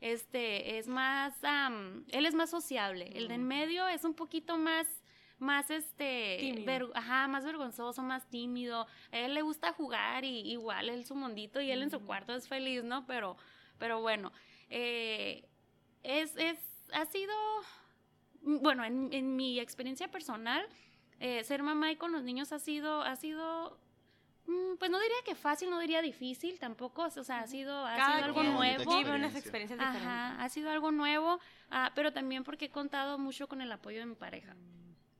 Este, 0.00 0.76
es 0.78 0.86
más, 0.86 1.32
am, 1.44 2.04
él 2.10 2.26
es 2.26 2.34
más 2.34 2.50
sociable. 2.50 3.10
El 3.14 3.28
de 3.28 3.34
en 3.34 3.44
medio 3.44 3.88
es 3.88 4.04
un 4.04 4.14
poquito 4.14 4.58
más 4.58 4.86
más 5.38 5.70
este 5.70 6.38
ver- 6.64 6.90
ajá, 6.94 7.28
más 7.28 7.44
vergonzoso, 7.44 8.02
más 8.02 8.28
tímido. 8.30 8.86
A 9.12 9.18
él 9.18 9.34
le 9.34 9.42
gusta 9.42 9.72
jugar 9.72 10.24
y 10.24 10.40
igual 10.50 10.88
él 10.88 11.04
su 11.04 11.14
mondito 11.14 11.60
y 11.60 11.70
él 11.70 11.82
en 11.82 11.90
su 11.90 12.00
cuarto 12.06 12.34
es 12.34 12.48
feliz, 12.48 12.84
¿no? 12.84 13.06
Pero, 13.06 13.36
pero 13.78 14.00
bueno, 14.00 14.32
eh, 14.70 15.46
es, 16.02 16.36
es, 16.36 16.58
ha 16.92 17.04
sido, 17.06 17.34
mm, 18.42 18.58
bueno, 18.62 18.84
en, 18.84 19.12
en 19.12 19.36
mi 19.36 19.58
experiencia 19.58 20.08
personal, 20.10 20.64
eh, 21.20 21.44
ser 21.44 21.62
mamá 21.62 21.90
y 21.90 21.96
con 21.96 22.12
los 22.12 22.22
niños 22.22 22.52
ha 22.52 22.58
sido, 22.58 23.02
ha 23.02 23.16
sido, 23.16 23.78
mm, 24.46 24.76
pues 24.78 24.90
no 24.90 24.98
diría 25.00 25.16
que 25.24 25.34
fácil, 25.34 25.70
no 25.70 25.78
diría 25.78 26.02
difícil 26.02 26.58
tampoco, 26.58 27.02
o 27.04 27.10
sea, 27.10 27.40
ha 27.40 27.46
sido, 27.46 27.86
ha 27.86 27.96
Cada 27.96 28.14
sido 28.16 28.24
algo 28.26 28.42
nuevo. 28.42 28.82
Unas 29.16 29.36
Ajá, 29.98 30.42
ha 30.42 30.48
sido 30.48 30.70
algo 30.70 30.90
nuevo, 30.92 31.38
ah, 31.70 31.92
pero 31.94 32.12
también 32.12 32.44
porque 32.44 32.66
he 32.66 32.70
contado 32.70 33.18
mucho 33.18 33.48
con 33.48 33.60
el 33.60 33.70
apoyo 33.72 33.98
de 33.98 34.06
mi 34.06 34.14
pareja. 34.14 34.54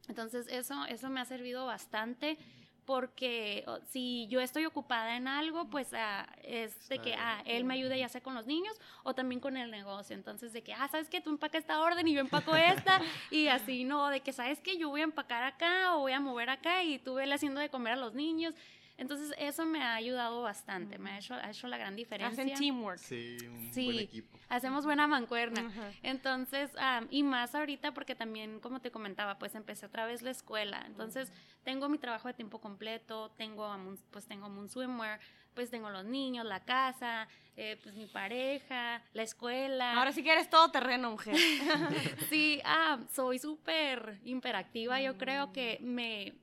Entonces 0.08 0.46
eso, 0.48 0.84
eso 0.86 1.08
me 1.08 1.20
ha 1.20 1.24
servido 1.24 1.66
bastante 1.66 2.38
porque 2.84 3.64
si 3.88 4.26
yo 4.28 4.40
estoy 4.40 4.66
ocupada 4.66 5.16
en 5.16 5.26
algo, 5.26 5.66
pues 5.70 5.88
ah, 5.94 6.26
es 6.42 6.88
de 6.88 6.98
que 6.98 7.14
ah, 7.14 7.42
él 7.46 7.64
me 7.64 7.74
ayude 7.74 7.98
ya 7.98 8.08
sea 8.08 8.22
con 8.22 8.34
los 8.34 8.46
niños 8.46 8.78
o 9.02 9.14
también 9.14 9.40
con 9.40 9.56
el 9.56 9.70
negocio. 9.70 10.14
Entonces 10.14 10.52
de 10.52 10.62
que, 10.62 10.74
ah, 10.74 10.88
¿sabes 10.88 11.08
qué? 11.08 11.20
Tú 11.20 11.30
empaca 11.30 11.58
esta 11.58 11.80
orden 11.80 12.06
y 12.06 12.12
yo 12.12 12.20
empaco 12.20 12.54
esta 12.54 13.00
y 13.30 13.48
así, 13.48 13.84
no, 13.84 14.08
de 14.08 14.20
que, 14.20 14.32
¿sabes 14.32 14.60
qué? 14.60 14.76
Yo 14.76 14.90
voy 14.90 15.00
a 15.00 15.04
empacar 15.04 15.44
acá 15.44 15.96
o 15.96 16.00
voy 16.00 16.12
a 16.12 16.20
mover 16.20 16.50
acá 16.50 16.82
y 16.84 16.98
tú 16.98 17.14
vele 17.14 17.34
haciendo 17.34 17.60
de 17.60 17.70
comer 17.70 17.94
a 17.94 17.96
los 17.96 18.14
niños. 18.14 18.54
Entonces 18.96 19.35
eso 19.38 19.64
me 19.66 19.83
ha 19.83 19.94
ayudado 19.94 20.42
bastante, 20.42 20.98
me 20.98 21.11
ha 21.11 21.18
hecho, 21.18 21.35
ha 21.35 21.50
hecho 21.50 21.66
la 21.66 21.76
gran 21.78 21.96
diferencia. 21.96 22.44
Hacen 22.44 22.54
teamwork. 22.57 22.98
Sí, 22.98 23.37
un 23.48 23.72
Sí. 23.72 23.87
buen 23.87 23.98
equipo. 23.98 24.38
Hacemos 24.48 24.85
buena 24.85 25.07
mancuerna. 25.09 25.68
Entonces, 26.04 26.70
am, 26.78 27.09
y 27.11 27.22
más 27.24 27.54
ahorita 27.54 27.92
porque 27.92 28.14
también, 28.14 28.61
como 28.61 28.80
te 28.80 28.90
comentaba, 28.92 29.37
pues 29.38 29.54
empecé 29.57 29.87
otra 29.87 30.07
vez 30.07 30.22
la 30.22 30.30
escuela. 30.30 30.85
Entonces, 30.87 31.33
tengo 31.64 31.88
mi 31.88 31.98
trabajo 31.98 32.28
de 32.28 32.35
tiempo 32.35 32.61
completo, 32.61 33.30
tengo, 33.37 33.64
a 33.64 33.76
Moon- 33.78 33.98
pues 34.12 34.26
tengo 34.26 34.48
Moon 34.48 34.68
Swimwear, 34.68 35.18
pues 35.54 35.70
tengo 35.70 35.90
los 35.90 36.04
niños, 36.04 36.44
la 36.46 36.61
casa, 36.64 37.26
eh, 37.57 37.78
pues 37.83 37.94
mi 37.96 38.07
pareja, 38.07 39.02
la 39.12 39.22
escuela. 39.22 39.96
Ahora 39.98 40.12
sí 40.12 40.22
que 40.22 40.33
eres 40.33 40.48
todo 40.50 40.70
terreno, 40.70 41.11
mujer. 41.12 41.35
Sí, 42.28 42.61
ah, 42.64 42.98
soy 43.12 43.38
súper 43.38 44.20
imperactiva. 44.24 45.00
Yo 45.00 45.16
creo 45.16 45.52
que 45.52 45.78
me, 45.80 46.35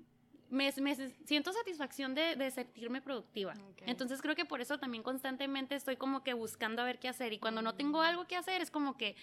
me, 0.52 0.72
me 0.82 0.96
siento 1.26 1.52
satisfacción 1.54 2.14
de, 2.14 2.36
de 2.36 2.52
sentirme 2.52 3.02
productiva. 3.02 3.54
Ok. 3.72 3.84
Entonces 3.88 4.22
creo 4.22 4.36
que 4.36 4.46
por 4.46 4.62
eso 4.62 4.78
también 4.78 5.02
constantemente 5.02 5.76
estoy 5.76 5.96
como 5.98 6.24
que 6.24 6.34
buscando 6.34 6.82
a 6.82 6.86
ver 6.86 7.00
qué 7.00 7.08
hacer. 7.08 7.34
Y 7.34 7.40
cuando 7.40 7.62
no 7.62 7.74
tengo 7.74 8.02
algo 8.02 8.26
que 8.28 8.36
hacer, 8.36 8.62
es 8.62 8.70
como 8.70 8.98
que, 8.98 9.16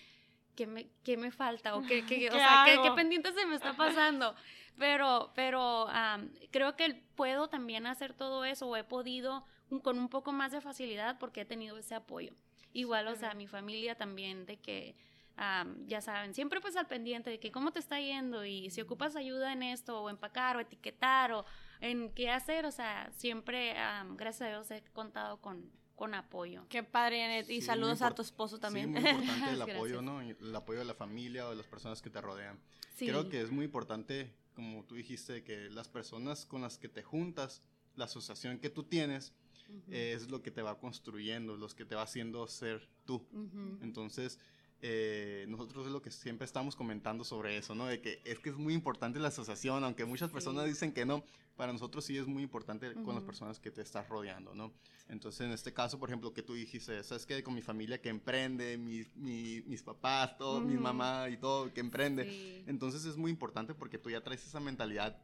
¿qué 0.57 0.67
me, 0.67 0.89
qué 1.05 1.17
me 1.17 1.31
falta? 1.31 1.77
¿O 1.77 1.83
qué, 1.83 2.05
qué- 2.07 2.29
o 2.29 2.33
¿Qué 2.33 2.39
sea, 2.39 2.65
¿qué, 2.83 2.91
pendiente 2.97 3.33
se 3.33 3.47
me 3.47 3.55
está 3.55 3.77
pasando? 3.77 4.35
Pero, 4.79 5.33
pero 5.35 5.89
am, 5.89 6.31
creo 6.51 6.75
que 6.77 6.95
puedo 7.15 7.49
también 7.49 7.87
hacer 7.87 8.15
todo 8.15 8.45
eso 8.45 8.67
o 8.67 8.77
he 8.77 8.85
podido 8.85 9.45
con 9.83 9.99
un 9.99 10.09
poco 10.09 10.33
más 10.33 10.51
de 10.53 10.61
facilidad 10.61 11.19
porque 11.19 11.43
he 11.43 11.45
tenido 11.45 11.77
ese 11.79 11.95
apoyo. 11.95 12.33
Igual, 12.73 13.07
o 13.09 13.17
sea, 13.17 13.35
mi 13.35 13.47
familia 13.47 13.97
también 13.97 14.47
de 14.47 14.57
que, 14.59 14.95
am, 15.39 15.87
ya 15.87 16.01
saben, 16.01 16.35
siempre 16.35 16.61
pues 16.61 16.77
al 16.77 16.87
pendiente 16.87 17.31
de 17.31 17.39
que 17.41 17.51
cómo 17.53 17.73
te 17.73 17.79
está 17.79 18.01
yendo 18.01 18.45
y 18.45 18.71
si 18.71 18.81
ocupas 18.81 19.15
ayuda 19.17 19.53
en 19.53 19.63
esto 19.63 20.03
o 20.03 20.11
empacar 20.11 20.57
o 20.57 20.61
etiquetar 20.61 21.33
o 21.33 21.45
en 21.81 22.13
qué 22.13 22.31
hacer, 22.31 22.67
o 22.67 22.71
sea, 22.73 23.11
siempre, 23.17 23.79
am, 23.79 24.17
gracias 24.17 24.43
a 24.43 24.51
Dios, 24.51 24.71
he 24.73 24.83
contado 24.93 25.41
con, 25.41 25.71
con 25.95 26.15
apoyo. 26.15 26.67
Qué 26.69 26.83
padre, 26.83 27.21
Janet. 27.21 27.49
Y 27.51 27.61
Sí, 27.61 27.63
saludos 27.63 28.03
a 28.03 28.15
tu 28.15 28.23
esposo 28.23 28.57
Sí, 28.57 28.63
también. 28.63 28.91
muy 28.91 28.99
importante 29.01 29.51
el 29.51 29.63
apoyo, 29.77 30.03
¿no? 30.03 30.21
El 30.21 30.55
apoyo 30.57 30.81
de 30.81 30.85
la 30.85 30.95
familia 30.95 31.47
o 31.47 31.51
de 31.51 31.57
las 31.57 31.67
personas 31.67 32.03
que 32.03 32.11
te 32.11 32.21
rodean. 32.21 32.59
Sí. 32.95 33.07
Creo 33.07 33.29
que 33.29 33.41
es 33.41 33.51
muy 33.53 33.65
importante, 33.65 34.35
como 34.55 34.85
tú 34.85 34.97
dijiste, 34.97 35.45
que 35.45 35.71
las 35.71 35.89
personas 35.89 36.47
con 36.47 36.63
las 36.63 36.79
que 36.79 36.89
te 36.89 37.03
juntas, 37.05 37.63
la 37.95 38.07
asociación 38.07 38.59
que 38.59 38.71
tú 38.71 38.83
tienes, 38.85 39.33
Ujú. 39.69 39.83
es 39.93 40.31
lo 40.31 40.41
que 40.43 40.51
te 40.51 40.63
va 40.63 40.79
construyendo, 40.79 41.57
los 41.57 41.75
que 41.75 41.85
te 41.85 41.95
va 41.95 42.03
haciendo 42.03 42.47
ser 42.49 42.89
tú. 43.05 43.27
Ujú. 43.33 43.79
Entonces, 43.83 44.39
eh, 44.81 45.45
nosotros 45.49 45.87
es 45.87 45.93
lo 45.93 46.01
que 46.01 46.11
siempre 46.11 46.45
estamos 46.45 46.77
comentando 46.77 47.25
sobre 47.25 47.57
eso, 47.57 47.75
¿no? 47.75 47.87
De 47.87 48.01
que 48.01 48.21
es 48.25 48.39
que 48.39 48.51
es 48.51 48.57
muy 48.57 48.75
importante 48.75 49.19
la 49.19 49.29
asociación, 49.29 49.83
aunque 49.85 50.05
muchas 50.05 50.31
personas 50.31 50.65
Sí. 50.65 50.71
dicen 50.71 50.93
que 50.93 51.05
no, 51.05 51.25
para 51.57 51.73
nosotros 51.73 52.05
sí 52.05 52.17
es 52.17 52.27
muy 52.29 52.45
importante 52.45 52.93
con 53.05 53.17
las 53.17 53.25
personas 53.25 53.59
que 53.59 53.73
te 53.73 53.83
estás 53.83 54.09
rodeando, 54.09 54.55
¿no? 54.55 54.73
Entonces, 55.09 55.41
en 55.41 55.51
este 55.53 55.73
caso, 55.73 55.99
por 55.99 56.09
ejemplo, 56.09 56.33
que 56.33 56.43
tú 56.45 56.55
dijiste, 56.55 57.03
¿sabes 57.03 57.27
qué? 57.27 57.43
Con 57.43 57.55
mi 57.55 57.63
familia 57.63 58.01
que 58.01 58.09
emprende, 58.11 58.79
mis, 58.79 59.15
mi- 59.17 59.63
mis 59.67 59.83
papás, 59.83 60.39
todo, 60.39 60.61
mi 60.61 60.75
Ujú. 60.75 60.83
mamá 60.83 61.29
y 61.31 61.37
todo 61.39 61.73
que 61.75 61.81
emprende. 61.81 62.25
Sí. 62.31 62.63
Entonces, 62.69 63.05
es 63.05 63.17
muy 63.17 63.31
importante 63.33 63.75
porque 63.75 63.99
tú 63.99 64.11
ya 64.11 64.21
traes 64.21 64.47
esa 64.47 64.61
mentalidad 64.61 65.17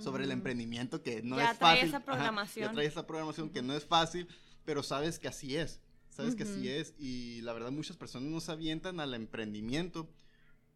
sobre 0.00 0.24
el 0.24 0.30
Ujú. 0.30 0.38
emprendimiento 0.38 1.02
que 1.02 1.22
no 1.22 1.36
Ya 1.36 1.52
es 1.52 1.58
trae 1.58 1.74
fácil. 1.76 1.88
esa 1.88 1.96
Ajá, 1.98 2.06
programación. 2.06 2.66
ya 2.68 2.72
trae 2.72 2.86
esa 2.86 3.06
programación 3.06 3.50
que 3.50 3.62
no 3.62 3.74
es 3.74 3.84
fácil, 3.84 4.26
pero 4.64 4.82
sabes 4.82 5.18
que 5.20 5.28
así 5.28 5.56
es. 5.56 5.80
Sabes 6.10 6.34
que 6.34 6.42
así 6.42 6.68
es. 6.68 6.94
Y 6.98 7.40
la 7.42 7.52
verdad, 7.52 7.70
muchas 7.70 7.96
personas 7.96 8.28
no 8.30 8.40
se 8.40 8.52
avientan 8.52 9.00
al 9.00 9.14
emprendimiento 9.14 10.08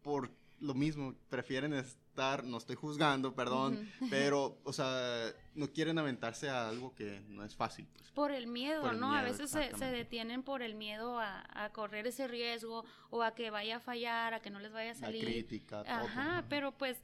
por 0.01 0.31
lo 0.59 0.73
mismo. 0.73 1.13
Prefieren 1.29 1.73
estar, 1.73 2.43
no 2.45 2.57
estoy 2.57 2.75
juzgando, 2.75 3.35
perdón, 3.35 3.89
pero, 4.09 4.57
o 4.63 4.73
sea, 4.73 5.31
no 5.53 5.67
quieren 5.71 5.97
aventarse 5.99 6.49
a 6.49 6.69
algo 6.69 6.95
que 6.95 7.21
no 7.27 7.43
es 7.43 7.55
fácil. 7.55 7.85
pues. 7.93 8.09
Por 8.11 8.31
el 8.31 8.47
miedo, 8.47 8.81
Por 8.81 8.93
el 8.93 8.99
¿no? 9.01 9.13
a 9.13 9.21
veces 9.21 9.51
se, 9.51 9.85
detienen 9.91 10.41
por 10.41 10.61
el 10.61 10.75
miedo 10.75 11.19
a, 11.19 11.43
a 11.65 11.69
correr 11.73 12.07
ese 12.07 12.27
riesgo 12.27 12.85
o 13.09 13.21
a 13.21 13.35
que 13.35 13.49
vaya 13.51 13.77
a 13.77 13.79
fallar, 13.81 14.33
a 14.33 14.41
que 14.41 14.49
no 14.49 14.59
les 14.59 14.71
vaya 14.71 14.91
a 14.91 14.93
La 14.93 14.99
salir. 15.01 15.25
crítica, 15.25 15.83
todo. 15.83 15.93
Ajá, 15.93 16.45
pero 16.49 16.71
pues 16.71 16.97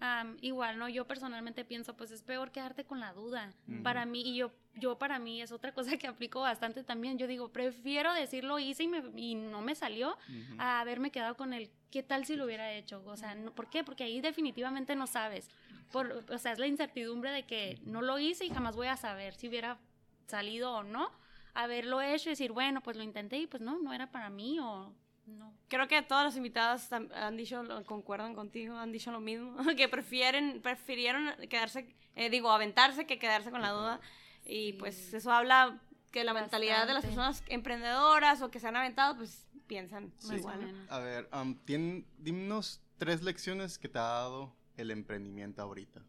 am, 0.00 0.36
igual, 0.42 0.78
¿no? 0.78 0.88
Yo 0.90 1.06
personalmente 1.06 1.64
pienso, 1.64 1.96
pues 1.96 2.10
es 2.10 2.22
peor 2.22 2.52
quedarte 2.52 2.84
con 2.84 3.00
la 3.00 3.12
duda. 3.14 3.54
Para 3.82 4.04
mí, 4.04 4.20
y 4.20 4.36
yo, 4.36 4.52
yo 4.78 4.98
para 4.98 5.18
mí 5.18 5.40
es 5.42 5.52
otra 5.52 5.72
cosa 5.72 5.96
que 5.96 6.06
aplico 6.06 6.40
bastante 6.40 6.82
también. 6.84 7.18
Yo 7.18 7.26
digo, 7.26 7.48
prefiero 7.50 8.12
decirlo 8.14 8.58
hice 8.58 8.84
y, 8.84 8.88
me, 8.88 9.02
y 9.16 9.34
no 9.34 9.60
me 9.60 9.74
salió 9.74 10.10
Ujú. 10.28 10.54
a 10.58 10.80
haberme 10.80 11.10
quedado 11.10 11.36
con 11.36 11.52
el 11.52 11.70
qué 11.90 12.02
tal 12.02 12.24
si 12.26 12.36
lo 12.36 12.44
hubiera 12.44 12.72
hecho. 12.72 13.02
O 13.06 13.16
sea, 13.16 13.34
no- 13.34 13.52
¿por 13.54 13.68
qué? 13.70 13.84
Porque 13.84 14.04
ahí 14.04 14.20
definitivamente 14.20 14.94
no 14.96 15.06
sabes. 15.06 15.50
Por, 15.92 16.24
o 16.30 16.38
sea, 16.38 16.52
es 16.52 16.58
la 16.58 16.66
incertidumbre 16.66 17.30
de 17.30 17.44
que 17.46 17.78
no 17.84 18.02
lo 18.02 18.18
hice 18.18 18.44
y 18.44 18.50
jamás 18.50 18.76
voy 18.76 18.88
a 18.88 18.96
saber 18.96 19.34
si 19.34 19.48
hubiera 19.48 19.78
salido 20.26 20.72
o 20.74 20.82
no. 20.82 21.10
Haberlo 21.54 22.00
hecho 22.00 22.28
y 22.28 22.32
decir, 22.32 22.52
bueno, 22.52 22.82
pues 22.82 22.96
lo 22.96 23.02
intenté 23.02 23.38
y 23.38 23.46
pues 23.46 23.62
no, 23.62 23.78
no 23.78 23.92
era 23.92 24.10
para 24.10 24.30
mí 24.30 24.58
o 24.60 24.92
no. 25.26 25.52
Creo 25.68 25.88
que 25.88 26.00
todas 26.02 26.24
las 26.24 26.36
invitadas 26.36 26.92
han 26.92 27.36
dicho, 27.36 27.62
concuerdan 27.86 28.34
contigo, 28.34 28.76
han 28.76 28.92
dicho 28.92 29.10
lo 29.10 29.20
mismo, 29.20 29.56
que 29.76 29.88
prefieren, 29.88 30.60
prefirieron 30.62 31.34
quedarse, 31.48 31.94
eh, 32.14 32.30
digo, 32.30 32.50
aventarse 32.50 33.06
que 33.06 33.18
quedarse 33.18 33.50
con 33.50 33.60
la 33.62 33.70
duda. 33.70 34.00
Y 34.48 34.72
Sí. 34.72 34.72
pues 34.78 35.14
eso 35.14 35.30
habla 35.30 35.80
que 36.10 36.24
la 36.24 36.32
mentalidad 36.34 36.86
de 36.86 36.94
las 36.94 37.04
personas 37.04 37.44
emprendedoras 37.48 38.40
o 38.42 38.50
que 38.50 38.58
se 38.58 38.66
han 38.66 38.74
aventado, 38.76 39.14
pues 39.16 39.46
piensan 39.66 40.12
Sí. 40.18 40.28
Más 40.28 40.36
igual. 40.38 40.58
o 40.58 40.60
¿no? 40.62 40.66
menos. 40.68 40.90
A 40.90 40.98
ver, 41.00 41.28
am, 41.30 41.58
tien- 41.66 42.04
dinos 42.16 42.80
tres 42.96 43.22
lecciones 43.22 43.78
que 43.78 43.88
te 43.88 43.98
ha 43.98 44.02
dado 44.02 44.56
el 44.76 44.90
emprendimiento 44.90 45.62
ahorita. 45.62 46.02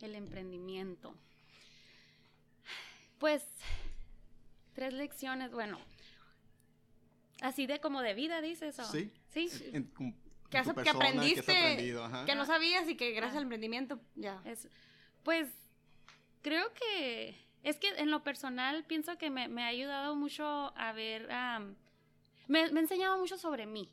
El 0.00 0.14
emprendimiento. 0.14 1.14
Pues, 3.18 3.42
tres 4.72 4.92
lecciones, 4.94 5.52
bueno. 5.52 5.78
Así 7.42 7.66
de 7.66 7.80
como 7.80 8.00
de 8.02 8.14
vida, 8.14 8.40
dices. 8.40 8.78
o- 8.78 8.84
Sí. 8.90 9.12
Sí. 9.28 9.48
En- 9.72 9.90
Que, 10.50 10.58
aprendiste, 10.58 11.42
Que 11.44 11.52
has 11.52 11.58
aprendido, 11.62 12.04
ajá. 12.04 12.24
que 12.24 12.34
no 12.34 12.44
sabías 12.44 12.88
y 12.88 12.96
que 12.96 13.12
gracias 13.12 13.34
Ah. 13.34 13.38
al 13.38 13.42
emprendimiento 13.44 14.00
ya. 14.16 14.42
Es, 14.44 14.68
pues, 15.22 15.48
creo 16.42 16.72
que 16.74 17.36
es 17.62 17.78
que 17.78 17.88
en 17.88 18.10
lo 18.10 18.22
personal 18.22 18.84
pienso 18.84 19.16
que 19.18 19.30
me, 19.30 19.48
me 19.48 19.62
ha 19.64 19.68
ayudado 19.68 20.14
mucho 20.16 20.72
a 20.76 20.92
ver, 20.92 21.30
am, 21.30 21.74
me, 22.48 22.70
me 22.70 22.80
ha 22.80 22.82
enseñado 22.82 23.18
mucho 23.18 23.36
sobre 23.38 23.66
mí. 23.66 23.88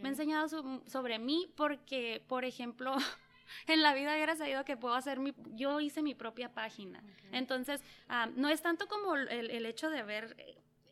Me 0.00 0.08
ha 0.08 0.12
enseñado 0.12 0.48
so- 0.48 0.82
sobre 0.86 1.18
mí 1.18 1.50
porque, 1.56 2.22
por 2.28 2.44
ejemplo, 2.44 2.94
en 3.66 3.82
la 3.82 3.94
vida 3.94 4.14
hubiera 4.14 4.36
sabido 4.36 4.64
que 4.64 4.76
puedo 4.76 4.94
hacer 4.94 5.18
mi, 5.18 5.34
yo 5.54 5.80
hice 5.80 6.02
mi 6.02 6.14
propia 6.14 6.52
página. 6.52 7.02
Entonces, 7.32 7.82
am, 8.08 8.32
no 8.36 8.48
es 8.48 8.62
tanto 8.62 8.86
como 8.88 9.16
el, 9.16 9.50
el 9.50 9.66
hecho 9.66 9.90
de 9.90 9.98
haber 10.00 10.36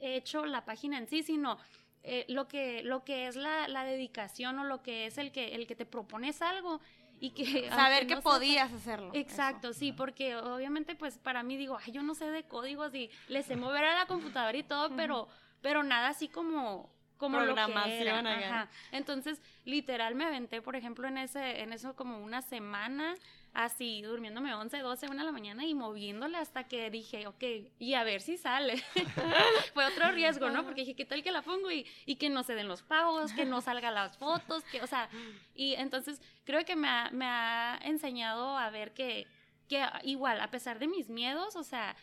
hecho 0.01 0.47
la 0.47 0.65
página 0.65 0.99
en 0.99 1.07
sí, 1.09 1.23
sino 1.23 1.59
eh, 2.03 2.25
lo, 2.29 2.49
que, 2.49 2.83
lo 2.83 3.05
que 3.05 3.27
es 3.27 3.37
la, 3.37 3.69
la 3.69 3.85
dedicación 3.85 4.59
o 4.59 4.65
lo 4.65 4.83
que 4.83 5.05
es 5.07 5.19
el 5.19 5.31
que, 5.33 5.55
el 5.55 5.67
que 5.67 5.77
te 5.77 5.85
propones 5.85 6.41
algo 6.41 6.81
y 7.21 7.31
que... 7.31 7.69
Saber 7.71 8.07
que 8.07 8.17
no 8.17 8.23
podías 8.23 8.73
hacerlo. 8.73 9.13
Exacto, 9.15 9.73
sí, 9.73 9.93
porque 9.93 10.37
obviamente 10.37 10.97
pues 10.97 11.19
para 11.19 11.43
mí 11.43 11.57
digo, 11.57 11.79
ay, 11.85 11.93
yo 11.93 12.03
no 12.03 12.15
sé 12.15 12.25
de 12.27 12.45
códigos 12.45 12.95
y 12.95 13.11
le 13.29 13.43
sé 13.43 13.57
mover 13.57 13.85
a 13.85 13.95
la 13.95 14.07
computadora 14.07 14.57
y 14.57 14.63
todo, 14.63 14.97
pero, 14.97 15.29
pero 15.61 15.83
nada 15.83 16.09
así 16.09 16.29
como 16.29 16.91
como 17.21 17.39
lo 17.41 17.49
que 17.49 17.53
Programación, 17.53 18.27
era. 18.27 18.49
Ajá. 18.49 18.71
Entonces, 18.93 19.43
literal 19.67 20.15
me 20.15 20.25
aventé, 20.25 20.63
por 20.63 20.75
ejemplo, 20.75 21.07
en 21.07 21.19
ese 21.19 21.61
en 21.61 21.75
eso 21.75 21.95
como 21.95 22.19
una 22.19 22.41
semana 22.41 23.15
así 23.53 24.03
durmiéndome 24.03 24.55
11, 24.55 24.79
12, 24.79 25.07
1 25.09 25.19
de 25.19 25.25
la 25.25 25.33
mañana 25.33 25.65
y 25.65 25.75
moviéndole 25.75 26.39
hasta 26.39 26.65
que 26.65 26.91
dije, 26.91 27.27
ok, 27.27 27.43
y 27.79 27.95
a 27.95 28.05
ver 28.05 28.21
si 28.21 28.37
sale. 28.37 28.77
Fue 29.75 29.85
otro 29.85 30.11
riesgo, 30.13 30.51
¿no? 30.51 30.65
Porque 30.65 30.83
dije, 30.83 30.95
¿qué 30.95 31.05
tal 31.05 31.23
que 31.23 31.33
la 31.33 31.43
pongo 31.43 31.71
y, 31.71 31.87
y 32.07 32.17
que 32.17 32.31
no 32.31 32.43
se 32.43 32.55
den 32.55 32.69
los 32.69 32.83
pagos, 32.83 33.33
que 33.33 33.45
no 33.45 33.61
salgan 33.61 33.95
las 33.95 34.17
fotos, 34.17 34.63
que, 34.65 34.83
o 34.83 34.87
sea, 34.87 35.09
y 35.55 35.75
entonces 35.75 36.21
creo 36.45 36.65
que 36.65 36.77
me 36.77 36.89
ha, 36.89 37.11
me 37.13 37.27
ha 37.27 37.79
enseñado 37.83 38.57
a 38.57 38.71
ver 38.71 38.93
que, 38.93 39.27
que 39.69 39.85
igual, 40.05 40.41
a 40.41 40.51
pesar 40.51 40.79
de 40.79 40.89
mis 40.89 41.09
miedos, 41.09 41.57
o 41.57 41.65
sea, 41.65 41.97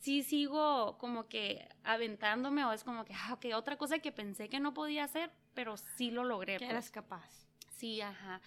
sí 0.00 0.22
sigo 0.22 0.96
como 0.98 1.28
que 1.28 1.68
aventándome 1.84 2.64
o 2.64 2.72
es 2.72 2.84
como 2.84 3.04
que, 3.04 3.14
ah, 3.14 3.34
ok, 3.34 3.46
otra 3.54 3.76
cosa 3.76 3.98
que 3.98 4.12
pensé 4.12 4.48
que 4.48 4.60
no 4.60 4.74
podía 4.74 5.04
hacer, 5.04 5.30
pero 5.54 5.76
sí 5.76 6.10
lo 6.10 6.24
logré. 6.24 6.54
Que 6.54 6.60
pues. 6.60 6.70
eras 6.70 6.90
capaz. 6.90 7.46
Sí, 7.76 8.00
ajá. 8.00 8.40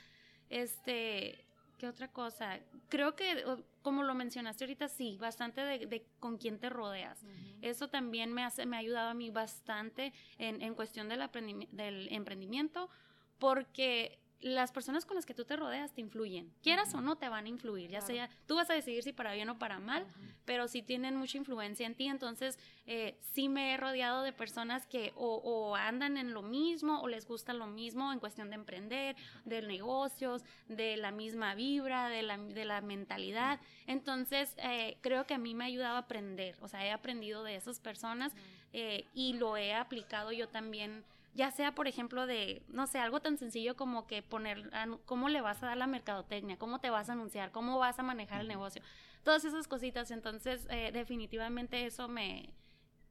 Este, 0.49 1.45
¿qué 1.77 1.87
otra 1.87 2.07
cosa? 2.07 2.59
Creo 2.89 3.15
que, 3.15 3.43
como 3.81 4.03
lo 4.03 4.13
mencionaste 4.15 4.63
ahorita, 4.63 4.87
sí, 4.87 5.17
bastante 5.19 5.61
de, 5.61 5.85
de 5.85 6.05
con 6.19 6.37
quién 6.37 6.59
te 6.59 6.69
rodeas. 6.69 7.19
Eso 7.61 7.89
también 7.89 8.33
me, 8.33 8.43
hace, 8.43 8.65
me 8.65 8.75
ha 8.77 8.79
ayudado 8.79 9.09
a 9.09 9.13
mí 9.13 9.29
bastante 9.29 10.13
en, 10.37 10.61
en 10.61 10.75
cuestión 10.75 11.09
del, 11.09 11.27
del 11.71 12.07
emprendimiento, 12.11 12.89
porque 13.39 14.19
las 14.43 14.71
personas 14.71 15.05
con 15.05 15.15
las 15.15 15.25
que 15.25 15.33
tú 15.33 15.45
te 15.45 15.55
rodeas 15.55 15.93
te 15.93 16.01
influyen. 16.01 16.53
Quieras 16.61 16.93
o 16.93 17.01
no, 17.01 17.15
te 17.15 17.29
van 17.29 17.45
a 17.45 17.49
influir. 17.49 17.89
Ya 17.89 17.99
Claro. 17.99 18.13
sea, 18.13 18.29
tú 18.45 18.55
vas 18.55 18.69
a 18.69 18.73
decidir 18.73 19.01
si 19.01 19.13
para 19.13 19.33
bien 19.33 19.49
o 19.49 19.57
para 19.57 19.79
mal, 19.79 20.05
pero 20.45 20.67
sí 20.67 20.81
tienen 20.81 21.15
mucha 21.15 21.37
influencia 21.37 21.87
en 21.87 21.95
ti. 21.95 22.07
Entonces, 22.07 22.59
eh, 22.85 23.17
sí 23.21 23.47
me 23.49 23.73
he 23.73 23.77
rodeado 23.77 24.21
de 24.23 24.33
personas 24.33 24.85
que 24.85 25.13
o, 25.15 25.35
o 25.37 25.75
andan 25.75 26.17
en 26.17 26.33
lo 26.33 26.41
mismo 26.41 26.99
o 27.01 27.07
les 27.07 27.25
gusta 27.25 27.53
lo 27.53 27.67
mismo 27.67 28.11
en 28.11 28.19
cuestión 28.19 28.49
de 28.49 28.55
emprender, 28.55 29.15
de 29.45 29.61
negocios, 29.61 30.43
de 30.67 30.97
la 30.97 31.11
misma 31.11 31.55
vibra, 31.55 32.09
de 32.09 32.21
la, 32.23 32.37
de 32.37 32.65
la 32.65 32.81
mentalidad. 32.81 33.59
Entonces, 33.87 34.55
eh, 34.57 34.97
creo 35.01 35.25
que 35.25 35.33
a 35.33 35.37
mí 35.37 35.55
me 35.55 35.63
ha 35.63 35.67
ayudado 35.67 35.95
a 35.95 35.99
aprender. 35.99 36.55
O 36.61 36.67
sea, 36.67 36.85
he 36.85 36.91
aprendido 36.91 37.43
de 37.43 37.55
esas 37.55 37.79
personas 37.79 38.33
eh, 38.73 39.05
y 39.13 39.33
lo 39.33 39.55
he 39.55 39.73
aplicado 39.73 40.31
yo 40.31 40.49
también. 40.49 41.05
Ya 41.33 41.49
sea, 41.49 41.73
por 41.73 41.87
ejemplo, 41.87 42.27
de, 42.27 42.63
no 42.67 42.85
sé, 42.85 42.99
algo 42.99 43.19
tan 43.19 43.37
sencillo 43.37 43.75
como 43.75 44.05
que 44.05 44.21
poner, 44.21 44.69
cómo 45.05 45.29
le 45.29 45.41
vas 45.41 45.63
a 45.63 45.67
dar 45.67 45.77
la 45.77 45.87
mercadotecnia, 45.87 46.57
cómo 46.57 46.79
te 46.79 46.91
vas 46.91 47.09
a 47.09 47.13
anunciar, 47.13 47.51
cómo 47.51 47.79
vas 47.79 47.97
a 47.97 48.03
manejar 48.03 48.41
el 48.41 48.47
negocio 48.47 48.83
todas 49.23 49.45
esas 49.45 49.67
cositas. 49.67 50.11
Entonces, 50.11 50.67
eh, 50.69 50.91
definitivamente 50.91 51.85
eso 51.85 52.07
me 52.07 52.53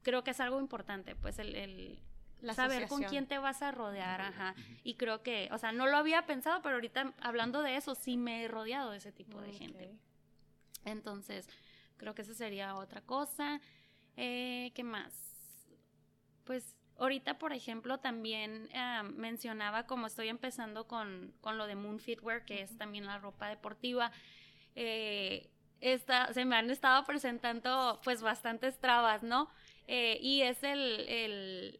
creo 0.03 0.23
que 0.23 0.31
es 0.31 0.39
algo 0.39 0.59
importante, 0.59 1.15
pues 1.15 1.39
el, 1.39 1.55
el 1.55 1.99
La 2.41 2.53
saber 2.53 2.87
con 2.87 3.03
quién 3.03 3.27
te 3.27 3.37
vas 3.37 3.61
a 3.61 3.71
rodear, 3.71 4.21
ajá. 4.21 4.55
Y 4.83 4.95
creo 4.95 5.23
que, 5.23 5.49
o 5.51 5.57
sea, 5.57 5.71
no 5.71 5.87
lo 5.87 5.97
había 5.97 6.25
pensado, 6.25 6.61
pero 6.61 6.75
ahorita 6.75 7.13
hablando 7.21 7.61
de 7.61 7.77
eso, 7.77 7.95
sí 7.95 8.17
me 8.17 8.43
he 8.43 8.47
rodeado 8.47 8.91
de 8.91 8.97
ese 8.97 9.11
tipo 9.11 9.41
de 9.41 9.53
gente. 9.53 9.91
Entonces, 10.85 11.47
creo 11.97 12.13
que 12.13 12.21
esa 12.21 12.33
sería 12.33 12.75
otra 12.75 13.01
cosa. 13.01 13.61
Eh, 14.17 14.71
¿Qué 14.75 14.83
más? 14.83 15.13
Pues 16.43 16.75
ahorita, 16.97 17.37
por 17.39 17.53
ejemplo, 17.53 17.99
también 17.99 18.69
ah, 18.75 19.03
mencionaba 19.03 19.85
como 19.85 20.07
estoy 20.07 20.29
empezando 20.29 20.87
con, 20.87 21.33
con 21.41 21.57
lo 21.57 21.67
de 21.67 21.75
Moon 21.75 21.99
Fitwear, 21.99 22.45
que 22.45 22.61
es 22.61 22.77
también 22.77 23.05
la 23.05 23.17
ropa 23.19 23.47
deportiva. 23.49 24.11
Eh, 24.75 25.49
esta- 25.81 26.31
se 26.33 26.45
me 26.45 26.55
han 26.55 26.69
estado 26.69 27.03
presentando 27.05 27.99
pues 28.03 28.21
bastantes 28.21 28.79
trabas, 28.79 29.21
¿no? 29.23 29.49
Eh, 29.87 30.17
y 30.21 30.41
es 30.41 30.63
el, 30.63 30.79
el- 31.09 31.79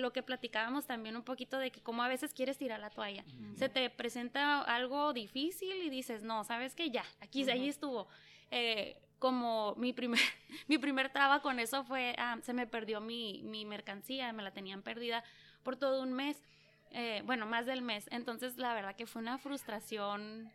lo 0.00 0.10
que 0.12 0.22
platicábamos 0.22 0.86
también 0.86 1.16
un 1.16 1.22
poquito 1.22 1.58
de 1.58 1.70
que 1.70 1.82
como 1.82 2.02
a 2.02 2.08
veces 2.08 2.32
quieres 2.32 2.56
tirar 2.56 2.80
la 2.80 2.88
toalla. 2.88 3.24
Se 3.56 3.68
te 3.68 3.90
presenta 3.90 4.62
algo 4.62 5.12
difícil 5.12 5.82
y 5.82 5.90
dices, 5.90 6.22
no, 6.22 6.44
¿sabes 6.44 6.74
qué? 6.74 6.90
Ya, 6.90 7.04
aquí, 7.20 7.42
ahí 7.50 7.68
estuvo. 7.68 8.08
Eh, 8.50 8.96
como 9.22 9.76
mi 9.76 9.92
primer, 9.92 10.18
mi 10.66 10.78
primer 10.78 11.08
traba 11.12 11.42
con 11.42 11.60
eso 11.60 11.84
fue, 11.84 12.16
ah, 12.18 12.38
se 12.42 12.52
me 12.52 12.66
perdió 12.66 13.00
mi, 13.00 13.40
mi 13.44 13.64
mercancía, 13.64 14.32
me 14.32 14.42
la 14.42 14.50
tenían 14.50 14.82
perdida 14.82 15.22
por 15.62 15.76
todo 15.76 16.02
un 16.02 16.12
mes, 16.12 16.42
eh, 16.90 17.22
bueno, 17.24 17.46
más 17.46 17.64
del 17.64 17.82
mes. 17.82 18.08
Entonces, 18.10 18.58
la 18.58 18.74
verdad 18.74 18.96
que 18.96 19.06
fue 19.06 19.22
una 19.22 19.38
frustración 19.38 20.50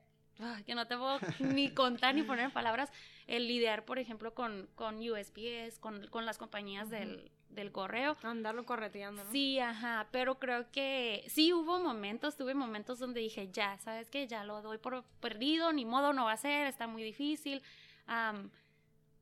que 0.66 0.76
no 0.76 0.86
te 0.86 0.98
puedo 0.98 1.18
ni 1.40 1.70
contar 1.70 2.14
ni 2.14 2.24
poner 2.24 2.44
en 2.44 2.52
palabras 2.52 2.92
el 3.26 3.48
lidiar, 3.48 3.86
por 3.86 4.00
ejemplo, 4.00 4.34
con, 4.34 4.68
con 4.76 4.98
USPS, 4.98 5.80
con, 5.80 6.06
con 6.08 6.26
las 6.26 6.38
compañías 6.38 6.90
del, 6.90 7.32
del 7.50 7.72
correo. 7.72 8.18
Andarlo 8.22 8.66
correteando, 8.66 9.24
¿no? 9.24 9.32
Sí, 9.32 9.60
ajá, 9.60 10.10
pero 10.12 10.40
creo 10.40 10.70
que 10.72 11.24
sí 11.30 11.54
hubo 11.54 11.80
momentos, 11.80 12.36
tuve 12.36 12.54
momentos 12.54 13.00
donde 13.00 13.22
dije, 13.22 13.50
ya, 13.50 13.78
¿sabes 13.78 14.10
qué? 14.10 14.28
Ya 14.28 14.44
lo 14.44 14.62
doy 14.62 14.78
por 14.78 15.06
perdido, 15.22 15.72
ni 15.72 15.86
modo, 15.86 16.12
no 16.12 16.26
va 16.26 16.34
a 16.34 16.38
ser, 16.38 16.68
está 16.68 16.86
muy 16.86 17.02
difícil. 17.02 17.64
Am, 18.08 18.50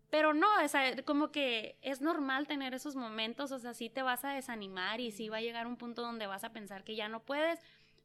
pero 0.10 0.34
no, 0.34 0.48
o 0.64 0.68
sea, 0.68 0.96
como 1.04 1.32
que 1.32 1.76
es 1.82 2.02
normal 2.02 2.48
tener 2.48 2.74
esos 2.74 2.96
momentos, 2.96 3.52
o 3.52 3.60
sea, 3.60 3.74
sí 3.74 3.90
te 3.90 4.02
vas 4.02 4.24
a 4.24 4.30
desanimar 4.30 5.02
y 5.02 5.12
sí 5.12 5.28
va 5.28 5.38
a 5.38 5.42
llegar 5.42 5.68
un 5.68 5.76
punto 5.76 6.02
donde 6.02 6.28
vas 6.28 6.44
a 6.44 6.54
pensar 6.54 6.84
que 6.84 6.96
ya 6.96 7.10
no 7.10 7.20
puedes, 7.20 7.60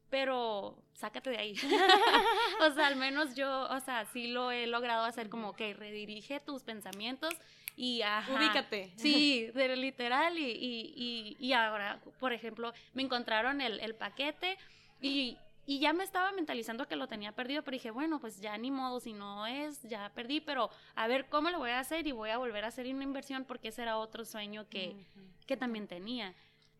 pero 0.09 0.77
sácate 0.93 1.29
de 1.29 1.37
ahí. 1.37 1.55
o 2.67 2.71
sea, 2.71 2.87
al 2.87 2.97
menos 2.97 3.33
yo, 3.35 3.63
o 3.69 3.79
sea, 3.79 4.05
sí 4.05 4.27
lo 4.27 4.51
he 4.51 4.67
logrado 4.67 5.05
hacer 5.05 5.29
como 5.29 5.53
que 5.53 5.73
redirige 5.73 6.41
tus 6.41 6.63
pensamientos 6.63 7.33
y 7.77 8.01
ajá. 8.01 8.33
Ubícate. 8.33 8.91
Sí, 8.97 9.49
de 9.53 9.75
literal 9.77 10.37
y, 10.37 10.51
y, 10.51 10.93
y, 10.95 11.37
y 11.39 11.53
ahora, 11.53 12.01
por 12.19 12.33
ejemplo, 12.33 12.73
me 12.93 13.03
encontraron 13.03 13.61
el, 13.61 13.79
el 13.79 13.95
paquete 13.95 14.57
y, 15.01 15.37
y 15.65 15.79
ya 15.79 15.93
me 15.93 16.03
estaba 16.03 16.31
mentalizando 16.31 16.87
que 16.87 16.95
lo 16.95 17.07
tenía 17.07 17.33
perdido, 17.33 17.63
pero 17.63 17.75
dije, 17.75 17.91
bueno, 17.91 18.19
pues 18.19 18.39
ya 18.39 18.57
ni 18.57 18.71
modo, 18.71 18.99
si 18.99 19.13
no 19.13 19.45
es, 19.45 19.81
ya 19.83 20.11
perdí, 20.13 20.41
pero 20.41 20.69
a 20.95 21.07
ver 21.07 21.29
cómo 21.29 21.49
lo 21.49 21.59
voy 21.59 21.69
a 21.71 21.79
hacer 21.79 22.07
y 22.07 22.11
voy 22.11 22.29
a 22.31 22.37
volver 22.37 22.65
a 22.65 22.67
hacer 22.69 22.87
una 22.93 23.03
inversión 23.03 23.45
porque 23.45 23.69
ese 23.69 23.83
era 23.83 23.97
otro 23.97 24.25
sueño 24.25 24.67
que, 24.69 24.89
Ujú. 24.89 25.21
que 25.45 25.57
también 25.57 25.87
tenía. 25.87 26.33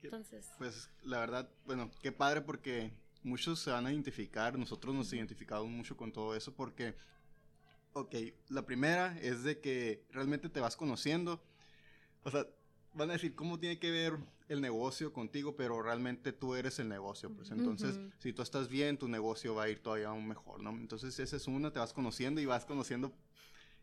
Entonces, 0.04 0.50
Pues 0.58 0.90
la 1.04 1.20
verdad, 1.20 1.50
bueno, 1.66 1.92
qué 2.02 2.12
padre 2.12 2.42
porque 2.42 2.92
muchos 3.24 3.60
se 3.60 3.70
van 3.72 3.86
a 3.86 3.92
identificar, 3.92 4.58
nosotros 4.58 4.96
nos 4.96 5.14
identificamos 5.14 5.68
mucho 5.70 5.96
con 5.96 6.12
todo 6.12 6.36
eso 6.36 6.54
porque, 6.56 6.96
ok, 7.94 8.16
la 8.50 8.66
primera 8.66 9.16
es 9.20 9.44
de 9.44 9.60
que 9.60 10.04
realmente 10.10 10.50
te 10.50 10.60
vas 10.60 10.76
conociendo, 10.76 11.44
o 12.24 12.32
sea, 12.32 12.48
van 12.94 13.10
a 13.10 13.14
decir 13.14 13.36
cómo 13.36 13.60
tiene 13.60 13.80
que 13.80 13.92
ver 13.92 14.18
el 14.48 14.62
negocio 14.62 15.14
contigo, 15.14 15.56
pero 15.56 15.82
realmente 15.82 16.34
tú 16.34 16.56
eres 16.56 16.78
el 16.80 16.90
negocio, 16.90 17.34
pues 17.34 17.52
entonces 17.52 17.96
Ujú. 17.98 18.12
si 18.20 18.34
tú 18.34 18.42
estás 18.42 18.68
bien, 18.68 18.98
tu 18.98 19.08
negocio 19.08 19.56
va 19.56 19.64
a 19.64 19.70
ir 19.70 19.80
todavía 19.82 20.10
aún 20.10 20.28
mejor, 20.28 20.62
¿no? 20.62 20.72
Entonces 20.72 21.18
esa 21.20 21.38
es 21.38 21.48
una, 21.48 21.72
te 21.72 21.80
vas 21.80 21.94
conociendo 21.94 22.42
y 22.42 22.46
vas 22.46 22.66
conociendo 22.66 23.14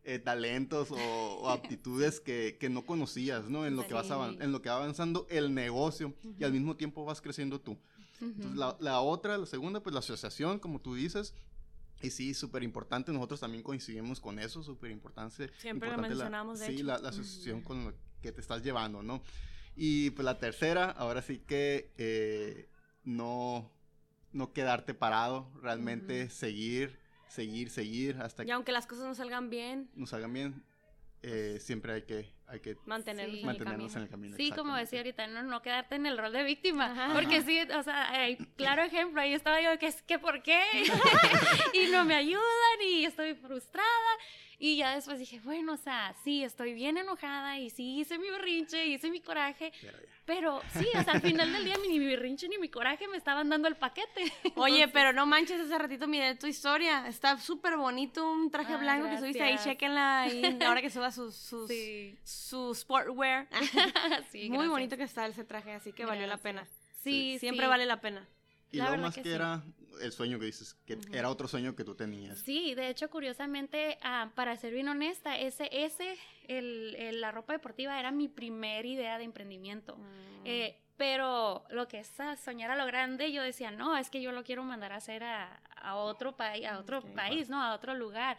eh, 0.05 0.19
talentos 0.19 0.91
o, 0.91 0.97
o 0.97 1.49
aptitudes 1.51 2.21
que, 2.21 2.57
que 2.61 2.69
no 2.69 2.85
conocías, 2.85 3.49
¿no? 3.49 3.67
En 3.67 3.77
lo, 3.77 3.87
que 3.87 3.95
vas 3.95 4.11
en 4.11 4.53
lo 4.53 4.61
que 4.63 4.69
va 4.69 4.77
avanzando 4.77 5.27
el 5.31 5.55
negocio 5.55 6.15
y 6.39 6.45
al 6.45 6.53
mismo 6.53 6.77
tiempo 6.77 7.05
vas 7.05 7.21
creciendo 7.21 7.61
tú. 7.61 7.79
Entonces, 8.21 8.59
la, 8.59 8.77
la 8.81 9.01
otra, 9.01 9.39
la 9.39 9.47
segunda, 9.47 9.81
pues 9.83 9.93
la 9.95 10.01
asociación, 10.01 10.59
como 10.59 10.81
tú 10.81 10.95
dices, 10.95 11.35
y 12.03 12.11
sí, 12.11 12.35
súper 12.35 12.63
importante, 12.63 13.13
nosotros 13.13 13.41
también 13.41 13.63
coincidimos 13.63 14.21
con 14.21 14.39
eso, 14.39 14.63
súper 14.63 14.91
importante. 14.91 15.51
Siempre 15.59 15.89
lo 15.89 15.95
importante 15.97 16.09
la- 16.15 16.25
mencionamos, 16.25 16.59
de 16.59 16.67
Sí, 16.67 16.73
hecho. 16.75 16.85
la, 16.85 16.99
la 16.99 17.09
asociación 17.09 17.63
con 17.63 17.85
lo 17.85 17.95
que 18.21 18.33
te 18.33 18.41
estás 18.41 18.62
llevando, 18.62 19.03
¿no? 19.03 19.23
Y 19.77 20.11
pues 20.11 20.25
la 20.25 20.39
tercera, 20.39 20.91
ahora 20.91 21.23
sí 21.23 21.39
que 21.39 21.93
eh, 21.99 22.69
no, 23.05 23.71
no 24.33 24.53
quedarte 24.53 24.93
parado, 24.95 25.51
realmente 25.62 26.25
Ujú. 26.25 26.33
seguir, 26.35 26.99
seguir, 27.29 27.71
seguir, 27.71 28.16
hasta 28.21 28.43
Y 28.43 28.47
que 28.47 28.53
aunque 28.53 28.73
las 28.73 28.87
cosas 28.87 29.05
no 29.05 29.14
salgan 29.14 29.51
bien, 29.51 29.89
nos 29.95 30.12
hagan 30.14 30.33
bien, 30.33 30.64
eh, 31.23 31.59
siempre 31.61 31.93
hay 31.93 32.03
que, 32.03 32.33
hay 32.47 32.61
que 32.61 32.77
mantenernos 32.87 33.33
Sí. 33.35 33.39
en 33.39 33.41
el 33.41 33.47
mantenernos 33.47 33.93
camino. 33.93 33.97
en 33.99 34.03
el 34.05 34.09
camino. 34.11 34.37
Sí, 34.37 34.51
como 34.53 34.77
decía 34.77 35.01
ahorita, 35.01 35.27
no, 35.29 35.43
no 35.43 35.62
quedarte 35.62 35.95
en 35.97 36.07
el 36.07 36.16
rol 36.19 36.33
de 36.33 36.43
víctima. 36.45 36.93
Ajá. 36.93 37.12
Porque 37.14 37.43
sí, 37.43 37.61
o 37.61 37.83
sea, 37.83 38.11
hay 38.11 38.37
claro 38.57 38.83
ejemplo, 38.83 39.21
ahí 39.21 39.33
estaba 39.35 39.61
yo 39.61 39.79
que 39.79 39.87
es 39.87 40.03
que 40.03 40.19
por 40.19 40.43
qué 40.43 40.61
y 41.75 41.87
no 41.91 42.05
me 42.05 42.14
ayudan 42.14 42.43
y 42.85 43.05
estoy 43.05 43.35
frustrada 43.35 43.89
Y 44.61 44.77
ya 44.77 44.95
después 44.97 45.21
dije, 45.21 45.39
bueno, 45.45 45.75
o 45.75 45.77
sea, 45.77 46.13
sí, 46.25 46.43
estoy 46.43 46.73
bien 46.75 46.97
enojada 46.99 47.59
y 47.61 47.71
sí 47.71 48.01
hice 48.01 48.19
mi 48.19 48.29
berrinche, 48.29 48.87
hice 48.87 49.09
mi 49.09 49.21
coraje, 49.21 49.73
Pero 50.25 50.61
sí, 50.73 50.85
o 50.99 51.03
sea, 51.05 51.13
al 51.15 51.21
final 51.21 51.53
del 51.53 51.65
día 51.65 51.77
ni 51.89 51.97
mi 51.99 52.05
berrinche 52.07 52.49
ni 52.49 52.59
mi 52.59 52.69
coraje 52.69 53.07
me 53.07 53.17
estaban 53.17 53.49
dando 53.49 53.69
el 53.69 53.77
paquete. 53.77 54.25
Oye, 54.57 54.83
Entonces, 54.83 54.91
pero 54.93 55.13
no 55.13 55.27
manches, 55.27 55.61
hace 55.61 55.79
ratito 55.79 56.09
miré 56.09 56.35
tu 56.35 56.49
historia. 56.49 57.07
Está 57.07 57.39
súper 57.39 57.77
bonito 57.77 58.29
un 58.31 58.51
traje 58.51 58.77
blanco 58.77 59.09
que 59.09 59.19
subiste 59.19 59.43
ahí. 59.43 59.53
gracias. 59.53 59.75
Chequenla 59.75 60.23
ahí 60.23 60.59
ahora 60.67 60.83
que 60.83 60.91
suba 60.91 61.13
sus, 61.13 61.37
sus, 61.37 61.69
Sí. 61.69 62.19
su 62.25 62.75
sportwear. 62.75 63.47
Sí, 64.33 64.49
Muy 64.49 64.59
gracias. 64.59 64.69
bonito 64.71 64.97
que 64.97 65.05
está 65.05 65.27
ese 65.27 65.45
traje, 65.45 65.73
así 65.73 65.93
que 65.93 66.05
valió 66.05 66.23
la 66.27 66.37
Gracias. 66.37 66.43
pena. 66.43 66.67
Sí, 67.05 67.39
Siempre 67.39 67.67
sí. 67.67 67.71
vale 67.71 67.87
la 67.87 68.01
pena. 68.01 68.27
Y 68.73 68.79
La 68.79 68.91
verdad 68.91 69.05
más 69.07 69.15
que 69.15 69.23
que, 69.23 69.29
sí. 69.29 69.35
era 69.35 69.63
el 70.01 70.12
sueño 70.12 70.38
que 70.38 70.46
dices, 70.46 70.74
que 70.86 70.99
era 71.12 71.28
otro 71.30 71.49
sueño 71.49 71.74
que 71.76 71.84
tú 71.84 71.94
tenías. 71.94 72.38
Sí, 72.38 72.74
de 72.74 72.88
hecho, 72.88 73.09
curiosamente, 73.11 73.99
ah, 74.03 74.30
para 74.34 74.57
ser 74.57 74.72
bien 74.72 74.88
honesta, 74.88 75.38
ese, 75.38 75.68
ese, 75.72 76.16
el, 76.46 76.94
el- 76.96 77.20
la 77.20 77.30
ropa 77.30 77.53
deportiva 77.53 77.99
era 77.99 78.11
mi 78.11 78.28
primer 78.28 78.86
idea 78.86 79.18
de 79.18 79.24
emprendimiento. 79.24 79.96
Mm. 79.96 80.42
Eh, 80.44 80.76
pero 80.96 81.64
lo 81.70 81.86
que 81.86 82.01
es 82.01 82.18
a 82.18 82.36
soñar 82.36 82.70
a 82.72 82.76
lo 82.76 82.84
grande, 82.86 83.30
yo 83.32 83.42
decía, 83.42 83.70
no, 83.70 83.96
es 83.96 84.11
que 84.11 84.20
yo 84.20 84.32
lo 84.32 84.42
quiero 84.42 84.64
mandar 84.64 84.92
a 84.92 84.96
hacer 84.96 85.22
a, 85.22 85.61
a 85.76 85.94
otro 85.96 86.36
país, 86.36 86.66
a 86.66 86.78
otro 86.78 86.99
Ok. 86.99 87.14
país, 87.14 87.49
¿no? 87.49 87.62
A 87.62 87.74
otro 87.74 87.94
lugar. 87.94 88.36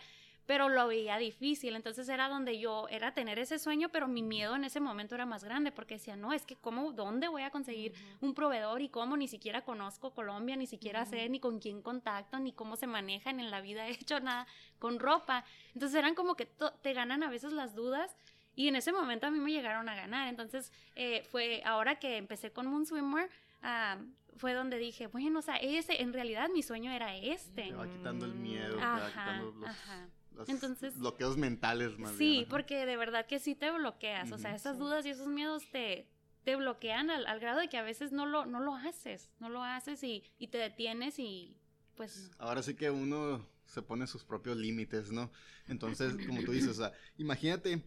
Pero 0.50 0.68
lo 0.68 0.88
veía 0.88 1.20
difícil, 1.20 1.76
entonces 1.76 2.10
era 2.10 2.28
donde 2.28 2.58
yo, 2.58 2.88
era 2.90 3.14
tener 3.14 3.38
ese 3.38 3.60
sueño, 3.60 3.90
pero 3.90 4.08
mi 4.08 4.24
miedo 4.24 4.56
en 4.56 4.64
ese 4.64 4.80
momento 4.80 5.14
era 5.14 5.28
más 5.28 5.44
grande, 5.44 5.72
porque 5.72 5.94
decía, 5.94 6.16
no, 6.16 6.34
es 6.34 6.44
que 6.44 6.56
cómo, 6.56 6.92
¿dónde 6.92 7.28
voy 7.28 7.44
a 7.44 7.52
conseguir 7.52 7.94
un 8.20 8.34
proveedor 8.34 8.82
y 8.82 8.90
cómo? 8.90 9.16
Ni 9.16 9.28
siquiera 9.28 9.64
conozco 9.64 10.10
Colombia, 10.16 10.56
ni 10.56 10.66
siquiera 10.66 11.06
sé 11.06 11.30
ni 11.30 11.40
con 11.40 11.60
quién 11.60 11.84
contacto, 11.84 12.40
ni 12.40 12.52
cómo 12.52 12.78
se 12.78 12.88
manejan 12.88 13.40
en 13.40 13.52
la 13.52 13.62
vida, 13.62 13.88
he 13.90 13.92
hecho 13.92 14.20
nada 14.22 14.48
con 14.80 15.00
ropa. 15.00 15.46
Entonces 15.76 16.00
eran 16.00 16.16
como 16.16 16.34
que 16.34 16.48
te 16.82 16.94
ganan 16.94 17.22
a 17.22 17.30
veces 17.30 17.54
las 17.54 17.76
dudas 17.76 18.18
y 18.56 18.70
en 18.70 18.76
ese 18.76 18.92
momento 18.92 19.28
a 19.28 19.30
mí 19.30 19.38
me 19.38 19.52
llegaron 19.52 19.88
a 19.88 19.94
ganar. 19.94 20.30
Entonces 20.30 20.74
eh, 20.96 21.22
fue 21.30 21.62
ahora 21.64 22.00
que 22.00 22.18
empecé 22.18 22.52
con 22.52 22.66
Moon 22.66 22.88
Swimwear, 22.88 23.30
ah, 23.62 24.00
fue 24.36 24.54
donde 24.54 24.80
dije, 24.80 25.06
bueno, 25.06 25.38
o 25.38 25.42
sea, 25.44 25.58
ese, 25.58 26.02
en 26.02 26.12
realidad 26.12 26.50
mi 26.50 26.64
sueño 26.64 26.92
era 26.92 27.16
este. 27.16 27.66
Te 27.66 27.74
va 27.74 27.88
quitando 27.88 28.26
el 28.26 28.34
miedo, 28.34 28.78
te 28.78 28.82
Ajá, 28.82 29.00
va 29.00 29.10
quitando 29.10 29.52
los, 29.52 29.70
ajá. 29.70 30.10
Los 30.36 30.48
Entonces- 30.50 30.98
bloqueos 30.98 31.38
mentales 31.38 31.98
más 32.00 32.16
Sí, 32.16 32.30
bien, 32.38 32.50
porque 32.50 32.86
de 32.86 32.98
verdad 32.98 33.26
que 33.26 33.40
sí 33.40 33.56
te 33.56 33.72
bloqueas, 33.72 34.32
o 34.32 34.38
sea, 34.38 34.56
esas 34.56 34.76
Sí. 34.78 34.82
dudas 34.82 35.06
y 35.06 35.10
esos 35.10 35.28
miedos 35.28 35.64
te, 35.72 36.08
te 36.44 36.56
bloquean 36.56 37.10
al, 37.10 37.26
al 37.28 37.40
grado 37.40 37.60
de 37.60 37.68
que 37.70 37.78
a 37.78 37.84
veces 37.84 38.12
no 38.12 38.26
lo, 38.26 38.46
no 38.46 38.60
lo 38.60 38.76
haces, 38.76 39.30
no 39.40 39.50
lo 39.50 39.64
haces 39.64 40.04
y, 40.04 40.24
y 40.38 40.48
te 40.48 40.58
detienes 40.58 41.20
y 41.20 41.58
pues 41.96 42.32
no. 42.40 42.46
Ahora 42.46 42.64
sí 42.64 42.76
que 42.76 42.90
uno 42.90 43.46
se 43.66 43.82
pone 43.82 44.08
sus 44.08 44.24
propios 44.24 44.56
límites, 44.58 45.12
¿no? 45.12 45.30
Entonces, 45.68 46.16
como 46.26 46.42
tú 46.44 46.54
dices, 46.54 46.70
o 46.70 46.74
sea, 46.74 46.94
imagínate, 47.18 47.84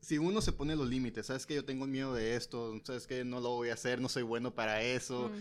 si 0.00 0.18
uno 0.18 0.40
se 0.42 0.52
pone 0.52 0.76
los 0.76 0.88
límites, 0.88 1.26
sabes 1.26 1.46
que 1.46 1.54
yo 1.54 1.64
tengo 1.64 1.86
miedo 1.86 2.14
de 2.14 2.36
esto, 2.36 2.78
sabes 2.84 3.06
que 3.06 3.24
no 3.24 3.40
lo 3.40 3.50
voy 3.50 3.70
a 3.70 3.74
hacer, 3.74 4.00
no 4.00 4.08
soy 4.10 4.22
bueno 4.22 4.54
para 4.54 4.82
eso. 4.82 5.32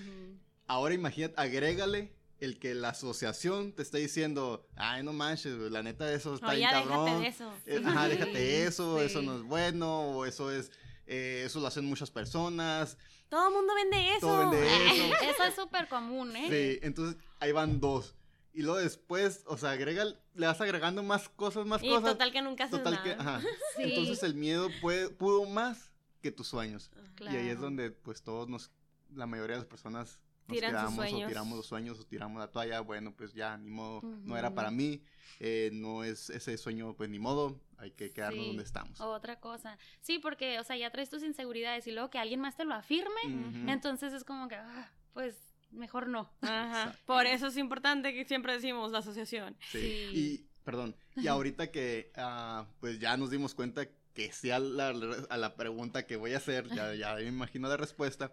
Ahora 0.65 0.95
imagínate, 0.95 1.35
agrégale 1.37 2.13
el 2.39 2.59
que 2.59 2.73
la 2.75 2.89
asociación 2.89 3.71
te 3.73 3.81
está 3.81 3.97
diciendo, 3.97 4.67
ay, 4.75 5.03
no 5.03 5.13
manches, 5.13 5.53
la 5.71 5.81
neta 5.83 6.11
eso 6.13 6.35
está 6.35 6.47
No, 6.47 6.53
bien 6.55 6.69
cabrón. 6.69 7.05
déjate 7.05 7.21
de 7.21 7.27
eso. 7.27 7.53
Eh, 7.65 7.81
Ajá, 7.85 8.07
déjate 8.09 8.63
eso, 8.65 9.01
eso 9.01 9.19
sí. 9.21 9.25
no 9.25 9.35
es 9.37 9.43
bueno, 9.43 10.01
o 10.11 10.25
eso 10.25 10.51
es, 10.51 10.71
eh, 11.07 11.43
eso 11.45 11.59
lo 11.59 11.67
hacen 11.67 11.85
muchas 11.85 12.11
personas. 12.11 12.97
Todo 13.29 13.47
el 13.47 13.53
mundo 13.53 13.73
vende 13.75 14.09
eso. 14.15 14.27
Todo 14.27 14.49
vende 14.51 14.67
eso. 14.91 15.13
Eso 15.23 15.43
es 15.43 15.55
súper 15.55 15.87
común, 15.87 16.35
¿eh? 16.35 16.47
Sí, 16.49 16.79
entonces 16.85 17.21
ahí 17.39 17.51
van 17.51 17.79
dos. 17.79 18.15
Y 18.53 18.61
luego 18.61 18.77
después, 18.79 19.43
o 19.47 19.57
sea, 19.57 19.71
agrega, 19.71 20.05
le 20.33 20.47
vas 20.47 20.61
agregando 20.61 21.03
más 21.03 21.27
cosas, 21.29 21.65
más 21.65 21.83
Y 21.83 21.89
cosas. 21.89 22.11
total 22.11 22.31
que 22.31 22.41
nunca 22.41 22.65
haces 22.65 22.77
Total 22.81 23.01
que, 23.03 23.15
nada. 23.15 23.37
ajá. 23.37 23.47
Sí. 23.75 23.83
Entonces 23.83 24.23
el 24.23 24.35
miedo 24.35 24.69
puede, 24.81 25.09
pudo 25.09 25.45
más 25.45 25.91
que 26.21 26.31
tus 26.31 26.47
sueños. 26.47 26.89
Y 27.19 27.27
ahí 27.27 27.35
es 27.35 27.43
Claro. 27.55 27.61
donde 27.61 27.91
pues 27.91 28.21
todos 28.23 28.47
nos, 28.47 28.71
la 29.13 29.25
mayoría 29.25 29.55
de 29.57 29.61
las 29.61 29.67
personas 29.67 30.19
nos 30.47 30.55
Tiran 30.57 30.71
sus 30.71 30.79
quedamos 30.79 30.93
o 30.93 31.01
sueños. 31.09 31.27
tiramos 31.29 31.57
los 31.57 31.65
sueños 31.65 31.99
o 31.99 32.03
tiramos 32.05 32.39
la 32.39 32.47
toalla. 32.51 32.79
Bueno, 32.81 33.13
pues 33.15 33.33
ya, 33.33 33.57
ni 33.57 33.69
modo, 33.69 34.01
no 34.03 34.37
era 34.37 34.53
para 34.53 34.69
mí, 34.71 35.01
eh, 35.39 35.69
no 35.73 36.03
es 36.03 36.29
ese 36.29 36.57
sueño, 36.57 36.93
pues 36.95 37.09
ni 37.09 37.19
modo, 37.19 37.59
hay 37.77 37.91
que 37.91 38.11
quedarnos 38.11 38.41
Sí. 38.43 38.47
donde 38.49 38.63
estamos. 38.63 39.01
Otra 39.01 39.39
cosa. 39.39 39.77
Sí, 40.01 40.19
porque, 40.19 40.59
o 40.59 40.63
sea, 40.63 40.77
ya 40.77 40.89
traes 40.91 41.09
tus 41.09 41.23
inseguridades 41.23 41.87
y 41.87 41.91
luego 41.91 42.09
que 42.09 42.19
alguien 42.19 42.39
más 42.41 42.55
te 42.55 42.63
lo 42.65 42.73
afirme, 42.75 43.21
Ujú. 43.25 43.69
entonces 43.69 44.13
es 44.13 44.23
como 44.23 44.47
que, 44.47 44.55
ah, 44.55 44.89
pues, 45.13 45.35
mejor 45.71 46.07
no. 46.07 46.29
Ajá. 46.41 46.95
Por 47.05 47.25
eso 47.25 47.47
es 47.47 47.57
importante 47.57 48.13
que 48.13 48.23
siempre 48.25 48.53
decimos 48.53 48.91
la 48.91 48.99
asociación. 48.99 49.57
Sí. 49.71 49.79
Sí. 49.81 50.09
Y, 50.13 50.45
perdón, 50.63 50.95
y 51.15 51.27
ahorita 51.27 51.69
que 51.71 52.11
ah, 52.15 52.65
pues 52.79 52.99
ya 52.99 53.17
nos 53.17 53.29
dimos 53.31 53.53
cuenta 53.55 53.87
que 54.13 54.31
sí 54.31 54.49
a 54.51 54.59
la, 54.59 54.89
a 55.29 55.37
la 55.37 55.55
pregunta 55.55 56.05
que 56.07 56.15
voy 56.15 56.33
a 56.33 56.37
hacer, 56.37 56.69
ya, 56.69 56.93
ya 56.95 57.15
me 57.15 57.23
imagino 57.27 57.67
la 57.67 57.75
respuesta, 57.77 58.31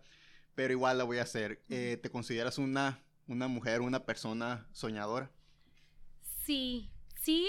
pero 0.55 0.73
igual 0.73 0.99
la 0.99 1.05
voy 1.05 1.19
a 1.19 1.23
hacer. 1.23 1.63
Eh, 1.69 1.99
¿Te 2.03 2.11
consideras 2.11 2.59
una, 2.59 3.03
una 3.27 3.49
mujer, 3.49 3.81
una 3.81 4.05
persona 4.05 4.67
soñadora? 4.73 5.31
Sí, 6.45 6.91
sí, 7.21 7.49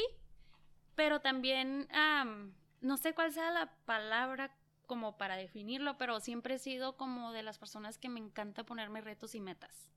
pero 0.96 1.22
también, 1.22 1.88
am, 1.92 2.54
no 2.82 2.98
sé 2.98 3.14
cuál 3.14 3.34
sea 3.34 3.52
la 3.52 3.74
palabra 3.86 4.56
como 4.86 5.18
para 5.18 5.36
definirlo, 5.36 5.98
pero 5.98 6.20
siempre 6.20 6.56
he 6.56 6.60
sido 6.60 6.98
como 6.98 7.32
de 7.32 7.44
las 7.44 7.58
personas 7.58 7.98
que 7.98 8.10
me 8.10 8.20
encanta 8.20 8.64
ponerme 8.66 9.02
retos 9.02 9.34
y 9.36 9.42
metas. 9.42 9.92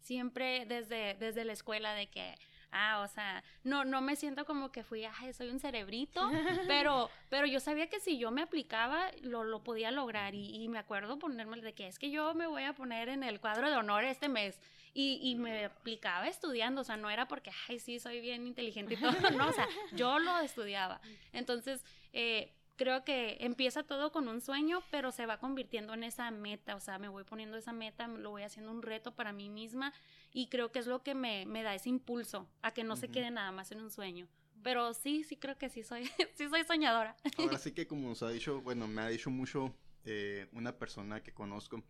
Siempre 0.00 0.64
desde, 0.66 1.14
desde 1.14 1.44
la 1.44 1.52
escuela 1.52 1.92
de 1.94 2.08
que, 2.08 2.36
ah, 2.72 3.00
o 3.00 3.08
sea, 3.08 3.42
no, 3.64 3.84
no 3.84 4.00
me 4.00 4.16
siento 4.16 4.44
como 4.44 4.70
que 4.70 4.82
fui, 4.82 5.04
ay, 5.04 5.32
soy 5.32 5.48
un 5.48 5.60
cerebrito, 5.60 6.20
pero, 6.68 7.10
pero 7.28 7.46
yo 7.46 7.60
sabía 7.60 7.88
que 7.88 8.00
si 8.00 8.18
yo 8.18 8.30
me 8.30 8.42
aplicaba, 8.42 9.10
lo, 9.22 9.44
lo 9.44 9.62
podía 9.62 9.90
lograr. 9.90 10.34
Y, 10.34 10.62
y 10.62 10.68
me 10.68 10.78
acuerdo 10.78 11.18
ponerme 11.18 11.60
de 11.60 11.74
que 11.74 11.86
es 11.86 11.98
que 11.98 12.10
yo 12.10 12.34
me 12.34 12.46
voy 12.46 12.64
a 12.64 12.72
poner 12.72 13.08
en 13.08 13.22
el 13.22 13.40
cuadro 13.40 13.70
de 13.70 13.76
honor 13.76 14.04
este 14.04 14.28
mes. 14.28 14.58
Y, 14.94 15.20
y 15.22 15.36
me 15.36 15.66
aplicaba 15.66 16.26
estudiando, 16.26 16.80
o 16.80 16.84
sea, 16.84 16.96
no 16.96 17.08
era 17.08 17.28
porque, 17.28 17.52
ay, 17.68 17.78
sí, 17.78 18.00
soy 18.00 18.20
bien 18.20 18.46
inteligente 18.46 18.94
y 18.94 18.96
todo, 18.96 19.12
no, 19.36 19.48
o 19.48 19.52
sea, 19.52 19.68
yo 19.92 20.18
lo 20.18 20.38
estudiaba. 20.40 21.00
Entonces, 21.32 21.84
eh, 22.12 22.52
creo 22.78 23.04
que 23.04 23.36
empieza 23.40 23.82
todo 23.82 24.10
con 24.10 24.28
un 24.28 24.40
sueño, 24.40 24.82
pero 24.90 25.12
se 25.12 25.26
va 25.26 25.38
convirtiendo 25.38 25.92
en 25.92 26.04
esa 26.04 26.30
meta, 26.30 26.76
o 26.76 26.80
sea, 26.80 26.98
me 26.98 27.08
voy 27.08 27.24
poniendo 27.24 27.58
esa 27.58 27.72
meta, 27.72 28.08
lo 28.08 28.30
voy 28.30 28.44
haciendo 28.44 28.70
un 28.70 28.80
reto 28.80 29.14
para 29.14 29.32
mí 29.34 29.50
misma 29.50 29.92
y 30.32 30.46
creo 30.46 30.72
que 30.72 30.78
es 30.78 30.86
lo 30.86 31.02
que 31.02 31.14
me, 31.14 31.44
me 31.44 31.62
da 31.62 31.74
ese 31.74 31.90
impulso 31.90 32.48
a 32.62 32.72
que 32.72 32.84
no 32.84 32.96
se 32.96 33.08
quede 33.08 33.30
nada 33.30 33.52
más 33.52 33.70
en 33.72 33.82
un 33.82 33.90
sueño. 33.90 34.26
Pero 34.62 34.94
sí, 34.94 35.24
sí 35.24 35.36
creo 35.36 35.58
que 35.58 35.68
sí 35.68 35.82
soy, 35.82 36.06
sí 36.34 36.48
soy 36.48 36.64
soñadora. 36.64 37.16
Ahora 37.36 37.58
sí 37.58 37.72
que 37.72 37.86
como 37.86 38.08
nos 38.08 38.22
ha 38.22 38.30
dicho, 38.30 38.62
bueno, 38.62 38.86
me 38.86 39.02
ha 39.02 39.08
dicho 39.08 39.28
mucho 39.28 39.74
eh, 40.04 40.48
una 40.52 40.78
persona 40.78 41.22
que 41.22 41.32
conozco, 41.32 41.82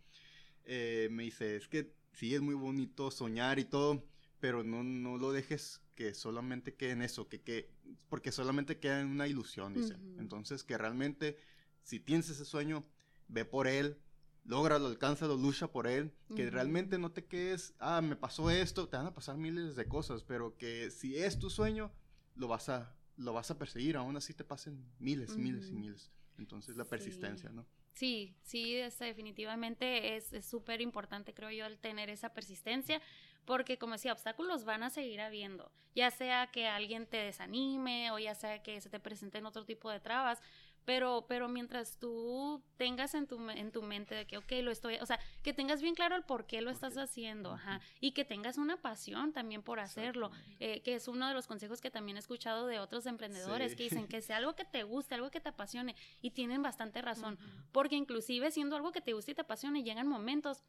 eh, 0.65 1.07
me 1.11 1.23
dice, 1.23 1.55
es 1.55 1.67
que 1.67 1.93
sí 2.11 2.35
es 2.35 2.41
muy 2.41 2.55
bonito 2.55 3.11
soñar 3.11 3.59
y 3.59 3.65
todo, 3.65 4.03
pero 4.39 4.63
no, 4.63 4.83
no 4.83 5.17
lo 5.17 5.31
dejes 5.31 5.81
que 5.95 6.13
solamente 6.13 6.75
quede 6.75 6.91
en 6.91 7.01
eso, 7.01 7.27
que, 7.27 7.41
que, 7.41 7.71
porque 8.09 8.31
solamente 8.31 8.79
queda 8.79 9.01
en 9.01 9.07
una 9.07 9.27
ilusión, 9.27 9.73
dice. 9.73 9.95
Ujú. 9.95 10.21
Entonces 10.21 10.63
que 10.63 10.77
realmente, 10.77 11.37
si 11.83 11.99
tienes 11.99 12.29
ese 12.29 12.45
sueño, 12.45 12.85
ve 13.27 13.45
por 13.45 13.67
él, 13.67 13.99
lógralo, 14.45 14.87
alcánzalo, 14.87 15.35
lucha 15.35 15.71
por 15.71 15.87
él, 15.87 16.13
que 16.35 16.43
Ujú. 16.43 16.51
realmente 16.51 16.97
no 16.97 17.11
te 17.11 17.25
quedes, 17.25 17.75
ah, 17.79 18.01
me 18.01 18.15
pasó 18.15 18.49
esto, 18.49 18.87
te 18.87 18.97
van 18.97 19.07
a 19.07 19.13
pasar 19.13 19.37
miles 19.37 19.75
de 19.75 19.87
cosas, 19.87 20.23
pero 20.23 20.57
que 20.57 20.89
si 20.91 21.17
es 21.17 21.37
tu 21.37 21.49
sueño, 21.49 21.91
lo 22.35 22.47
vas 22.47 22.69
a, 22.69 22.95
lo 23.17 23.33
vas 23.33 23.51
a 23.51 23.57
perseguir, 23.57 23.97
aún 23.97 24.15
así 24.17 24.33
te 24.33 24.43
pasen 24.45 24.85
miles, 24.99 25.37
miles 25.37 25.71
y 25.71 25.75
miles. 25.75 26.11
Entonces 26.37 26.77
la 26.77 26.85
Sí. 26.85 26.89
persistencia, 26.89 27.49
¿no? 27.51 27.65
Sí, 27.91 28.37
sí, 28.43 28.75
es, 28.77 28.97
definitivamente 28.99 30.15
es 30.15 30.31
es 30.31 30.45
súper 30.45 30.79
importante, 30.79 31.33
creo 31.33 31.51
yo, 31.51 31.65
el 31.65 31.79
tener 31.79 32.09
esa 32.09 32.33
persistencia, 32.33 33.01
porque 33.45 33.77
como 33.77 33.93
decía, 33.93 34.13
obstáculos 34.13 34.63
van 34.65 34.83
a 34.83 34.89
seguir 34.89 35.21
habiendo, 35.21 35.71
ya 35.95 36.11
sea 36.11 36.47
que 36.47 36.67
alguien 36.67 37.05
te 37.07 37.17
desanime 37.17 38.11
o 38.11 38.19
ya 38.19 38.35
sea 38.35 38.61
que 38.61 38.79
se 38.81 38.89
te 38.89 38.99
presenten 38.99 39.45
otro 39.45 39.65
tipo 39.65 39.89
de 39.89 39.99
trabas, 39.99 40.41
pero, 40.85 41.25
pero 41.27 41.47
mientras 41.49 41.97
tú 41.99 42.63
tengas 42.77 43.13
en 43.13 43.27
tu, 43.27 43.37
en 43.51 43.71
tu 43.71 43.83
mente 43.83 44.15
de 44.15 44.25
que, 44.25 44.37
ok, 44.37 44.51
lo 44.63 44.71
estoy, 44.71 44.95
o 44.95 45.05
sea, 45.05 45.19
que 45.43 45.53
tengas 45.53 45.81
bien 45.83 45.93
claro 45.93 46.15
el 46.15 46.23
por 46.23 46.47
qué 46.47 46.61
lo 46.61 46.67
¿Por 46.67 46.73
estás 46.73 46.97
haciendo, 46.97 47.51
ajá, 47.53 47.79
y 47.99 48.13
que 48.13 48.25
tengas 48.25 48.57
una 48.57 48.77
pasión 48.77 49.31
también 49.31 49.61
por 49.61 49.79
hacerlo, 49.79 50.31
eh, 50.59 50.81
que 50.81 50.95
es 50.95 51.07
uno 51.07 51.27
de 51.27 51.33
los 51.35 51.45
consejos 51.45 51.79
que 51.81 51.91
también 51.91 52.17
he 52.17 52.19
escuchado 52.21 52.65
de 52.65 52.79
otros 52.79 53.05
emprendedores 53.05 53.71
Sí. 53.71 53.77
que 53.77 53.83
dicen 53.83 54.07
que 54.07 54.21
sea 54.21 54.37
algo 54.37 54.55
que 54.55 54.65
te 54.65 54.81
guste, 54.83 55.13
algo 55.15 55.29
que 55.29 55.39
te 55.41 55.49
apasione, 55.49 55.95
y 56.21 56.31
tienen 56.31 56.63
bastante 56.63 57.01
razón, 57.03 57.37
porque 57.71 57.95
inclusive 57.95 58.49
siendo 58.49 58.75
algo 58.75 58.91
que 58.91 59.01
te 59.01 59.13
gusta 59.13 59.31
y 59.31 59.35
te 59.35 59.41
apasione, 59.41 59.83
llegan 59.83 60.07
momentos 60.07 60.63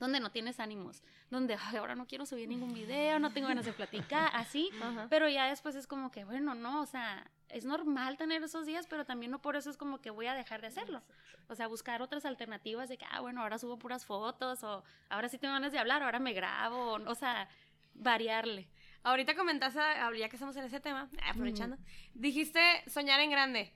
donde 0.00 0.18
no 0.18 0.30
tienes 0.32 0.58
ánimos, 0.58 1.04
donde 1.30 1.56
"Ay, 1.60 1.76
ahora 1.76 1.94
no 1.94 2.06
quiero 2.06 2.26
subir 2.26 2.48
ningún 2.48 2.74
video, 2.74 3.20
no 3.20 3.32
tengo 3.32 3.46
ganas 3.46 3.66
de 3.66 3.72
platicar, 3.72 4.30
así, 4.34 4.70
Ajá. 4.82 5.06
pero 5.08 5.28
ya 5.28 5.46
después 5.46 5.76
es 5.76 5.86
como 5.86 6.10
que, 6.10 6.24
bueno, 6.24 6.56
no, 6.56 6.80
o 6.82 6.86
sea, 6.86 7.30
es 7.48 7.64
normal 7.64 8.16
tener 8.16 8.42
esos 8.42 8.66
días, 8.66 8.86
pero 8.88 9.04
también 9.04 9.30
no 9.30 9.40
por 9.40 9.54
eso 9.54 9.70
es 9.70 9.76
como 9.76 10.00
que 10.00 10.10
voy 10.10 10.26
a 10.26 10.34
dejar 10.34 10.60
de 10.60 10.68
hacerlo. 10.68 11.02
O 11.48 11.54
sea, 11.54 11.66
buscar 11.66 12.00
otras 12.00 12.24
alternativas 12.24 12.88
de 12.88 12.96
que, 12.96 13.04
ah, 13.10 13.20
bueno, 13.20 13.42
ahora 13.42 13.58
subo 13.58 13.78
puras 13.78 14.06
fotos, 14.06 14.62
o 14.64 14.82
ahora 15.08 15.28
sí 15.28 15.36
tengo 15.38 15.54
ganas 15.54 15.72
de 15.72 15.78
hablar, 15.78 16.02
ahora 16.02 16.18
me 16.18 16.32
grabo, 16.32 16.92
o 16.94 17.14
sea, 17.14 17.48
variarle. 17.94 18.68
Ahorita 19.02 19.34
comentaste, 19.34 19.80
ya 20.18 20.28
que 20.28 20.36
estamos 20.36 20.54
en 20.56 20.64
ese 20.64 20.80
tema, 20.80 21.08
aprovechando, 21.28 21.76
dijiste 22.14 22.60
soñar 22.88 23.20
en 23.20 23.30
grande. 23.30 23.72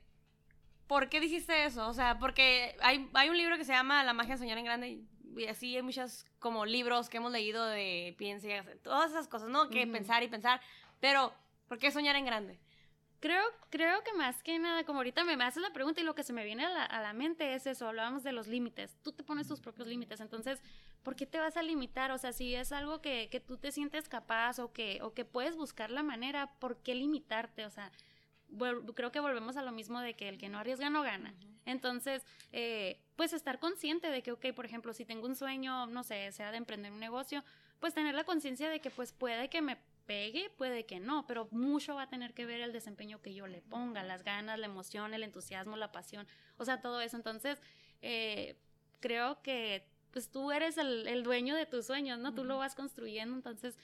¿Por 0.87 1.09
qué 1.09 1.19
dijiste 1.19 1.65
eso? 1.65 1.87
O 1.87 1.93
sea, 1.93 2.19
porque 2.19 2.77
hay, 2.81 3.09
hay 3.13 3.29
un 3.29 3.37
libro 3.37 3.57
que 3.57 3.65
se 3.65 3.73
llama 3.73 4.03
La 4.03 4.13
magia 4.13 4.35
de 4.35 4.39
soñar 4.39 4.57
en 4.59 4.65
grande 4.65 4.89
y 4.89 5.07
así 5.47 5.75
hay 5.75 5.81
muchos 5.81 6.25
como 6.39 6.65
libros 6.65 7.09
que 7.09 7.17
hemos 7.17 7.31
leído 7.31 7.65
de 7.65 8.15
piensa, 8.17 8.47
todas 8.81 9.11
esas 9.11 9.27
cosas, 9.27 9.49
¿no? 9.49 9.69
Que 9.69 9.85
pensar 9.85 10.23
y 10.23 10.27
pensar. 10.27 10.61
Pero, 10.99 11.33
¿por 11.67 11.77
qué 11.77 11.91
soñar 11.91 12.15
en 12.15 12.25
grande? 12.25 12.59
Creo, 13.19 13.43
creo 13.69 14.03
que 14.03 14.13
más 14.13 14.43
que 14.43 14.59
nada, 14.59 14.83
como 14.83 14.99
ahorita 14.99 15.23
me 15.23 15.33
haces 15.43 15.61
la 15.61 15.73
pregunta 15.73 16.01
y 16.01 16.03
lo 16.03 16.15
que 16.15 16.23
se 16.23 16.33
me 16.33 16.45
viene 16.45 16.65
a 16.65 16.69
la, 16.69 16.83
a 16.85 17.01
la 17.01 17.13
mente 17.13 17.55
es 17.55 17.65
eso, 17.65 17.87
hablábamos 17.87 18.23
de 18.23 18.31
los 18.31 18.47
límites, 18.47 18.97
tú 19.01 19.13
te 19.13 19.23
pones 19.23 19.47
tus 19.47 19.61
propios 19.61 19.87
límites, 19.87 20.19
entonces, 20.19 20.61
¿por 21.01 21.15
qué 21.15 21.25
te 21.25 21.39
vas 21.39 21.57
a 21.57 21.63
limitar? 21.63 22.11
O 22.11 22.17
sea, 22.17 22.33
si 22.33 22.53
es 22.55 22.71
algo 22.71 23.01
que, 23.01 23.29
que 23.31 23.39
tú 23.39 23.57
te 23.57 23.71
sientes 23.71 24.09
capaz 24.09 24.59
o 24.59 24.71
que, 24.73 24.99
o 25.01 25.13
que 25.13 25.25
puedes 25.25 25.55
buscar 25.55 25.89
la 25.89 26.03
manera, 26.03 26.51
¿por 26.59 26.77
qué 26.77 26.93
limitarte? 26.93 27.65
O 27.65 27.69
sea, 27.69 27.91
creo 28.93 29.11
que 29.11 29.19
volvemos 29.19 29.57
a 29.57 29.63
lo 29.63 29.71
mismo 29.71 29.99
de 29.99 30.15
que 30.15 30.29
el 30.29 30.37
que 30.37 30.49
no 30.49 30.59
arriesga 30.59 30.89
no 30.89 31.01
gana. 31.01 31.33
Entonces, 31.65 32.23
eh, 32.51 32.99
pues 33.15 33.33
estar 33.33 33.59
consciente 33.59 34.09
de 34.09 34.21
que, 34.21 34.31
ok, 34.31 34.53
por 34.55 34.65
ejemplo, 34.65 34.93
si 34.93 35.05
tengo 35.05 35.25
un 35.27 35.35
sueño, 35.35 35.87
no 35.87 36.03
sé, 36.03 36.31
sea 36.31 36.51
de 36.51 36.57
emprender 36.57 36.91
un 36.91 36.99
negocio, 36.99 37.43
pues 37.79 37.93
tener 37.93 38.15
la 38.15 38.23
conciencia 38.23 38.69
de 38.69 38.79
que 38.79 38.89
pues 38.91 39.11
puede 39.11 39.49
que 39.49 39.61
me 39.61 39.77
pegue, 40.05 40.49
puede 40.57 40.85
que 40.85 40.99
no, 40.99 41.25
pero 41.27 41.47
mucho 41.51 41.95
va 41.95 42.03
a 42.03 42.09
tener 42.09 42.33
que 42.33 42.45
ver 42.45 42.61
el 42.61 42.71
desempeño 42.71 43.21
que 43.21 43.33
yo 43.33 43.47
le 43.47 43.61
ponga, 43.61 44.03
las 44.03 44.23
ganas, 44.23 44.59
la 44.59 44.67
emoción, 44.67 45.13
el 45.13 45.23
entusiasmo, 45.23 45.75
la 45.75 45.91
pasión, 45.91 46.27
o 46.57 46.65
sea, 46.65 46.81
todo 46.81 47.01
eso. 47.01 47.17
Entonces, 47.17 47.59
eh, 48.01 48.55
creo 48.99 49.41
que 49.41 49.87
pues 50.11 50.29
tú 50.29 50.51
eres 50.51 50.77
el, 50.77 51.23
dueño 51.23 51.55
de 51.55 51.65
tus 51.65 51.87
sueños, 51.87 52.19
¿no? 52.19 52.33
Tú 52.33 52.45
lo 52.45 52.57
vas 52.57 52.73
construyendo, 52.73 53.35
entonces 53.35 53.77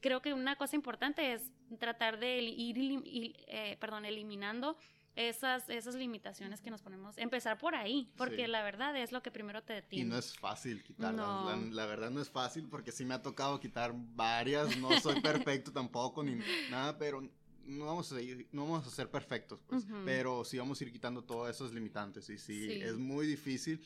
creo 0.00 0.22
que 0.22 0.34
una 0.34 0.56
cosa 0.56 0.76
importante 0.76 1.32
es 1.32 1.50
tratar 1.78 2.18
de 2.18 2.38
ir, 2.40 3.04
eh, 3.46 3.76
perdón, 3.80 4.04
eliminando 4.04 4.76
esas, 5.16 5.68
esas 5.68 5.96
limitaciones 5.96 6.60
que 6.60 6.70
nos 6.70 6.80
ponemos. 6.80 7.18
Empezar 7.18 7.58
por 7.58 7.74
ahí, 7.74 8.08
porque 8.16 8.46
la 8.46 8.62
verdad 8.62 8.96
es 8.96 9.10
lo 9.10 9.22
que 9.22 9.30
primero 9.30 9.62
te 9.62 9.72
detiene. 9.72 10.06
Y 10.06 10.08
no 10.08 10.16
es 10.16 10.36
fácil 10.38 10.82
quitarlas. 10.82 11.72
La, 11.72 11.86
verdad 11.86 12.10
no 12.10 12.20
es 12.20 12.30
fácil 12.30 12.68
porque 12.68 12.92
sí 12.92 13.04
me 13.04 13.14
ha 13.14 13.22
tocado 13.22 13.58
quitar 13.58 13.92
varias. 13.94 14.76
No 14.78 14.98
soy 15.00 15.20
perfecto 15.20 15.72
tampoco 15.72 16.22
ni 16.22 16.38
nada, 16.70 16.96
pero 16.98 17.20
no 17.66 17.86
vamos 17.86 18.12
a, 18.12 18.16
no 18.52 18.62
vamos 18.62 18.86
a 18.86 18.90
ser 18.90 19.10
perfectos, 19.10 19.60
pues. 19.66 19.86
Pero 20.04 20.44
sí 20.44 20.56
vamos 20.56 20.80
a 20.80 20.84
ir 20.84 20.92
quitando 20.92 21.22
todos 21.24 21.50
esos 21.50 21.74
limitantes. 21.74 22.30
Y 22.30 22.38
sí, 22.38 22.80
es 22.80 22.96
muy 22.96 23.26
difícil 23.26 23.84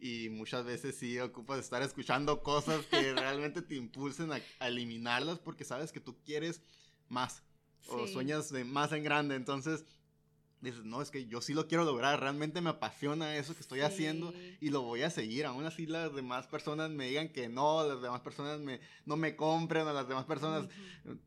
y 0.00 0.28
muchas 0.30 0.64
veces 0.64 0.96
sí 0.96 1.18
ocupas 1.18 1.60
estar 1.60 1.82
escuchando 1.82 2.42
cosas 2.42 2.86
que 2.86 3.12
realmente 3.12 3.62
te 3.62 3.74
impulsen 3.74 4.32
a, 4.32 4.40
eliminarlas 4.66 5.38
porque 5.38 5.64
sabes 5.64 5.92
que 5.92 6.00
tú 6.00 6.16
quieres 6.24 6.62
más 7.08 7.42
o 7.88 8.06
sueñas 8.06 8.50
de 8.50 8.64
más 8.64 8.92
en 8.92 9.02
grande. 9.02 9.34
Entonces 9.34 9.84
dices, 10.60 10.84
no, 10.84 11.00
es 11.00 11.10
que 11.10 11.26
yo 11.26 11.40
sí 11.40 11.54
lo 11.54 11.66
quiero 11.66 11.84
lograr, 11.84 12.20
realmente 12.20 12.60
me 12.60 12.70
apasiona 12.70 13.36
eso 13.36 13.54
que 13.54 13.60
estoy 13.60 13.80
haciendo 13.80 14.32
y 14.60 14.70
lo 14.70 14.82
voy 14.82 15.02
a 15.02 15.10
seguir. 15.10 15.46
Aún 15.46 15.64
así 15.64 15.86
las 15.86 16.14
demás 16.14 16.46
personas 16.46 16.90
me 16.90 17.08
digan 17.08 17.30
que 17.30 17.48
no, 17.48 17.86
las 17.86 18.02
demás 18.02 18.20
personas 18.20 18.60
me, 18.60 18.80
no 19.06 19.16
me 19.16 19.36
compren, 19.36 19.86
a 19.86 19.92
las 19.92 20.08
demás 20.08 20.24
personas, 20.24 20.68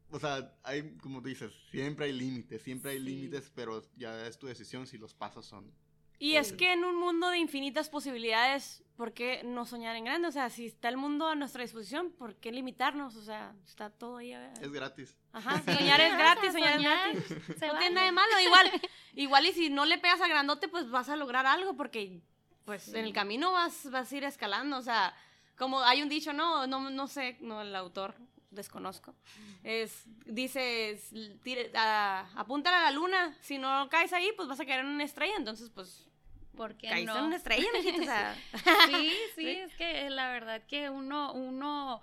o 0.09 0.19
sea, 0.19 0.55
hay, 0.63 0.95
como 0.97 1.21
dices, 1.21 1.51
siempre 1.71 2.05
hay 2.05 2.13
límites, 2.13 2.61
siempre 2.61 2.91
hay 2.91 2.99
límites, 2.99 3.51
pero 3.53 3.83
ya 3.95 4.27
es 4.27 4.37
tu 4.37 4.47
decisión 4.47 4.87
si 4.87 4.97
los 4.97 5.13
pasos 5.13 5.45
son 5.45 5.71
y 6.23 6.37
es 6.37 6.53
que 6.53 6.71
en 6.71 6.85
un 6.85 6.95
mundo 6.95 7.29
de 7.29 7.37
infinitas 7.37 7.89
posibilidades, 7.89 8.81
¿por 8.95 9.11
qué 9.11 9.41
no 9.43 9.65
soñar 9.65 9.97
en 9.97 10.05
grande? 10.05 10.29
O 10.29 10.31
sea, 10.31 10.49
si 10.49 10.67
está 10.67 10.87
el 10.87 10.95
mundo 10.95 11.27
a 11.27 11.35
nuestra 11.35 11.63
disposición, 11.63 12.11
¿por 12.11 12.35
qué 12.35 12.49
limitarnos? 12.53 13.17
O 13.17 13.21
sea, 13.21 13.53
está 13.65 13.89
todo 13.89 14.17
ahí. 14.17 14.31
Es 14.31 14.71
gratis. 14.71 15.17
Ajá, 15.33 15.61
soñar 15.65 15.99
es 15.99 16.17
gratis, 16.17 16.53
soñar, 16.53 16.79
es 16.79 17.29
gratis. 17.29 17.61
no 17.61 17.77
tiene 17.77 17.95
nada 17.95 18.05
de 18.05 18.11
malo. 18.13 18.39
Igual, 18.39 18.71
igual 19.15 19.45
y 19.47 19.51
si 19.51 19.69
no 19.69 19.83
le 19.83 19.97
pegas 19.97 20.21
a 20.21 20.29
grandote, 20.29 20.69
pues 20.69 20.89
vas 20.89 21.09
a 21.09 21.17
lograr 21.17 21.45
algo 21.45 21.75
porque 21.75 22.21
pues 22.63 22.93
en 22.93 23.03
el 23.03 23.11
camino 23.11 23.51
vas, 23.51 23.91
vas 23.91 24.09
a 24.09 24.15
ir 24.15 24.23
escalando. 24.23 24.77
O 24.77 24.81
sea, 24.81 25.13
como 25.57 25.81
hay 25.81 26.01
un 26.01 26.07
dicho, 26.07 26.31
no, 26.31 26.67
no, 26.67 26.89
no 26.89 27.07
sé, 27.09 27.37
no 27.41 27.63
el 27.63 27.75
autor, 27.75 28.15
desconozco. 28.49 29.13
Es, 29.61 30.05
dices, 30.25 31.11
apúntale 32.35 32.77
a 32.77 32.83
la 32.83 32.91
luna, 32.91 33.37
si 33.41 33.57
no 33.57 33.89
caes 33.89 34.13
ahí, 34.13 34.31
pues 34.37 34.47
vas 34.47 34.61
a 34.61 34.65
caer 34.65 34.85
en 34.85 34.87
una 34.87 35.03
estrella, 35.03 35.35
entonces 35.35 35.69
pues 35.69 36.07
porque 36.55 36.89
no? 37.05 37.17
en 37.17 37.23
una 37.25 37.35
estrella, 37.35 37.67
sí, 38.87 39.11
sí, 39.35 39.49
es 39.49 39.73
que 39.75 40.09
la 40.09 40.31
verdad 40.31 40.61
que 40.67 40.89
uno, 40.89 41.33
uno, 41.33 42.01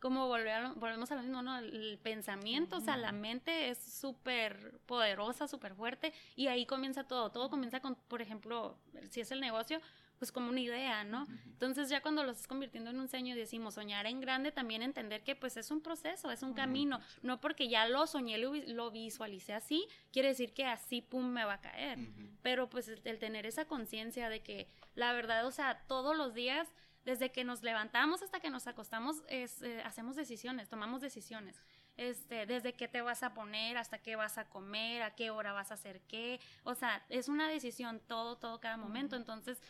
como 0.00 0.28
volvemos 0.28 1.10
a 1.10 1.16
lo 1.16 1.22
mismo, 1.22 1.42
¿no? 1.42 1.58
El 1.58 1.98
pensamiento, 2.02 2.76
o 2.76 2.80
sea, 2.80 2.96
la 2.96 3.12
mente 3.12 3.70
es 3.70 3.78
súper 3.78 4.78
poderosa, 4.86 5.48
súper 5.48 5.74
fuerte, 5.74 6.12
y 6.34 6.48
ahí 6.48 6.66
comienza 6.66 7.04
todo. 7.04 7.30
Todo 7.30 7.50
comienza 7.50 7.80
con, 7.80 7.94
por 7.94 8.22
ejemplo, 8.22 8.78
si 9.10 9.20
es 9.20 9.30
el 9.30 9.40
negocio, 9.40 9.80
pues 10.18 10.32
como 10.32 10.50
una 10.50 10.60
idea, 10.60 11.04
¿no? 11.04 11.26
Entonces 11.44 11.88
ya 11.88 12.00
cuando 12.00 12.22
lo 12.22 12.30
estás 12.30 12.46
convirtiendo 12.46 12.90
en 12.90 12.98
un 12.98 13.08
sueño 13.08 13.36
decimos 13.36 13.74
soñar 13.74 14.06
en 14.06 14.20
grande, 14.20 14.52
también 14.52 14.82
entender 14.82 15.22
que 15.22 15.36
pues 15.36 15.56
es 15.56 15.70
un 15.70 15.80
proceso, 15.80 16.30
es 16.30 16.42
un 16.42 16.54
camino, 16.54 17.00
no 17.22 17.40
porque 17.40 17.68
ya 17.68 17.86
lo 17.88 18.06
soñé, 18.06 18.38
lo, 18.38 18.54
lo, 18.54 18.90
visualicé 18.90 19.52
así, 19.52 19.86
quiere 20.12 20.28
decir 20.28 20.52
que 20.52 20.64
así, 20.64 21.02
pum, 21.02 21.26
me 21.26 21.44
va 21.44 21.54
a 21.54 21.60
caer, 21.60 21.98
pero 22.42 22.68
pues 22.68 22.88
el, 22.88 23.18
tener 23.18 23.46
esa 23.46 23.66
conciencia 23.66 24.28
de 24.28 24.40
que 24.40 24.68
la 24.94 25.12
verdad, 25.12 25.46
o 25.46 25.50
sea, 25.50 25.82
todos 25.86 26.16
los 26.16 26.34
días, 26.34 26.68
desde 27.04 27.30
que 27.30 27.44
nos 27.44 27.62
levantamos 27.62 28.22
hasta 28.22 28.40
que 28.40 28.50
nos 28.50 28.66
acostamos, 28.66 29.22
es, 29.28 29.62
eh, 29.62 29.82
hacemos 29.84 30.16
decisiones, 30.16 30.68
tomamos 30.68 31.00
decisiones. 31.00 31.62
Este, 31.96 32.44
desde 32.44 32.74
qué 32.74 32.88
te 32.88 33.00
vas 33.00 33.22
a 33.22 33.32
poner, 33.32 33.78
hasta 33.78 33.98
qué 33.98 34.16
vas 34.16 34.36
a 34.36 34.44
comer, 34.44 35.02
a 35.02 35.14
qué 35.14 35.30
hora 35.30 35.54
vas 35.54 35.70
a 35.70 35.74
hacer 35.74 36.02
qué, 36.02 36.40
o 36.62 36.74
sea, 36.74 37.02
es 37.08 37.28
una 37.28 37.48
decisión 37.48 38.02
todo, 38.06 38.36
todo, 38.36 38.60
cada 38.60 38.76
momento, 38.76 39.16
entonces 39.16 39.62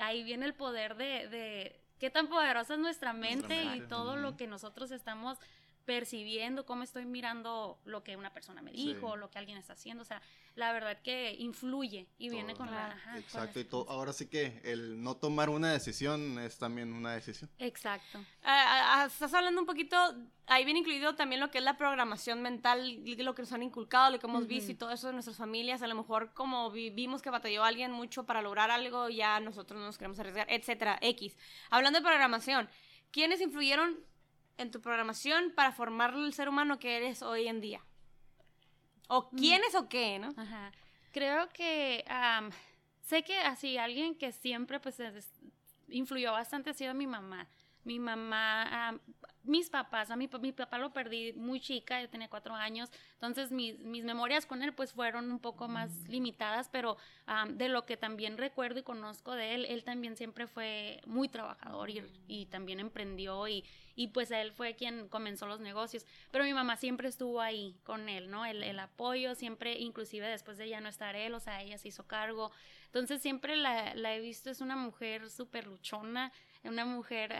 ahí 0.00 0.22
viene 0.24 0.46
el 0.46 0.54
poder 0.54 0.96
de, 0.96 1.28
de, 1.28 1.80
qué 1.98 2.10
tan 2.10 2.28
poderosa 2.28 2.74
es 2.74 2.80
nuestra 2.80 3.12
mente, 3.12 3.64
y 3.76 3.80
todo 3.82 4.16
lo 4.16 4.36
que 4.36 4.46
nosotros 4.46 4.90
estamos 4.90 5.38
percibiendo, 5.84 6.64
cómo 6.64 6.82
estoy 6.82 7.04
mirando 7.04 7.78
lo 7.84 8.02
que 8.02 8.16
una 8.16 8.32
persona 8.32 8.62
me 8.62 8.72
dijo, 8.72 9.16
lo 9.16 9.30
que 9.30 9.38
alguien 9.38 9.58
está 9.58 9.74
haciendo, 9.74 10.02
o 10.02 10.04
sea, 10.04 10.22
la 10.54 10.72
verdad 10.72 11.00
que 11.02 11.34
influye 11.38 12.08
y 12.16 12.30
viene 12.30 12.54
con 12.54 12.70
la... 12.70 12.96
Exacto, 13.16 13.60
y 13.60 13.68
ahora 13.88 14.12
sí 14.12 14.28
que 14.28 14.60
el 14.64 15.02
no 15.02 15.16
tomar 15.16 15.50
una 15.50 15.72
decisión 15.72 16.38
es 16.38 16.58
también 16.58 16.92
una 16.92 17.12
decisión. 17.12 17.50
Exacto. 17.58 18.24
Ah, 18.42 19.04
estás 19.06 19.34
hablando 19.34 19.60
un 19.60 19.66
poquito, 19.66 19.96
ahí 20.46 20.64
viene 20.64 20.80
incluido 20.80 21.14
también 21.14 21.40
lo 21.40 21.50
que 21.50 21.58
es 21.58 21.64
la 21.64 21.76
programación 21.76 22.40
mental, 22.40 23.02
lo 23.04 23.34
que 23.34 23.42
nos 23.42 23.52
han 23.52 23.62
inculcado, 23.62 24.10
lo 24.10 24.18
que 24.18 24.26
hemos 24.26 24.46
visto 24.46 24.72
y 24.72 24.74
todo 24.74 24.90
eso 24.90 25.08
de 25.08 25.12
nuestras 25.12 25.36
familias, 25.36 25.82
a 25.82 25.86
lo 25.86 25.94
mejor 25.94 26.32
como 26.32 26.70
vimos 26.70 27.20
que 27.20 27.30
batalló 27.30 27.64
alguien 27.64 27.92
mucho 27.92 28.24
para 28.24 28.40
lograr 28.40 28.70
algo, 28.70 29.08
ya 29.08 29.40
nosotros 29.40 29.78
no 29.78 29.86
nos 29.86 29.98
queremos 29.98 30.18
arriesgar, 30.18 30.46
etcétera, 30.50 30.98
X. 31.02 31.36
Hablando 31.68 31.98
de 31.98 32.04
programación, 32.04 32.68
¿quiénes 33.10 33.40
influyeron 33.40 33.98
en 34.58 34.70
tu 34.70 34.80
programación 34.80 35.52
para 35.54 35.72
formar 35.72 36.14
el 36.14 36.32
ser 36.32 36.48
humano 36.48 36.78
que 36.78 36.96
eres 36.96 37.22
hoy 37.22 37.48
en 37.48 37.60
día? 37.60 37.80
¿O 39.08 39.28
mm. 39.30 39.36
quiénes 39.36 39.74
o 39.74 39.88
qué, 39.88 40.18
no? 40.18 40.34
Ajá. 40.36 40.72
Creo 41.12 41.48
que 41.50 42.04
sé 43.02 43.22
que 43.22 43.38
así 43.38 43.78
alguien 43.78 44.16
que 44.16 44.32
siempre 44.32 44.80
pues 44.80 45.00
influyó 45.88 46.32
bastante 46.32 46.70
ha 46.70 46.74
sido 46.74 46.94
mi 46.94 47.06
mamá. 47.06 47.48
Mi 47.84 47.98
mamá, 47.98 48.98
mis 49.44 49.68
papás, 49.68 50.10
a 50.10 50.16
mi, 50.16 50.28
mi, 50.40 50.52
papá 50.52 50.78
lo 50.78 50.92
perdí 50.92 51.34
muy 51.34 51.60
chica, 51.60 52.00
yo 52.00 52.08
tenía 52.08 52.28
cuatro 52.28 52.54
años, 52.54 52.90
entonces 53.14 53.52
mis, 53.52 53.78
mis 53.78 54.04
memorias 54.04 54.46
con 54.46 54.62
él 54.62 54.72
pues 54.72 54.92
fueron 54.92 55.30
un 55.30 55.38
poco 55.38 55.68
más 55.68 55.90
limitadas, 56.08 56.68
pero 56.70 56.96
de 57.50 57.68
lo 57.68 57.84
que 57.84 57.96
también 57.96 58.38
recuerdo 58.38 58.80
y 58.80 58.82
conozco 58.82 59.34
de 59.34 59.54
él, 59.54 59.66
él 59.66 59.84
también 59.84 60.16
siempre 60.16 60.46
fue 60.46 61.00
muy 61.06 61.28
trabajador 61.28 61.90
y, 61.90 62.02
y 62.26 62.46
también 62.46 62.80
emprendió 62.80 63.46
y, 63.46 63.64
y 63.96 64.08
pues 64.08 64.30
él 64.30 64.52
fue 64.52 64.76
quien 64.76 65.08
comenzó 65.08 65.46
los 65.46 65.60
negocios, 65.60 66.06
pero 66.30 66.44
mi 66.44 66.54
mamá 66.54 66.76
siempre 66.76 67.08
estuvo 67.08 67.40
ahí 67.40 67.76
con 67.84 68.08
él, 68.08 68.30
¿no? 68.30 68.46
El, 68.46 68.62
el 68.62 68.78
apoyo, 68.78 69.34
siempre, 69.34 69.78
inclusive 69.78 70.26
después 70.26 70.56
de 70.56 70.68
ya 70.70 70.80
no 70.80 70.88
estar 70.88 71.16
él, 71.16 71.34
o 71.34 71.40
sea, 71.40 71.62
ella 71.62 71.76
se 71.76 71.88
hizo 71.88 72.06
cargo, 72.06 72.50
entonces 72.86 73.20
siempre 73.20 73.56
la, 73.56 73.94
la 73.94 74.14
he 74.14 74.20
visto, 74.20 74.48
es 74.48 74.62
una 74.62 74.76
mujer 74.76 75.30
súper 75.30 75.66
luchona, 75.66 76.32
una 76.64 76.84
mujer... 76.84 77.34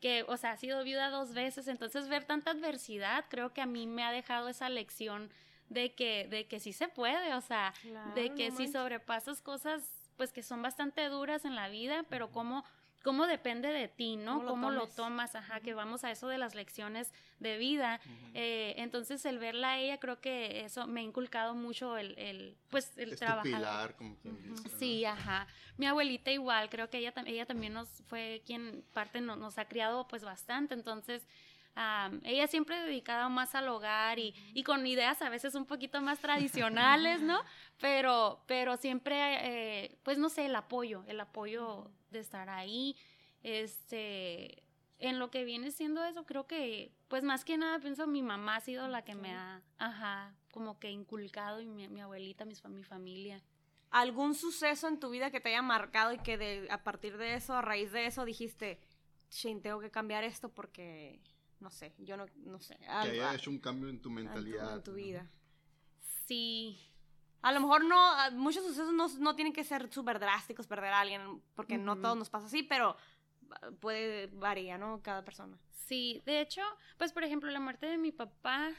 que, 0.00 0.24
o 0.28 0.36
sea, 0.36 0.52
ha 0.52 0.56
sido 0.56 0.84
viuda 0.84 1.10
dos 1.10 1.34
veces, 1.34 1.66
entonces 1.66 2.08
ver 2.08 2.24
tanta 2.24 2.52
adversidad 2.52 3.24
creo 3.28 3.52
que 3.52 3.60
a 3.60 3.66
mí 3.66 3.86
me 3.88 4.04
ha 4.04 4.12
dejado 4.12 4.48
esa 4.48 4.68
lección 4.68 5.28
de 5.68 5.92
que, 5.94 6.28
de 6.28 6.46
que 6.46 6.60
sí 6.60 6.72
se 6.72 6.88
puede, 6.88 7.34
o 7.34 7.40
sea, 7.40 7.74
de 8.14 8.32
que 8.34 8.52
si 8.52 8.68
sobrepasas 8.68 9.42
cosas 9.42 9.82
pues 10.16 10.32
que 10.32 10.42
son 10.42 10.62
bastante 10.62 11.08
duras 11.08 11.44
en 11.44 11.54
la 11.54 11.68
vida, 11.68 12.04
pero 12.08 12.30
como 12.30 12.64
cómo 13.02 13.26
depende 13.26 13.68
de 13.68 13.88
ti, 13.88 14.16
¿no? 14.16 14.44
¿Cómo, 14.44 14.70
lo, 14.70 14.86
tomas? 14.88 15.34
Ajá, 15.34 15.60
que 15.60 15.74
vamos 15.74 16.04
a 16.04 16.10
eso 16.10 16.28
de 16.28 16.38
las 16.38 16.54
lecciones 16.54 17.12
de 17.38 17.56
vida. 17.56 18.00
Eh, 18.34 18.74
entonces, 18.78 19.24
el 19.24 19.38
verla 19.38 19.72
a 19.72 19.78
ella, 19.78 19.98
creo 19.98 20.20
que 20.20 20.64
eso 20.64 20.86
me 20.86 21.00
ha 21.00 21.02
inculcado 21.02 21.54
mucho 21.54 21.96
el, 21.96 22.18
el 22.18 22.56
pues, 22.70 22.96
el 22.98 23.16
trabajar. 23.16 23.94
como 23.96 24.16
quien 24.16 24.42
dice, 24.42 24.68
Sí, 24.78 25.04
ajá. 25.04 25.46
Mi 25.76 25.86
abuelita 25.86 26.30
igual, 26.30 26.68
creo 26.68 26.90
que 26.90 26.98
ella, 26.98 27.14
ella 27.26 27.46
también 27.46 27.72
nos 27.72 27.88
fue 28.08 28.42
quien 28.44 28.84
parte 28.92 29.20
nos, 29.20 29.38
nos 29.38 29.58
ha 29.58 29.66
criado, 29.66 30.08
pues, 30.08 30.24
bastante. 30.24 30.74
Entonces, 30.74 31.26
am, 31.76 32.20
ella 32.24 32.48
siempre 32.48 32.80
dedicada 32.80 33.28
más 33.28 33.54
al 33.54 33.68
hogar 33.68 34.18
y, 34.18 34.34
y 34.54 34.64
con 34.64 34.84
ideas 34.86 35.22
a 35.22 35.28
veces 35.28 35.54
un 35.54 35.66
poquito 35.66 36.00
más 36.00 36.18
tradicionales, 36.18 37.20
¿no? 37.20 37.40
Pero, 37.80 38.42
pero 38.48 38.76
siempre, 38.76 39.84
eh, 39.84 39.98
pues 40.02 40.18
no 40.18 40.28
sé, 40.30 40.46
el 40.46 40.56
apoyo, 40.56 41.04
el 41.06 41.20
apoyo 41.20 41.92
de 42.10 42.20
estar 42.20 42.48
ahí, 42.48 42.96
este, 43.42 44.62
en 44.98 45.18
lo 45.18 45.30
que 45.30 45.44
viene 45.44 45.70
siendo 45.70 46.04
eso, 46.04 46.24
creo 46.26 46.46
que, 46.46 46.92
pues 47.08 47.22
más 47.22 47.44
que 47.44 47.56
nada, 47.56 47.78
pienso 47.78 48.06
mi 48.06 48.22
mamá 48.22 48.56
ha 48.56 48.60
sido 48.60 48.88
la 48.88 49.04
que 49.04 49.14
me 49.14 49.32
ha, 49.32 49.62
ajá, 49.78 50.34
como 50.50 50.78
que 50.78 50.90
inculcado 50.90 51.60
y 51.60 51.66
mi, 51.66 51.88
mi 51.88 52.00
abuelita, 52.00 52.44
mi 52.44 52.82
familia. 52.84 53.42
¿Algún 53.90 54.34
suceso 54.34 54.88
en 54.88 55.00
tu 55.00 55.08
vida 55.08 55.30
que 55.30 55.40
te 55.40 55.48
haya 55.50 55.62
marcado 55.62 56.12
y 56.12 56.18
que 56.18 56.36
de, 56.36 56.68
a 56.70 56.82
partir 56.82 57.16
de 57.16 57.34
eso, 57.34 57.54
a 57.54 57.62
raíz 57.62 57.90
de 57.92 58.06
eso, 58.06 58.24
dijiste, 58.24 58.78
Shane, 59.30 59.60
tengo 59.60 59.80
que 59.80 59.90
cambiar 59.90 60.24
esto 60.24 60.50
porque, 60.52 61.20
no 61.60 61.70
sé, 61.70 61.94
yo 61.98 62.16
no, 62.16 62.26
no 62.36 62.60
sé, 62.60 62.76
Que 62.78 62.86
haya 62.88 63.34
hecho 63.34 63.50
un 63.50 63.58
cambio 63.58 63.88
en 63.88 64.02
tu 64.02 64.10
mentalidad. 64.10 64.76
en 64.76 64.82
tu 64.82 64.94
vida. 64.94 65.30
Sí, 66.26 66.78
A 67.42 67.52
lo 67.52 67.60
mejor 67.60 67.84
no, 67.84 67.96
a- 67.98 68.30
muchos 68.30 68.64
sucesos 68.64 68.92
no, 68.92 69.08
no 69.20 69.34
tienen 69.36 69.52
que 69.52 69.64
ser 69.64 69.92
súper 69.92 70.18
drásticos, 70.18 70.66
perder 70.66 70.92
a 70.92 71.00
alguien, 71.00 71.42
porque 71.54 71.78
no 71.78 71.96
todos 71.96 72.16
nos 72.16 72.30
pasa 72.30 72.46
así, 72.46 72.62
pero 72.62 72.96
ah, 73.50 73.70
puede 73.80 74.26
variar, 74.28 74.80
¿no? 74.80 75.00
Cada 75.02 75.24
persona. 75.24 75.56
Sí, 75.70 76.20
de 76.26 76.40
hecho, 76.40 76.62
pues 76.98 77.12
por 77.12 77.24
ejemplo, 77.24 77.50
la 77.50 77.60
muerte 77.60 77.86
de 77.86 77.96
mi 77.96 78.12
papá, 78.12 78.70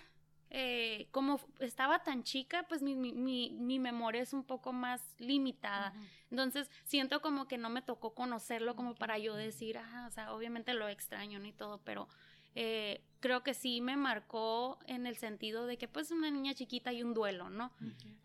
eh, 0.52 1.08
como 1.12 1.40
estaba 1.60 2.04
tan 2.04 2.24
chica, 2.24 2.66
pues 2.68 2.82
mi, 2.82 2.96
mi, 2.96 3.14
mi, 3.14 3.52
mi 3.52 3.80
memoria 3.80 4.22
es 4.22 4.34
un 4.34 4.44
poco 4.44 4.74
más 4.74 5.02
limitada. 5.20 5.94
Entonces, 6.30 6.70
siento 6.84 7.22
como 7.22 7.48
que 7.48 7.58
no 7.58 7.70
me 7.70 7.82
tocó 7.82 8.14
conocerlo 8.14 8.76
como 8.76 8.94
para 8.96 9.18
yo 9.18 9.36
decir, 9.36 9.78
ah, 9.78 10.06
o 10.08 10.12
sea, 10.12 10.34
obviamente 10.34 10.74
lo 10.74 10.88
extraño 10.88 11.40
ni 11.40 11.54
todo, 11.54 11.82
pero 11.84 12.08
eh, 12.56 13.02
creo 13.20 13.44
que 13.44 13.54
sí 13.54 13.82
me 13.82 13.96
marcó 13.98 14.80
en 14.88 15.06
el 15.08 15.18
sentido 15.18 15.66
de 15.66 15.78
que 15.78 15.88
pues 15.88 16.12
una 16.12 16.30
niña 16.32 16.54
chiquita 16.54 16.92
y 16.94 17.04
un 17.04 17.14
duelo, 17.14 17.50
¿no? 17.50 17.72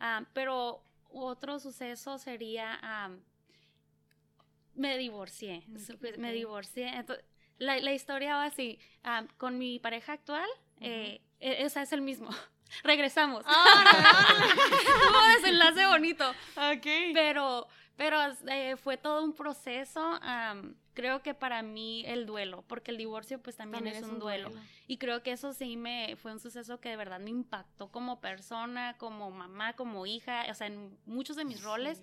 Ah, 0.00 0.24
pero 0.32 0.82
otro 1.10 1.58
suceso 1.60 2.18
sería, 2.18 2.78
ah, 2.82 3.10
me 4.74 4.98
divorcié, 4.98 5.64
pues, 6.00 6.18
me 6.18 6.32
divorcié. 6.32 7.04
La, 7.58 7.78
la 7.78 7.92
historia 7.92 8.36
va 8.36 8.44
así, 8.46 8.78
ah, 9.04 9.24
con 9.38 9.58
mi 9.58 9.78
pareja 9.78 10.12
actual, 10.14 10.48
eh, 10.80 11.20
e- 11.38 11.64
o 11.64 11.68
sea, 11.68 11.82
es 11.82 11.92
el 11.92 12.00
mismo. 12.02 12.30
Regresamos. 12.82 13.44
Tuvo 13.44 15.22
desenlace 15.36 15.86
bonito. 15.86 16.28
ok. 16.56 16.86
Pero, 17.14 17.68
pero 17.96 18.18
eh, 18.48 18.76
fue 18.76 18.96
todo 18.96 19.22
un 19.22 19.32
proceso. 19.32 20.18
am, 20.22 20.74
creo 20.94 21.22
que 21.22 21.34
para 21.34 21.62
mí 21.62 22.04
el 22.06 22.24
duelo, 22.24 22.64
porque 22.66 22.90
el 22.90 22.96
divorcio 22.96 23.40
pues 23.42 23.56
también, 23.56 23.86
es, 23.86 24.02
un, 24.02 24.18
duelo. 24.18 24.50
Y 24.86 24.96
creo 24.98 25.22
que 25.22 25.32
eso 25.32 25.52
sí 25.52 25.76
me 25.76 26.16
fue 26.16 26.32
un 26.32 26.40
suceso 26.40 26.80
que 26.80 26.88
de 26.88 26.96
verdad 26.96 27.20
me 27.20 27.30
impactó 27.30 27.88
como 27.88 28.20
persona, 28.20 28.96
como 28.98 29.30
mamá, 29.30 29.74
como 29.74 30.06
hija, 30.06 30.46
o 30.48 30.54
sea, 30.54 30.68
en 30.68 30.96
muchos 31.04 31.36
de 31.36 31.44
mis 31.44 31.62
roles. 31.62 32.00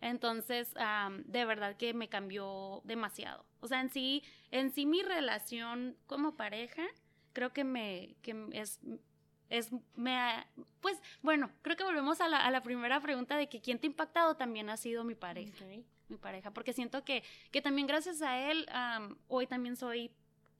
Entonces, 0.00 0.74
am, 0.76 1.24
de 1.24 1.44
verdad 1.44 1.76
que 1.76 1.92
me 1.92 2.08
cambió 2.08 2.80
demasiado. 2.84 3.44
O 3.60 3.66
sea, 3.66 3.80
en 3.80 3.90
sí, 3.90 4.22
en 4.52 4.70
sí 4.70 4.86
mi 4.86 5.02
relación 5.02 5.96
como 6.06 6.36
pareja, 6.36 6.86
creo 7.32 7.52
que 7.52 7.64
me, 7.64 8.14
que 8.22 8.48
es, 8.52 8.80
es, 9.48 9.70
me 9.96 10.16
ha- 10.16 10.46
pues, 10.80 11.02
bueno, 11.22 11.50
creo 11.62 11.76
que 11.76 11.82
volvemos 11.82 12.20
a 12.20 12.28
la, 12.28 12.38
a 12.38 12.50
la 12.52 12.62
primera 12.62 13.00
pregunta 13.00 13.36
de 13.36 13.48
que 13.48 13.60
quién 13.60 13.80
te 13.80 13.88
ha 13.88 13.90
impactado 13.90 14.36
también 14.36 14.70
ha 14.70 14.76
sido 14.76 15.02
mi 15.02 15.16
pareja, 15.16 15.52
Ok. 15.64 15.84
Mi 16.08 16.16
pareja, 16.16 16.50
porque 16.52 16.72
siento 16.72 17.04
que, 17.04 17.22
que 17.50 17.60
también 17.62 17.86
gracias 17.86 18.22
a 18.22 18.50
él, 18.50 18.66
am, 18.70 19.18
hoy 19.28 19.46
también 19.46 19.76
soy 19.76 20.10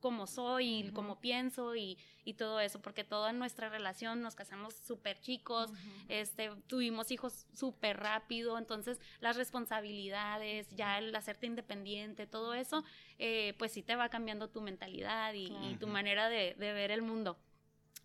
como 0.01 0.29
soy, 0.29 0.69
y 0.69 0.85
Ujú. 0.85 0.95
como 0.95 1.21
pienso 1.21 1.75
y, 1.75 1.99
y 2.25 2.35
todo 2.35 2.61
eso, 2.61 2.81
porque 2.81 3.03
toda 3.03 3.33
nuestra 3.33 3.69
relación 3.69 4.23
nos 4.23 4.37
casamos 4.37 4.75
súper 4.75 5.19
chicos, 5.21 5.73
este, 6.07 6.51
tuvimos 6.69 7.11
hijos 7.11 7.47
súper 7.53 7.99
rápido, 7.99 8.59
entonces 8.59 9.01
las 9.19 9.37
responsabilidades, 9.37 10.69
ya 10.77 10.99
el 10.99 11.15
hacerte 11.17 11.47
independiente, 11.47 12.29
todo 12.29 12.55
eso, 12.55 12.85
eh, 13.19 13.55
pues 13.59 13.73
sí 13.73 13.83
te 13.83 13.97
va 13.97 14.09
cambiando 14.09 14.49
tu 14.49 14.61
mentalidad 14.61 15.33
y, 15.35 15.47
y 15.47 15.49
Claro. 15.49 15.79
tu 15.81 15.87
manera 15.89 16.29
de, 16.29 16.55
de 16.55 16.73
ver 16.73 16.93
el 16.93 17.03
mundo. 17.03 17.37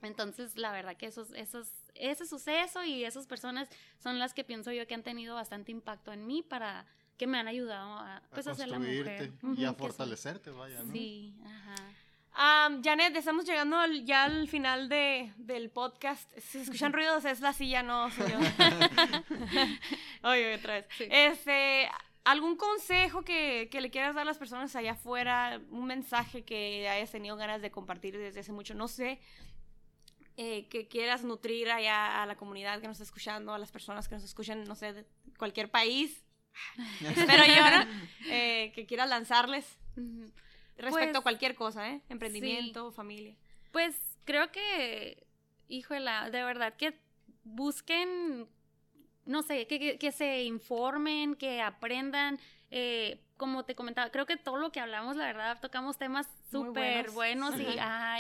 Entonces, 0.02 0.58
la 0.58 0.72
verdad 0.72 0.98
que 0.98 1.06
esos, 1.06 1.32
esos, 1.34 1.70
ese 1.94 2.26
suceso 2.26 2.84
y 2.84 3.06
esas 3.06 3.28
personas 3.28 3.70
son 4.00 4.18
las 4.20 4.34
que 4.34 4.44
pienso 4.44 4.72
yo 4.72 4.86
que 4.88 4.96
han 4.96 5.04
tenido 5.04 5.36
bastante 5.36 5.72
impacto 5.72 6.12
en 6.12 6.26
mí 6.26 6.42
para 6.42 6.86
que 7.18 7.28
me 7.28 7.38
han 7.40 7.48
ayudado 7.48 7.94
a, 8.00 8.22
pues, 8.32 8.48
a 8.48 8.56
ser 8.56 8.68
la 8.70 8.80
mujer. 8.80 9.06
construirte 9.06 9.62
y 9.62 9.66
a 9.66 9.74
fortalecerte, 9.74 10.50
vaya, 10.52 10.84
¿no? 10.84 10.92
Sí, 10.92 11.36
ajá. 11.46 11.76
Am, 12.36 12.82
Janet, 12.84 13.16
estamos 13.16 13.46
llegando 13.46 13.78
al- 13.78 14.06
ya 14.06 14.24
al 14.24 14.48
final 14.48 14.90
de, 14.90 15.32
del 15.38 15.70
podcast. 15.70 16.28
Si 16.40 16.58
escuchan 16.60 16.92
ruidos, 16.92 17.24
es 17.26 17.42
la 17.42 17.54
silla, 17.54 17.84
no 17.84 18.10
soy 18.10 18.32
yo. 18.32 18.40
Oye, 20.24 20.56
otra 20.56 20.74
vez. 20.76 20.86
Sí. 20.98 21.08
Este, 21.12 21.88
¿algún 22.24 22.56
consejo 22.56 23.24
que, 23.24 23.68
que 23.72 23.82
le 23.82 23.92
quieras 23.92 24.16
dar 24.16 24.24
a 24.24 24.26
las 24.26 24.38
personas 24.38 24.76
allá 24.76 24.94
afuera? 24.94 25.62
Un 25.70 25.86
mensaje 25.86 26.44
que 26.44 26.88
hayas 26.90 27.12
tenido 27.12 27.36
ganas 27.36 27.62
de 27.62 27.70
compartir 27.72 28.18
desde 28.18 28.40
hace 28.40 28.52
mucho, 28.52 28.74
no 28.74 28.88
sé. 28.88 29.20
eh, 30.38 30.68
que 30.70 30.88
quieras 30.88 31.24
nutrir 31.24 31.70
allá 31.70 32.24
a 32.24 32.26
la 32.26 32.36
comunidad 32.36 32.82
que 32.82 32.88
nos 32.88 32.96
está 32.96 33.04
escuchando, 33.04 33.54
a 33.54 33.60
las 33.60 33.72
personas 33.72 34.08
que 34.10 34.16
nos 34.16 34.24
escuchan, 34.24 34.64
no 34.64 34.74
sé, 34.76 34.94
de 34.94 35.06
cualquier 35.38 35.70
país. 35.70 36.24
Espero 37.02 37.44
yo. 37.46 37.64
Eh, 38.30 38.72
que 38.74 38.86
quieras 38.86 39.10
lanzarles 39.10 39.66
respecto 40.78 40.92
Pues, 41.12 41.16
a 41.18 41.22
cualquier 41.22 41.56
cosa, 41.56 41.90
¿eh? 41.90 42.02
Emprendimiento, 42.08 42.92
familia. 42.94 43.36
Pues 43.72 43.96
creo 44.24 44.50
que, 44.52 45.28
híjola, 45.68 46.30
de 46.30 46.44
verdad 46.44 46.74
que 46.78 46.98
busquen, 47.44 48.48
no 49.26 49.44
sé, 49.44 49.68
que, 49.68 49.80
que- 49.80 49.98
que 49.98 50.12
se 50.12 50.44
informen, 50.44 51.36
que 51.36 51.62
aprendan. 51.62 52.40
eh, 52.72 53.20
como 53.38 53.66
te 53.66 53.76
comentaba, 53.76 54.10
creo 54.10 54.26
que 54.26 54.38
todo 54.38 54.56
lo 54.58 54.72
que 54.72 54.80
hablamos, 54.80 55.16
la 55.18 55.26
verdad, 55.26 55.60
tocamos 55.62 55.98
temas 55.98 56.28
súper 56.50 57.12
buenos. 57.12 57.54
buenos, 57.54 57.56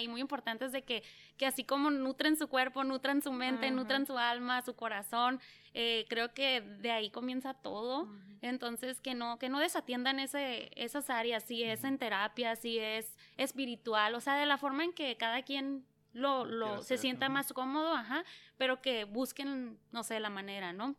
y, 0.01 0.07
muy 0.09 0.19
importantes 0.21 0.71
de 0.73 0.81
que, 0.83 1.01
que 1.37 1.45
así 1.45 1.63
como 1.63 1.89
nutren 1.89 2.35
su 2.37 2.47
cuerpo, 2.49 2.83
nutran 2.83 3.21
su 3.21 3.31
mente, 3.31 3.67
Ajá. 3.67 3.75
nutran 3.75 4.05
su 4.05 4.17
alma, 4.17 4.61
su 4.61 4.75
corazón, 4.75 5.39
eh, 5.73 6.05
creo 6.09 6.33
que 6.33 6.61
de 6.61 6.91
ahí 6.91 7.09
comienza 7.09 7.53
todo. 7.53 8.07
Entonces, 8.41 8.99
que 8.99 9.15
no, 9.15 9.39
que 9.39 9.49
no 9.49 9.59
desatiendan 9.59 10.19
ese, 10.19 10.69
esas 10.75 11.09
áreas, 11.09 11.43
si 11.43 11.63
es 11.63 11.83
en 11.83 11.97
terapia, 11.97 12.55
si 12.55 12.77
es 12.77 13.15
espiritual, 13.37 14.15
o 14.15 14.19
sea, 14.19 14.35
de 14.35 14.45
la 14.45 14.57
forma 14.57 14.83
en 14.83 14.93
que 14.93 15.15
cada 15.15 15.43
quien 15.43 15.85
lo, 16.11 16.45
lo 16.45 16.75
se 16.77 16.95
hacer, 16.95 16.97
sienta 16.99 17.29
más 17.29 17.53
cómodo, 17.53 17.93
ajá, 17.93 18.23
pero 18.57 18.81
que 18.81 19.05
busquen, 19.05 19.79
no 19.91 20.03
sé, 20.03 20.19
la 20.19 20.29
manera, 20.29 20.73
¿no? 20.73 20.95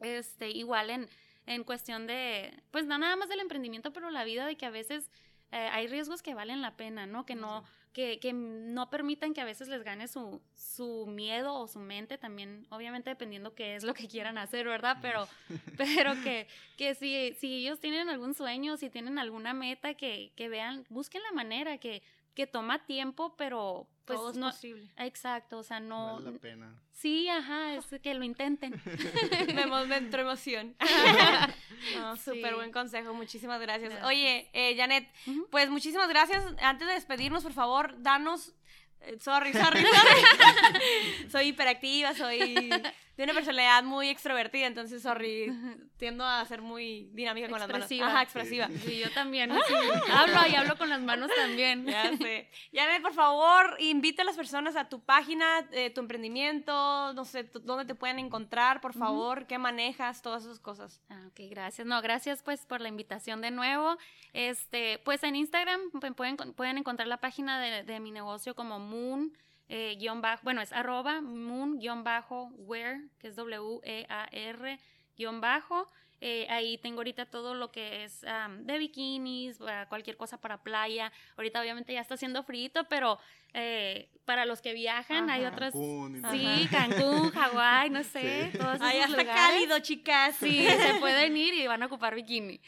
Este, 0.00 0.50
igual 0.50 0.90
en, 0.90 1.08
en 1.46 1.64
cuestión 1.64 2.06
de, 2.06 2.62
pues 2.72 2.84
no 2.84 2.98
nada 2.98 3.16
más 3.16 3.28
del 3.28 3.40
emprendimiento, 3.40 3.92
pero 3.92 4.10
la 4.10 4.24
vida 4.24 4.44
de 4.44 4.56
que 4.56 4.66
a 4.66 4.70
veces 4.70 5.10
eh, 5.52 5.68
hay 5.72 5.86
riesgos 5.86 6.22
que 6.22 6.34
valen 6.34 6.60
la 6.60 6.76
pena, 6.76 7.06
¿no? 7.06 7.24
Que 7.24 7.36
no, 7.36 7.64
que, 7.96 8.18
que 8.18 8.34
no 8.34 8.90
permitan 8.90 9.32
que 9.32 9.40
a 9.40 9.46
veces 9.46 9.68
les 9.68 9.82
gane 9.82 10.06
su, 10.06 10.42
su 10.52 11.06
miedo 11.06 11.54
o 11.54 11.66
su 11.66 11.78
mente 11.78 12.18
también, 12.18 12.66
obviamente 12.68 13.08
dependiendo 13.08 13.54
qué 13.54 13.74
es 13.74 13.84
lo 13.84 13.94
que 13.94 14.06
quieran 14.06 14.36
hacer, 14.36 14.66
¿verdad? 14.66 14.98
Pero, 15.00 15.26
pero 15.78 16.12
que, 16.22 16.46
que 16.76 16.94
si, 16.94 17.34
si 17.40 17.54
ellos 17.54 17.80
tienen 17.80 18.10
algún 18.10 18.34
sueño, 18.34 18.76
si 18.76 18.90
tienen 18.90 19.18
alguna 19.18 19.54
meta, 19.54 19.94
que, 19.94 20.30
que 20.36 20.50
vean, 20.50 20.84
busquen 20.90 21.22
la 21.22 21.32
manera, 21.32 21.78
que, 21.78 22.02
que 22.34 22.46
toma 22.46 22.84
tiempo, 22.84 23.34
pero 23.38 23.88
pues 24.06 24.18
Todo 24.18 24.30
es 24.30 24.36
no... 24.36 24.50
posible. 24.50 24.88
Exacto, 24.96 25.58
o 25.58 25.62
sea, 25.62 25.80
no... 25.80 26.14
Vale 26.14 26.32
la 26.32 26.38
pena. 26.38 26.74
Sí, 26.92 27.28
ajá, 27.28 27.74
es 27.74 27.86
que 28.00 28.14
lo 28.14 28.24
intenten. 28.24 28.80
me 29.88 29.96
entró 29.96 30.22
emoción. 30.22 30.74
No, 31.94 32.16
Súper 32.16 32.50
Sí. 32.50 32.54
buen 32.54 32.72
consejo, 32.72 33.12
muchísimas 33.12 33.60
gracias. 33.60 33.90
Gracias. 33.90 34.08
Oye, 34.08 34.48
eh, 34.54 34.74
Janet, 34.76 35.06
pues 35.50 35.68
muchísimas 35.68 36.08
gracias. 36.08 36.42
Antes 36.62 36.88
de 36.88 36.94
despedirnos, 36.94 37.42
por 37.42 37.52
favor, 37.52 37.94
danos. 38.02 38.54
eh, 39.02 39.18
sorry, 39.20 39.52
sorry, 39.52 39.84
sorry. 39.84 41.30
soy 41.30 41.48
hiperactiva, 41.48 42.14
soy 42.14 42.70
de 43.16 43.24
una 43.24 43.32
personalidad 43.32 43.82
muy 43.82 44.08
extrovertida, 44.08 44.66
entonces, 44.66 45.02
sorry, 45.02 45.46
tiendo 45.96 46.24
a 46.24 46.44
ser 46.44 46.60
muy 46.60 47.08
dinámica 47.12 47.48
con 47.48 47.58
las 47.58 47.68
manos. 47.68 47.82
Expresiva. 47.84 48.06
Ajá, 48.08 48.22
expresiva. 48.22 48.68
Sí, 48.84 48.98
yo 48.98 49.10
también. 49.12 49.50
sí. 49.68 49.74
Hablo 50.12 50.40
y 50.50 50.54
hablo 50.54 50.76
con 50.76 50.88
las 50.90 51.00
manos 51.00 51.30
también. 51.34 51.86
Ya 51.86 52.16
sé. 52.16 52.50
Janet, 52.72 53.00
por 53.02 53.14
favor, 53.14 53.76
invita 53.78 54.22
a 54.22 54.24
las 54.26 54.36
personas 54.36 54.76
a 54.76 54.88
tu 54.88 55.00
página, 55.04 55.66
eh, 55.72 55.90
tu 55.90 56.00
emprendimiento, 56.00 57.12
no 57.14 57.24
sé, 57.24 57.44
dónde 57.62 57.84
te 57.86 57.94
pueden 57.94 58.18
encontrar, 58.18 58.80
por 58.80 58.92
favor, 58.92 59.46
qué 59.46 59.58
manejas, 59.58 60.20
todas 60.22 60.44
esas 60.44 60.60
cosas. 60.60 61.00
Ah, 61.08 61.24
ok, 61.28 61.40
gracias. 61.50 61.86
No, 61.86 62.00
gracias 62.02 62.42
pues 62.42 62.66
por 62.66 62.80
la 62.80 62.88
invitación 62.88 63.40
de 63.40 63.50
nuevo. 63.50 63.96
Este, 64.34 64.98
pues 65.04 65.22
en 65.24 65.36
Instagram 65.36 65.80
pu- 65.92 66.14
pueden, 66.14 66.36
pueden 66.36 66.78
encontrar 66.78 67.08
la 67.08 67.16
página 67.16 67.58
de, 67.60 67.82
de 67.84 68.00
mi 68.00 68.10
negocio 68.10 68.54
como 68.54 68.78
Moon. 68.78 69.32
Eh, 69.68 69.96
guion 69.98 70.20
bajo, 70.20 70.40
bueno, 70.44 70.60
es 70.60 70.72
arroba 70.72 71.20
moon 71.20 71.78
guion 71.78 72.04
bajo 72.04 72.50
wear, 72.58 72.98
que 73.18 73.28
es 73.28 73.36
W-E-A-R 73.36 74.78
guion 75.16 75.40
bajo. 75.40 75.88
Eh, 76.22 76.46
ahí 76.48 76.78
tengo 76.78 77.00
ahorita 77.00 77.26
todo 77.26 77.54
lo 77.54 77.70
que 77.70 78.04
es 78.04 78.24
am, 78.24 78.64
de 78.64 78.78
bikinis, 78.78 79.58
ah, 79.60 79.84
cualquier 79.88 80.16
cosa 80.16 80.40
para 80.40 80.62
playa. 80.62 81.12
Ahorita 81.36 81.60
obviamente 81.60 81.92
ya 81.92 82.00
está 82.00 82.14
haciendo 82.14 82.42
frío, 82.42 82.70
pero 82.88 83.18
eh, 83.52 84.08
para 84.24 84.46
los 84.46 84.62
que 84.62 84.72
viajan 84.72 85.28
hay 85.28 85.44
Ajá. 85.44 85.52
otras... 85.52 85.72
Cancún 85.74 86.22
Sí, 86.32 86.68
Cancún, 86.70 87.30
Hawái, 87.34 87.90
no 87.90 88.02
sé, 88.02 88.50
Sí. 88.50 88.58
todos 88.58 88.80
Ahí 88.80 88.96
está 88.98 89.08
lugares. 89.10 89.34
cálido, 89.34 89.78
chicas. 89.80 90.36
Sí, 90.36 90.66
se 90.66 90.94
pueden 91.00 91.36
ir 91.36 91.52
y 91.52 91.66
van 91.66 91.82
a 91.82 91.86
ocupar 91.86 92.14
bikini. 92.14 92.60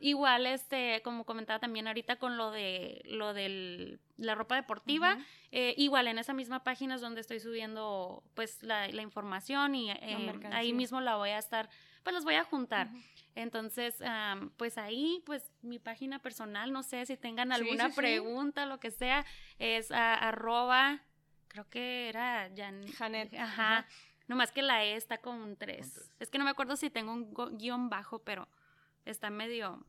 Igual, 0.00 0.46
este, 0.46 1.02
como 1.02 1.24
comentaba 1.24 1.58
también 1.58 1.86
ahorita 1.88 2.16
con 2.16 2.36
lo 2.36 2.50
de 2.50 3.02
lo 3.06 3.34
de 3.34 3.98
la 4.16 4.34
ropa 4.34 4.54
deportiva, 4.56 5.18
eh, 5.50 5.74
igual 5.76 6.06
en 6.08 6.18
esa 6.18 6.32
misma 6.32 6.62
página 6.62 6.94
es 6.94 7.00
donde 7.00 7.20
estoy 7.20 7.40
subiendo 7.40 8.22
pues 8.34 8.62
la, 8.62 8.88
la 8.88 9.02
información 9.02 9.74
y 9.74 9.90
eh, 9.90 10.16
mercancía. 10.18 10.56
ahí 10.58 10.72
mismo 10.72 11.00
la 11.00 11.16
voy 11.16 11.30
a 11.30 11.38
estar, 11.38 11.68
pues 12.02 12.14
los 12.14 12.24
voy 12.24 12.34
a 12.36 12.44
juntar. 12.44 12.88
Entonces, 13.34 14.00
am, 14.02 14.50
pues 14.56 14.78
ahí, 14.78 15.22
pues 15.26 15.50
mi 15.62 15.78
página 15.78 16.20
personal, 16.20 16.72
no 16.72 16.82
sé 16.82 17.04
si 17.04 17.16
tengan 17.16 17.52
alguna 17.52 17.86
sí, 17.86 17.90
sí. 17.90 17.96
pregunta, 17.96 18.64
lo 18.66 18.80
que 18.80 18.90
sea, 18.90 19.26
es 19.58 19.90
a- 19.90 20.14
arroba, 20.14 21.00
creo 21.48 21.68
que 21.68 22.08
era 22.08 22.48
Jan, 22.56 22.86
Janet. 22.92 23.34
Ajá. 23.34 23.78
Ajá. 23.78 23.88
Nomás 24.28 24.50
que 24.52 24.62
la 24.62 24.84
E 24.84 24.96
está 24.96 25.18
con 25.18 25.36
un 25.36 25.56
3. 25.56 25.92
tres. 25.92 26.12
Es 26.18 26.30
que 26.30 26.38
no 26.38 26.44
me 26.44 26.50
acuerdo 26.50 26.76
si 26.76 26.88
tengo 26.90 27.12
un 27.12 27.58
guion 27.58 27.88
bajo, 27.90 28.20
pero 28.20 28.48
está 29.06 29.30
medio. 29.30 29.82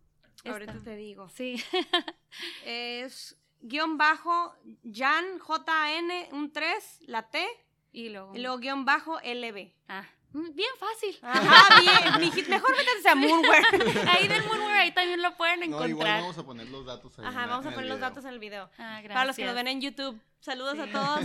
Ahorita 0.46 0.72
está- 0.74 0.84
te 0.86 0.96
digo. 0.96 1.28
Sí. 1.30 1.62
Es 2.66 3.38
guion 3.62 3.98
bajo 3.98 4.54
Jan, 4.90 5.40
J-A-N, 5.40 6.30
un 6.32 6.52
3, 6.52 7.00
la 7.08 7.30
T, 7.30 7.46
y 7.92 8.10
luego. 8.10 8.36
y 8.36 8.40
luego 8.40 8.58
guion 8.60 8.86
bajo 8.86 9.20
LB. 9.22 9.72
Ah, 9.88 10.06
mm, 10.34 10.54
bien 10.54 10.70
fácil. 10.78 11.18
Ajá, 11.22 11.82
bien. 11.82 12.22
mi 12.22 12.32
hit- 12.32 12.48
mejor 12.48 12.76
métanse 12.78 13.10
a 13.10 13.16
Moonwear. 13.16 13.66
ahí 14.10 14.28
del 14.28 14.44
Moonwear, 14.46 14.78
ahí 14.82 14.92
también 14.94 15.22
lo 15.22 15.36
pueden 15.36 15.60
No, 15.62 15.66
encontrar. 15.66 15.90
igual 15.90 16.22
vamos 16.22 16.38
a 16.38 16.46
poner 16.46 16.68
los 16.70 16.86
datos 16.86 17.18
ahí. 17.20 17.26
Ajá, 17.26 17.48
vamos 17.48 17.66
a 17.66 17.72
poner 17.72 17.86
los 17.90 17.98
video. 17.98 18.10
datos 18.10 18.26
en 18.26 18.30
el 18.32 18.40
video. 18.40 18.70
Ah, 18.78 19.00
gracias. 19.02 19.14
Para 19.14 19.26
los 19.26 19.36
que 19.36 19.46
nos 19.46 19.56
ven 19.56 19.68
en 19.68 19.82
YouTube, 19.82 20.20
saludos 20.40 20.76
Sí. 20.76 20.82
a 20.82 20.92
todos. 20.92 21.22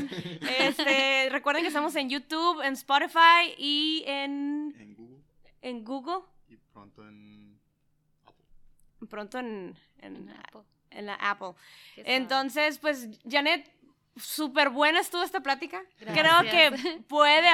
Este, 0.58 1.28
recuerden 1.30 1.62
que 1.62 1.68
estamos 1.68 1.94
en 1.96 2.08
YouTube, 2.08 2.62
en 2.62 2.72
Spotify 2.74 3.52
y 3.58 4.04
en, 4.06 4.74
En 4.78 4.94
Google 4.94 5.18
en 5.60 5.84
Google. 5.84 6.20
y 6.48 6.56
pronto 6.56 7.06
en. 7.06 7.31
Pronto 9.12 9.38
en, 9.38 9.76
en, 9.98 10.16
En 10.16 10.30
Apple. 10.30 10.62
en 10.90 11.04
la 11.04 11.14
Apple. 11.16 11.52
Entonces, 11.96 12.78
pues, 12.78 13.08
Janet, 13.28 13.70
súper 14.16 14.68
buena 14.70 15.00
estuvo 15.00 15.22
esta 15.22 15.40
plática. 15.40 15.82
Creo 15.98 16.40
que 16.42 16.70
puede, 17.08 17.48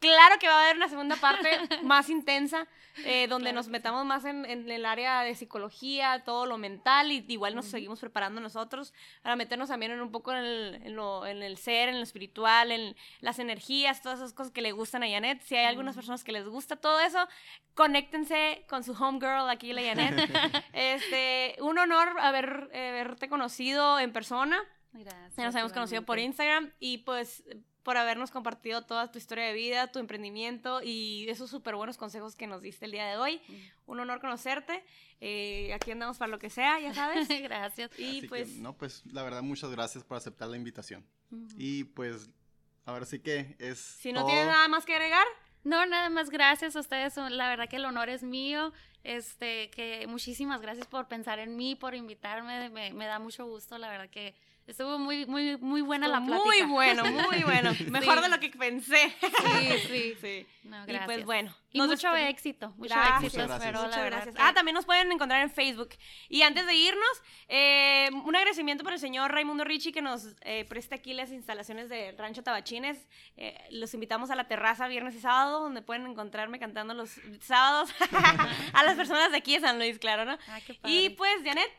claro 0.00 0.38
que 0.38 0.48
va 0.48 0.54
a 0.60 0.62
haber 0.64 0.76
una 0.76 0.88
segunda 0.88 1.16
parte 1.16 1.48
más 1.82 2.08
intensa, 2.10 2.66
eh, 3.04 3.26
donde 3.26 3.44
Claro 3.50 3.56
nos 3.56 3.68
metamos 3.68 4.04
más 4.04 4.24
en, 4.24 4.44
en 4.44 4.70
el 4.70 4.84
área 4.86 5.22
de 5.22 5.34
psicología, 5.34 6.22
todo 6.24 6.46
lo 6.46 6.58
mental, 6.58 7.10
y 7.10 7.24
igual 7.28 7.54
nos 7.54 7.66
seguimos 7.66 8.00
preparando 8.00 8.40
nosotros 8.40 8.92
para 9.22 9.34
meternos 9.34 9.68
también 9.70 9.92
en 9.92 10.00
un 10.00 10.12
poco 10.12 10.30
en 10.32 10.38
el, 10.38 10.74
en 10.84 10.94
lo- 10.96 11.26
en 11.26 11.42
el 11.42 11.56
ser, 11.56 11.88
en 11.88 11.96
lo 11.96 12.02
espiritual, 12.04 12.70
en 12.70 12.94
las 13.20 13.38
energías, 13.38 14.02
todas 14.02 14.18
esas 14.18 14.32
cosas 14.32 14.52
que 14.52 14.62
le 14.62 14.72
gustan 14.72 15.02
a 15.02 15.08
Janet. 15.08 15.40
Si 15.42 15.56
hay 15.56 15.64
algunas 15.66 15.94
personas 15.96 16.22
que 16.22 16.32
les 16.32 16.46
gusta 16.46 16.76
todo 16.76 17.00
eso, 17.00 17.26
conéctense 17.74 18.64
con 18.68 18.84
su 18.84 18.92
homegirl 18.92 19.48
aquí, 19.50 19.72
la 19.72 19.82
Janet. 19.82 20.30
este, 20.72 21.56
un 21.60 21.78
honor 21.78 22.08
haber, 22.20 22.68
eh, 22.72 22.90
haberte 22.90 23.28
conocido 23.28 23.98
en 23.98 24.12
persona. 24.12 24.62
Gracias. 24.94 25.36
Ya 25.36 25.44
nos 25.44 25.54
habíamos 25.54 25.72
conocido 25.72 26.02
por. 26.02 26.18
Instagram 26.18 26.72
y 26.78 26.98
pues 26.98 27.42
por 27.82 27.98
habernos 27.98 28.30
compartido 28.30 28.82
toda 28.82 29.10
tu 29.12 29.18
historia 29.18 29.44
de 29.44 29.52
vida, 29.52 29.92
tu 29.92 29.98
emprendimiento 29.98 30.80
y 30.82 31.26
esos 31.28 31.50
súper 31.50 31.76
buenos 31.76 31.98
consejos 31.98 32.34
que 32.34 32.46
nos 32.46 32.62
diste 32.62 32.86
el 32.86 32.92
día 32.92 33.06
de 33.06 33.18
hoy. 33.18 33.40
Un 33.86 34.00
honor 34.00 34.20
conocerte. 34.20 34.82
Eh, 35.20 35.72
aquí 35.74 35.90
andamos 35.90 36.16
para 36.16 36.30
lo 36.30 36.38
que 36.38 36.48
sea, 36.48 36.80
ya 36.80 36.94
sabes. 36.94 37.28
Gracias. 37.42 37.90
Y 37.98 38.04
Así 38.04 38.20
que, 38.22 38.28
pues, 38.28 38.56
no, 38.56 38.72
pues 38.76 39.04
la 39.12 39.22
verdad, 39.22 39.42
muchas 39.42 39.70
gracias 39.70 40.02
por 40.02 40.16
aceptar 40.16 40.48
la 40.48 40.56
invitación. 40.56 41.04
Y 41.58 41.84
pues, 41.84 42.30
ahora 42.86 43.04
sí 43.04 43.18
que 43.18 43.54
es. 43.58 43.78
si 43.78 44.12
no 44.12 44.20
todo. 44.20 44.28
tienes 44.28 44.46
nada 44.46 44.66
más 44.68 44.86
que 44.86 44.94
agregar, 44.94 45.26
No, 45.62 45.84
nada 45.84 46.08
más 46.08 46.30
gracias 46.30 46.76
a 46.76 46.80
ustedes. 46.80 47.16
La 47.16 47.48
verdad 47.48 47.68
que 47.68 47.76
el 47.76 47.84
honor 47.84 48.08
es 48.08 48.22
mío. 48.22 48.72
Este, 49.02 49.68
que 49.70 50.06
muchísimas 50.06 50.62
gracias 50.62 50.86
por 50.86 51.08
pensar 51.08 51.38
en 51.38 51.56
mí, 51.56 51.74
por 51.74 51.94
invitarme. 51.94 52.70
Me, 52.70 52.94
me 52.94 53.04
da 53.04 53.18
mucho 53.18 53.44
gusto. 53.44 53.76
La 53.76 53.90
verdad 53.90 54.08
que 54.08 54.34
estuvo 54.66 54.98
muy, 54.98 55.26
muy, 55.26 55.56
muy 55.58 55.82
buena 55.82 56.08
la 56.08 56.24
plática. 56.24 56.44
muy 56.44 56.62
bueno, 56.62 57.04
muy 57.04 57.42
bueno. 57.42 57.72
Mejor 57.90 58.16
Sí. 58.16 58.22
de 58.22 58.28
lo 58.28 58.40
que 58.40 58.50
pensé. 58.50 59.14
Sí, 59.20 59.78
sí. 59.88 60.14
sí. 60.20 60.46
No, 60.64 60.82
Y 60.88 60.96
pues 61.04 61.24
bueno. 61.26 61.54
Y 61.72 61.78
nos 61.78 61.88
mucho 61.88 62.14
éxito, 62.16 62.70
mucho 62.76 62.94
Gracias. 62.94 63.24
éxito. 63.34 63.42
Muchas 63.42 63.64
gracias. 63.64 64.04
Muchas 64.04 64.34
que- 64.34 64.42
Ah, 64.42 64.54
también 64.54 64.74
nos 64.74 64.86
pueden 64.86 65.12
encontrar 65.12 65.42
en 65.42 65.50
Facebook. 65.50 65.90
Y 66.30 66.40
antes 66.42 66.66
de 66.66 66.74
irnos, 66.74 67.22
eh, 67.48 68.08
un 68.24 68.34
agradecimiento 68.34 68.82
para 68.84 68.94
el 68.94 69.00
señor 69.00 69.30
Raimundo 69.32 69.64
Ricci 69.64 69.92
que 69.92 70.00
nos 70.00 70.28
eh, 70.40 70.64
presta 70.68 70.94
aquí 70.94 71.12
las 71.12 71.30
instalaciones 71.32 71.88
de 71.90 72.12
Rancho 72.12 72.42
Tabachines. 72.42 73.06
Eh, 73.36 73.58
los 73.72 73.92
invitamos 73.92 74.30
a 74.30 74.36
la 74.36 74.48
terraza 74.48 74.88
viernes 74.88 75.14
y 75.16 75.20
sábado, 75.20 75.60
donde 75.60 75.82
pueden 75.82 76.06
encontrarme 76.06 76.58
cantando 76.58 76.94
los 76.94 77.10
sábados 77.42 77.90
a 78.72 78.82
las 78.84 78.94
personas 78.96 79.30
de 79.32 79.36
aquí 79.38 79.54
de 79.54 79.60
San 79.60 79.78
Luis, 79.78 79.98
claro, 79.98 80.24
¿no? 80.24 80.38
Ah, 80.48 80.60
qué 80.66 80.74
padre. 80.74 80.94
Y 80.94 81.10
pues, 81.10 81.42
Janet, 81.44 81.70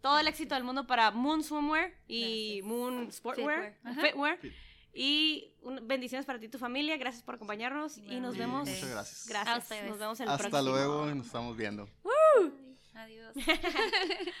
todo 0.00 0.18
el 0.18 0.28
éxito 0.28 0.54
del 0.54 0.64
mundo 0.64 0.86
para 0.86 1.10
Moon 1.10 1.42
Swimwear 1.42 1.92
y 2.06 2.60
Gracias. 2.60 2.64
Moon 2.66 3.12
Sportwear, 3.12 3.74
Fitwear. 4.00 4.38
Fit. 4.38 4.52
Y 4.94 5.52
un- 5.62 5.86
bendiciones 5.86 6.24
para 6.26 6.38
ti 6.40 6.46
y 6.46 6.48
tu 6.48 6.58
familia. 6.58 6.96
Gracias 6.96 7.22
por 7.22 7.34
acompañarnos 7.36 7.98
y 7.98 8.18
nos 8.20 8.36
vemos. 8.36 8.68
Muchas 8.68 8.88
gracias. 8.90 9.26
A 9.26 9.44
Gracias. 9.44 9.88
Nos 9.88 9.98
vemos 9.98 10.18
en 10.20 10.24
el 10.26 10.32
Hasta 10.32 10.48
próximo. 10.48 10.72
luego, 10.72 11.06
nos 11.14 11.26
estamos 11.26 11.56
viendo. 11.56 11.88
Adiós. 12.94 13.34